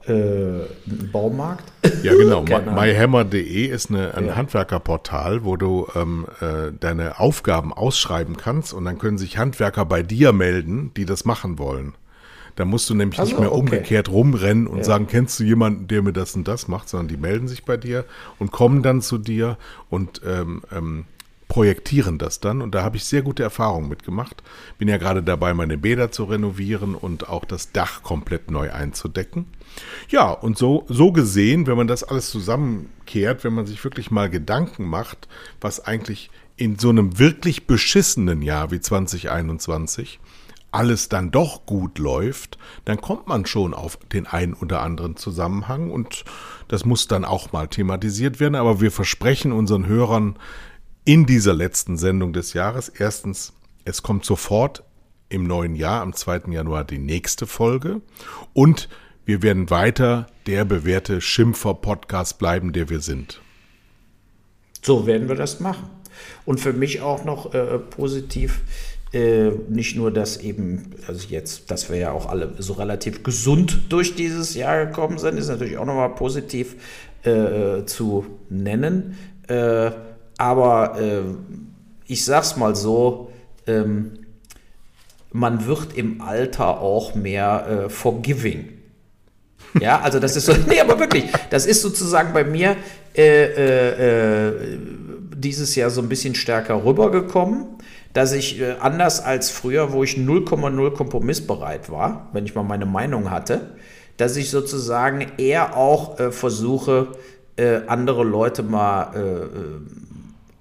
Äh, 0.07 0.65
Baumarkt? 0.85 1.71
Ja, 2.03 2.13
genau. 2.13 2.43
myhammer.de 2.43 3.65
ist 3.65 3.89
eine, 3.89 4.13
ein 4.15 4.27
ja. 4.27 4.35
Handwerkerportal, 4.35 5.43
wo 5.43 5.55
du 5.55 5.87
ähm, 5.95 6.27
äh, 6.41 6.71
deine 6.79 7.19
Aufgaben 7.19 7.73
ausschreiben 7.73 8.37
kannst 8.37 8.73
und 8.73 8.85
dann 8.85 8.97
können 8.97 9.17
sich 9.17 9.37
Handwerker 9.37 9.85
bei 9.85 10.03
dir 10.03 10.33
melden, 10.33 10.91
die 10.95 11.05
das 11.05 11.25
machen 11.25 11.59
wollen. 11.59 11.93
Da 12.55 12.65
musst 12.65 12.89
du 12.89 12.93
nämlich 12.93 13.19
also, 13.19 13.31
nicht 13.31 13.39
mehr 13.39 13.51
okay. 13.51 13.59
umgekehrt 13.59 14.09
rumrennen 14.09 14.67
und 14.67 14.79
ja. 14.79 14.83
sagen, 14.83 15.07
kennst 15.07 15.39
du 15.39 15.43
jemanden, 15.43 15.87
der 15.87 16.03
mir 16.03 16.13
das 16.13 16.35
und 16.35 16.47
das 16.47 16.67
macht, 16.67 16.87
sondern 16.87 17.07
die 17.07 17.17
melden 17.17 17.47
sich 17.47 17.63
bei 17.65 17.77
dir 17.77 18.05
und 18.37 18.51
kommen 18.51 18.83
dann 18.83 19.01
zu 19.01 19.17
dir 19.17 19.57
und 19.89 20.21
ähm, 20.25 20.61
ähm, 20.71 21.05
projektieren 21.47 22.17
das 22.17 22.39
dann. 22.39 22.61
Und 22.61 22.73
da 22.75 22.83
habe 22.83 22.97
ich 22.97 23.05
sehr 23.05 23.21
gute 23.21 23.43
Erfahrungen 23.43 23.89
mitgemacht. 23.89 24.43
Bin 24.77 24.87
ja 24.87 24.97
gerade 24.97 25.23
dabei, 25.23 25.53
meine 25.53 25.77
Bäder 25.77 26.11
zu 26.11 26.25
renovieren 26.25 26.95
und 26.95 27.29
auch 27.29 27.45
das 27.45 27.71
Dach 27.71 28.03
komplett 28.03 28.49
neu 28.49 28.71
einzudecken. 28.71 29.45
Ja, 30.09 30.31
und 30.31 30.57
so, 30.57 30.85
so 30.87 31.11
gesehen, 31.11 31.67
wenn 31.67 31.77
man 31.77 31.87
das 31.87 32.03
alles 32.03 32.29
zusammenkehrt, 32.29 33.43
wenn 33.43 33.53
man 33.53 33.65
sich 33.65 33.83
wirklich 33.83 34.11
mal 34.11 34.29
Gedanken 34.29 34.85
macht, 34.85 35.27
was 35.61 35.79
eigentlich 35.85 36.29
in 36.55 36.77
so 36.77 36.89
einem 36.89 37.17
wirklich 37.19 37.65
beschissenen 37.67 38.41
Jahr 38.41 38.71
wie 38.71 38.79
2021 38.79 40.19
alles 40.73 41.07
dann 41.07 41.31
doch 41.31 41.65
gut 41.65 41.99
läuft, 41.99 42.57
dann 42.85 42.99
kommt 42.99 43.27
man 43.27 43.45
schon 43.45 43.73
auf 43.73 43.97
den 44.11 44.25
einen 44.25 44.53
oder 44.55 44.81
anderen 44.81 45.15
Zusammenhang 45.15 45.91
und 45.91 46.25
das 46.67 46.85
muss 46.85 47.07
dann 47.07 47.25
auch 47.25 47.51
mal 47.51 47.67
thematisiert 47.67 48.39
werden. 48.39 48.55
Aber 48.55 48.81
wir 48.81 48.91
versprechen 48.91 49.51
unseren 49.51 49.85
Hörern 49.85 50.35
in 51.05 51.25
dieser 51.25 51.53
letzten 51.53 51.97
Sendung 51.97 52.33
des 52.33 52.53
Jahres 52.53 52.89
erstens, 52.89 53.53
es 53.85 54.03
kommt 54.03 54.25
sofort 54.25 54.83
im 55.29 55.45
neuen 55.45 55.75
Jahr, 55.75 56.01
am 56.01 56.13
2. 56.13 56.51
Januar, 56.51 56.85
die 56.85 56.99
nächste 56.99 57.47
Folge 57.47 58.01
und 58.53 58.89
wir 59.25 59.41
werden 59.41 59.69
weiter 59.69 60.27
der 60.47 60.65
bewährte 60.65 61.21
Schimpfer-Podcast 61.21 62.39
bleiben, 62.39 62.73
der 62.73 62.89
wir 62.89 62.99
sind. 62.99 63.41
So 64.81 65.07
werden 65.07 65.29
wir 65.29 65.35
das 65.35 65.59
machen. 65.59 65.89
Und 66.45 66.59
für 66.59 66.73
mich 66.73 67.01
auch 67.01 67.23
noch 67.23 67.53
äh, 67.53 67.79
positiv, 67.79 68.61
äh, 69.13 69.51
nicht 69.69 69.95
nur, 69.95 70.11
dass 70.11 70.37
eben, 70.37 70.91
also 71.07 71.27
jetzt, 71.29 71.71
dass 71.71 71.89
wir 71.89 71.97
ja 71.97 72.11
auch 72.11 72.27
alle 72.27 72.55
so 72.59 72.73
relativ 72.73 73.23
gesund 73.23 73.83
durch 73.89 74.15
dieses 74.15 74.55
Jahr 74.55 74.85
gekommen 74.85 75.17
sind, 75.17 75.37
ist 75.37 75.47
natürlich 75.47 75.77
auch 75.77 75.85
nochmal 75.85 76.15
positiv 76.15 76.75
äh, 77.23 77.85
zu 77.85 78.25
nennen. 78.49 79.17
Aber 80.43 80.99
äh, 80.99 81.21
ich 82.05 82.25
sag's 82.25 82.57
mal 82.57 82.75
so, 82.75 83.31
ähm, 83.65 84.19
man 85.31 85.65
wird 85.67 85.95
im 85.95 86.19
Alter 86.19 86.81
auch 86.81 87.15
mehr 87.15 87.85
äh, 87.85 87.89
forgiving. 87.89 88.67
Ja, 89.79 90.01
also 90.01 90.19
das 90.19 90.35
ist 90.35 90.47
so, 90.47 90.53
nee, 90.67 90.81
aber 90.81 90.99
wirklich, 90.99 91.31
das 91.49 91.65
ist 91.65 91.81
sozusagen 91.81 92.33
bei 92.33 92.43
mir 92.43 92.75
äh, 93.15 93.45
äh, 93.45 94.49
äh, 94.49 94.77
dieses 95.33 95.77
Jahr 95.77 95.89
so 95.89 96.01
ein 96.01 96.09
bisschen 96.09 96.35
stärker 96.35 96.83
rübergekommen, 96.83 97.67
dass 98.11 98.33
ich 98.33 98.59
äh, 98.59 98.75
anders 98.81 99.23
als 99.23 99.49
früher, 99.49 99.93
wo 99.93 100.03
ich 100.03 100.15
0,0 100.15 100.91
kompromissbereit 100.91 101.89
war, 101.89 102.27
wenn 102.33 102.43
ich 102.43 102.53
mal 102.53 102.63
meine 102.63 102.85
Meinung 102.85 103.31
hatte, 103.31 103.77
dass 104.17 104.35
ich 104.35 104.49
sozusagen 104.49 105.25
eher 105.37 105.77
auch 105.77 106.17
versuche, 106.31 107.13
andere 107.87 108.23
Leute 108.23 108.61
mal 108.63 109.11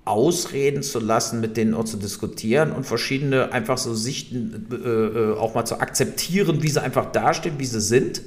ausreden 0.05 0.82
zu 0.82 0.98
lassen, 0.98 1.40
mit 1.40 1.57
denen 1.57 1.74
auch 1.74 1.84
zu 1.84 1.96
diskutieren 1.96 2.72
und 2.72 2.84
verschiedene 2.84 3.53
einfach 3.53 3.78
so 3.78 3.94
Sichten 3.94 4.66
äh, 4.72 5.38
auch 5.38 5.55
mal 5.55 5.64
zu 5.64 5.80
akzeptieren, 5.80 6.62
wie 6.62 6.68
sie 6.70 6.82
einfach 6.82 7.12
dastehen, 7.12 7.59
wie 7.59 7.66
sie 7.66 7.80
sind 7.80 8.22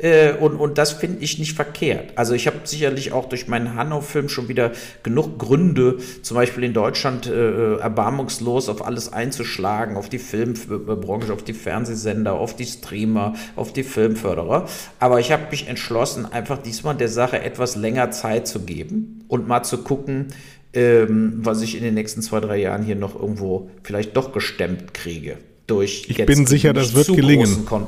äh, 0.00 0.32
und, 0.32 0.56
und 0.56 0.78
das 0.78 0.92
finde 0.92 1.22
ich 1.22 1.38
nicht 1.38 1.54
verkehrt. 1.54 2.12
Also 2.16 2.34
ich 2.34 2.46
habe 2.46 2.60
sicherlich 2.64 3.12
auch 3.12 3.28
durch 3.28 3.48
meinen 3.48 3.74
Hanau-Film 3.74 4.28
schon 4.28 4.48
wieder 4.48 4.72
genug 5.02 5.38
Gründe, 5.38 5.98
zum 6.22 6.36
Beispiel 6.36 6.64
in 6.64 6.72
Deutschland 6.72 7.26
äh, 7.26 7.76
erbarmungslos 7.76 8.68
auf 8.68 8.84
alles 8.84 9.12
einzuschlagen, 9.12 9.96
auf 9.96 10.08
die 10.08 10.18
Filmbranche, 10.18 11.32
auf 11.32 11.44
die 11.44 11.52
Fernsehsender, 11.52 12.32
auf 12.34 12.56
die 12.56 12.66
Streamer, 12.66 13.34
auf 13.56 13.72
die 13.72 13.82
Filmförderer. 13.82 14.66
Aber 14.98 15.20
ich 15.20 15.32
habe 15.32 15.44
mich 15.50 15.68
entschlossen, 15.68 16.26
einfach 16.30 16.58
diesmal 16.58 16.94
der 16.94 17.08
Sache 17.08 17.40
etwas 17.42 17.76
länger 17.76 18.10
Zeit 18.10 18.48
zu 18.48 18.60
geben 18.60 19.24
und 19.28 19.48
mal 19.48 19.62
zu 19.62 19.78
gucken, 19.78 20.28
ähm, 20.72 21.40
was 21.42 21.62
ich 21.62 21.76
in 21.76 21.82
den 21.82 21.94
nächsten 21.94 22.22
zwei, 22.22 22.40
drei 22.40 22.58
Jahren 22.58 22.82
hier 22.82 22.96
noch 22.96 23.20
irgendwo 23.20 23.70
vielleicht 23.82 24.16
doch 24.16 24.32
gestemmt 24.32 24.94
kriege. 24.94 25.38
Durch 25.66 26.06
ich 26.08 26.24
bin 26.26 26.46
sicher, 26.46 26.72
das 26.72 26.94
wird 26.94 27.08
gelingen. 27.14 27.64
Kon 27.64 27.86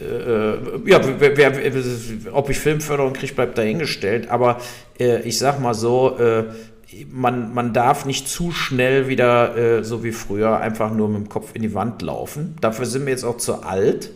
äh, 0.00 0.90
ja, 0.90 1.00
wer, 1.18 1.36
wer, 1.36 2.34
ob 2.34 2.50
ich 2.50 2.58
Filmförderung 2.58 3.12
kriege, 3.12 3.34
bleibt 3.34 3.58
dahingestellt. 3.58 4.30
Aber 4.30 4.60
äh, 4.98 5.20
ich 5.22 5.38
sag 5.38 5.60
mal 5.60 5.74
so, 5.74 6.16
äh, 6.18 6.44
man, 7.10 7.54
man 7.54 7.72
darf 7.72 8.04
nicht 8.04 8.28
zu 8.28 8.52
schnell 8.52 9.08
wieder, 9.08 9.56
äh, 9.56 9.84
so 9.84 10.04
wie 10.04 10.12
früher, 10.12 10.58
einfach 10.58 10.92
nur 10.92 11.08
mit 11.08 11.18
dem 11.18 11.28
Kopf 11.28 11.50
in 11.54 11.62
die 11.62 11.74
Wand 11.74 12.02
laufen. 12.02 12.56
Dafür 12.60 12.86
sind 12.86 13.06
wir 13.06 13.12
jetzt 13.12 13.24
auch 13.24 13.36
zu 13.36 13.62
alt. 13.62 14.10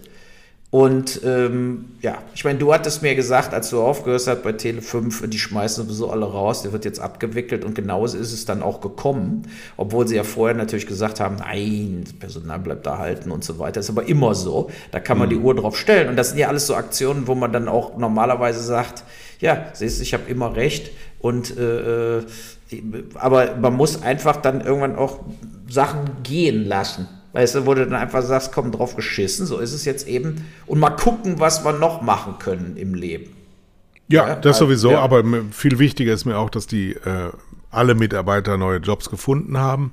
Und 0.77 1.23
ähm, 1.25 1.87
ja, 2.03 2.19
ich 2.35 2.45
meine, 2.45 2.59
du 2.59 2.71
hattest 2.71 3.01
mir 3.01 3.15
gesagt, 3.15 3.55
als 3.55 3.71
du 3.71 3.81
aufgehört 3.81 4.27
hast 4.27 4.43
bei 4.43 4.53
Tele 4.53 4.83
5, 4.83 5.27
die 5.31 5.39
schmeißen 5.39 5.83
sowieso 5.83 6.11
alle 6.11 6.27
raus, 6.27 6.61
der 6.61 6.73
wird 6.73 6.85
jetzt 6.85 7.01
abgewickelt 7.01 7.65
und 7.65 7.75
genauso 7.75 8.19
ist 8.19 8.31
es 8.31 8.45
dann 8.45 8.63
auch 8.63 8.83
gekommen, 8.83 9.49
obwohl 9.79 10.07
sie 10.07 10.17
ja 10.17 10.23
vorher 10.23 10.55
natürlich 10.55 10.87
gesagt 10.87 11.19
haben, 11.19 11.37
nein, 11.37 12.03
das 12.05 12.13
Personal 12.13 12.59
bleibt 12.59 12.85
da 12.85 12.99
halten 12.99 13.31
und 13.31 13.43
so 13.43 13.59
weiter. 13.59 13.81
Ist 13.81 13.89
aber 13.89 14.07
immer 14.07 14.35
so, 14.35 14.69
da 14.91 15.01
kann 15.01 15.17
man 15.17 15.29
mhm. 15.29 15.31
die 15.31 15.39
Uhr 15.39 15.55
drauf 15.55 15.79
stellen 15.79 16.11
und 16.11 16.17
das 16.17 16.29
sind 16.29 16.39
ja 16.41 16.49
alles 16.49 16.67
so 16.67 16.75
Aktionen, 16.75 17.27
wo 17.27 17.35
man 17.35 17.55
dann 17.55 17.69
auch 17.69 17.97
normalerweise 17.97 18.61
sagt, 18.63 19.05
ja, 19.41 19.69
siehst 19.73 20.01
du, 20.01 20.03
ich 20.03 20.13
habe 20.13 20.31
immer 20.31 20.57
recht 20.57 20.91
und 21.21 21.57
äh, 21.57 22.19
äh 22.19 22.23
aber 23.15 23.57
man 23.57 23.73
muss 23.75 24.03
einfach 24.03 24.37
dann 24.37 24.61
irgendwann 24.61 24.97
auch 24.97 25.21
Sachen 25.71 26.23
gehen 26.23 26.67
lassen. 26.67 27.09
Weißt 27.37 27.55
du, 27.55 27.67
wo 27.67 27.75
du 27.75 27.85
dann 27.85 28.01
einfach 28.01 28.23
sagst, 28.23 28.51
komm 28.51 28.73
drauf 28.73 28.97
geschissen, 28.97 29.45
so 29.45 29.59
ist 29.59 29.75
es 29.75 29.85
jetzt 29.85 30.09
eben. 30.09 30.47
Und 30.65 30.81
mal 30.81 30.89
gucken, 30.89 31.39
was 31.39 31.67
wir 31.67 31.75
noch 31.75 32.01
machen 32.01 32.37
können 32.39 32.79
im 32.79 32.95
Leben. 32.95 33.37
Ja, 34.09 34.27
ja 34.27 34.37
das 34.37 34.55
also, 34.55 34.65
sowieso, 34.65 34.93
ja. 34.93 35.01
aber 35.01 35.23
viel 35.51 35.79
wichtiger 35.79 36.15
ist 36.15 36.25
mir 36.25 36.39
auch, 36.39 36.49
dass 36.49 36.67
die 36.67 36.93
äh, 36.93 37.33
alle 37.71 37.95
Mitarbeiter 37.95 38.57
neue 38.57 38.79
Jobs 38.79 39.11
gefunden 39.11 39.59
haben, 39.59 39.93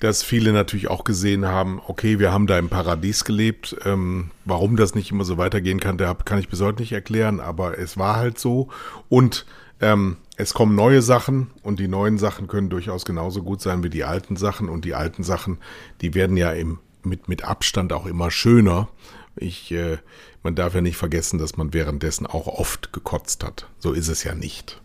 dass 0.00 0.24
viele 0.24 0.52
natürlich 0.52 0.90
auch 0.90 1.04
gesehen 1.04 1.46
haben, 1.46 1.80
okay, 1.86 2.18
wir 2.18 2.32
haben 2.32 2.48
da 2.48 2.58
im 2.58 2.68
Paradies 2.68 3.24
gelebt. 3.24 3.76
Ähm, 3.84 4.32
warum 4.44 4.74
das 4.74 4.96
nicht 4.96 5.12
immer 5.12 5.22
so 5.22 5.38
weitergehen 5.38 5.78
kann, 5.78 5.98
kann 5.98 6.40
ich 6.40 6.48
bis 6.48 6.60
heute 6.60 6.82
nicht 6.82 6.90
erklären, 6.90 7.38
aber 7.38 7.78
es 7.78 7.96
war 7.96 8.16
halt 8.16 8.40
so. 8.40 8.70
Und 9.08 9.46
ähm, 9.82 10.16
es 10.36 10.54
kommen 10.54 10.74
neue 10.74 11.02
Sachen 11.02 11.50
und 11.62 11.78
die 11.78 11.88
neuen 11.88 12.16
Sachen 12.16 12.48
können 12.48 12.70
durchaus 12.70 13.04
genauso 13.04 13.42
gut 13.42 13.60
sein 13.60 13.82
wie 13.82 13.90
die 13.90 14.04
alten 14.04 14.36
Sachen. 14.36 14.68
Und 14.68 14.84
die 14.84 14.94
alten 14.94 15.22
Sachen, 15.24 15.58
die 16.00 16.14
werden 16.14 16.36
ja 16.36 16.52
im, 16.52 16.78
mit, 17.02 17.28
mit 17.28 17.44
Abstand 17.44 17.92
auch 17.92 18.06
immer 18.06 18.30
schöner. 18.30 18.88
Ich, 19.36 19.72
äh, 19.72 19.98
man 20.42 20.54
darf 20.54 20.74
ja 20.74 20.80
nicht 20.80 20.96
vergessen, 20.96 21.38
dass 21.38 21.56
man 21.56 21.74
währenddessen 21.74 22.26
auch 22.26 22.46
oft 22.46 22.92
gekotzt 22.92 23.44
hat. 23.44 23.66
So 23.78 23.92
ist 23.92 24.08
es 24.08 24.24
ja 24.24 24.34
nicht. 24.34 24.80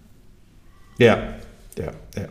Ja, 0.98 1.36
ja, 1.78 1.92
ja. 2.16 2.28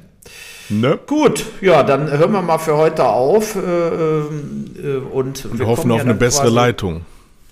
Ne? 0.69 0.99
Gut, 1.07 1.47
ja, 1.61 1.85
dann 1.85 2.11
hören 2.11 2.33
wir 2.33 2.43
mal 2.43 2.59
für 2.59 2.77
heute 2.77 3.05
auf 3.05 3.55
äh, 3.55 3.61
äh, 3.61 4.97
und, 4.99 5.45
und 5.45 5.59
wir 5.59 5.67
hoffen 5.67 5.93
auf 5.93 5.99
ja 5.99 6.03
eine 6.03 6.15
bessere 6.15 6.51
Leitung. 6.51 7.05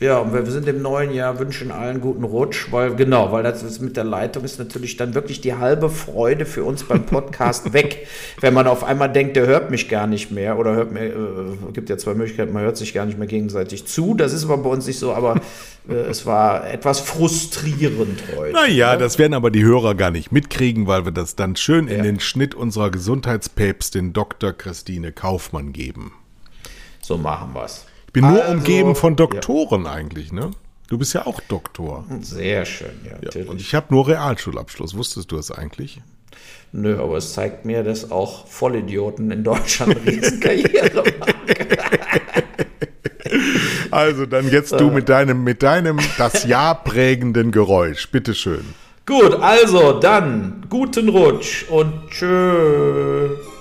Ja, 0.04 0.18
und 0.18 0.34
wir 0.34 0.44
sind 0.44 0.68
im 0.68 0.82
neuen 0.82 1.14
Jahr, 1.14 1.38
wünschen 1.38 1.70
allen 1.70 2.02
guten 2.02 2.24
Rutsch, 2.24 2.70
weil 2.70 2.94
genau, 2.94 3.32
weil 3.32 3.42
das 3.42 3.62
ist 3.62 3.80
mit 3.80 3.96
der 3.96 4.04
Leitung 4.04 4.44
ist 4.44 4.58
natürlich 4.58 4.98
dann 4.98 5.14
wirklich 5.14 5.40
die 5.40 5.54
halbe 5.54 5.88
Freude 5.88 6.44
für 6.44 6.62
uns 6.62 6.84
beim 6.84 7.06
Podcast 7.06 7.72
weg, 7.72 8.06
wenn 8.38 8.52
man 8.52 8.66
auf 8.66 8.84
einmal 8.84 9.10
denkt, 9.10 9.34
der 9.34 9.46
hört 9.46 9.70
mich 9.70 9.88
gar 9.88 10.06
nicht 10.06 10.30
mehr 10.30 10.58
oder 10.58 10.74
hört 10.74 10.92
mir, 10.92 11.06
äh, 11.06 11.72
gibt 11.72 11.88
ja 11.88 11.96
zwei 11.96 12.12
Möglichkeiten, 12.12 12.52
man 12.52 12.64
hört 12.64 12.76
sich 12.76 12.92
gar 12.92 13.06
nicht 13.06 13.18
mehr 13.18 13.28
gegenseitig 13.28 13.86
zu. 13.86 14.12
Das 14.12 14.34
ist 14.34 14.44
aber 14.44 14.58
bei 14.58 14.68
uns 14.68 14.86
nicht 14.86 14.98
so, 14.98 15.14
aber 15.14 15.36
äh, 15.88 15.94
es 15.94 16.26
war 16.26 16.70
etwas 16.70 17.00
frustrierend 17.00 18.24
heute. 18.36 18.52
Naja, 18.52 18.92
ne? 18.92 18.98
das 18.98 19.18
werden 19.18 19.32
aber 19.32 19.50
die 19.50 19.64
Hörer 19.64 19.94
gar 19.94 20.10
nicht 20.10 20.30
mitkriegen, 20.32 20.86
weil 20.86 21.06
wir 21.06 21.12
das 21.12 21.34
dann 21.34 21.56
schön 21.56 21.88
ja. 21.88 21.94
in 21.94 22.02
den 22.02 22.20
Schnitt 22.20 22.54
unserer 22.54 22.90
Gesundheitspäpstin 22.90 24.12
Dr. 24.12 24.52
Christine 24.52 25.12
Kaufmann 25.12 25.72
geben. 25.72 26.12
So 27.00 27.16
machen 27.16 27.54
wir's 27.54 27.86
bin 28.14 28.26
nur 28.26 28.42
also, 28.42 28.52
umgeben 28.52 28.94
von 28.94 29.16
Doktoren 29.16 29.84
ja. 29.84 29.92
eigentlich, 29.92 30.32
ne? 30.32 30.52
Du 30.88 30.96
bist 30.96 31.12
ja 31.14 31.26
auch 31.26 31.40
Doktor. 31.40 32.04
Sehr 32.20 32.64
schön, 32.64 33.00
ja. 33.04 33.18
ja 33.20 33.50
und 33.50 33.60
ich 33.60 33.74
habe 33.74 33.86
nur 33.90 34.06
Realschulabschluss. 34.06 34.96
Wusstest 34.96 35.32
du 35.32 35.36
das 35.36 35.50
eigentlich? 35.50 36.00
Nö, 36.72 36.98
aber 37.00 37.16
es 37.16 37.32
zeigt 37.32 37.64
mir, 37.64 37.82
dass 37.82 38.10
auch 38.10 38.46
Vollidioten 38.46 39.30
in 39.30 39.44
Deutschland 39.44 39.96
Riesenkarriere 40.06 41.04
machen. 41.18 41.34
Also, 43.90 44.26
dann 44.26 44.50
jetzt 44.50 44.72
du 44.72 44.90
mit 44.90 45.08
deinem, 45.08 45.44
mit 45.44 45.62
deinem 45.62 45.98
das 46.18 46.44
Jahr 46.44 46.82
prägenden 46.82 47.50
Geräusch. 47.50 48.08
Bitteschön. 48.10 48.64
Gut, 49.06 49.34
also 49.34 49.98
dann 50.00 50.66
guten 50.68 51.08
Rutsch 51.08 51.64
und 51.68 52.10
tschüss. 52.10 53.53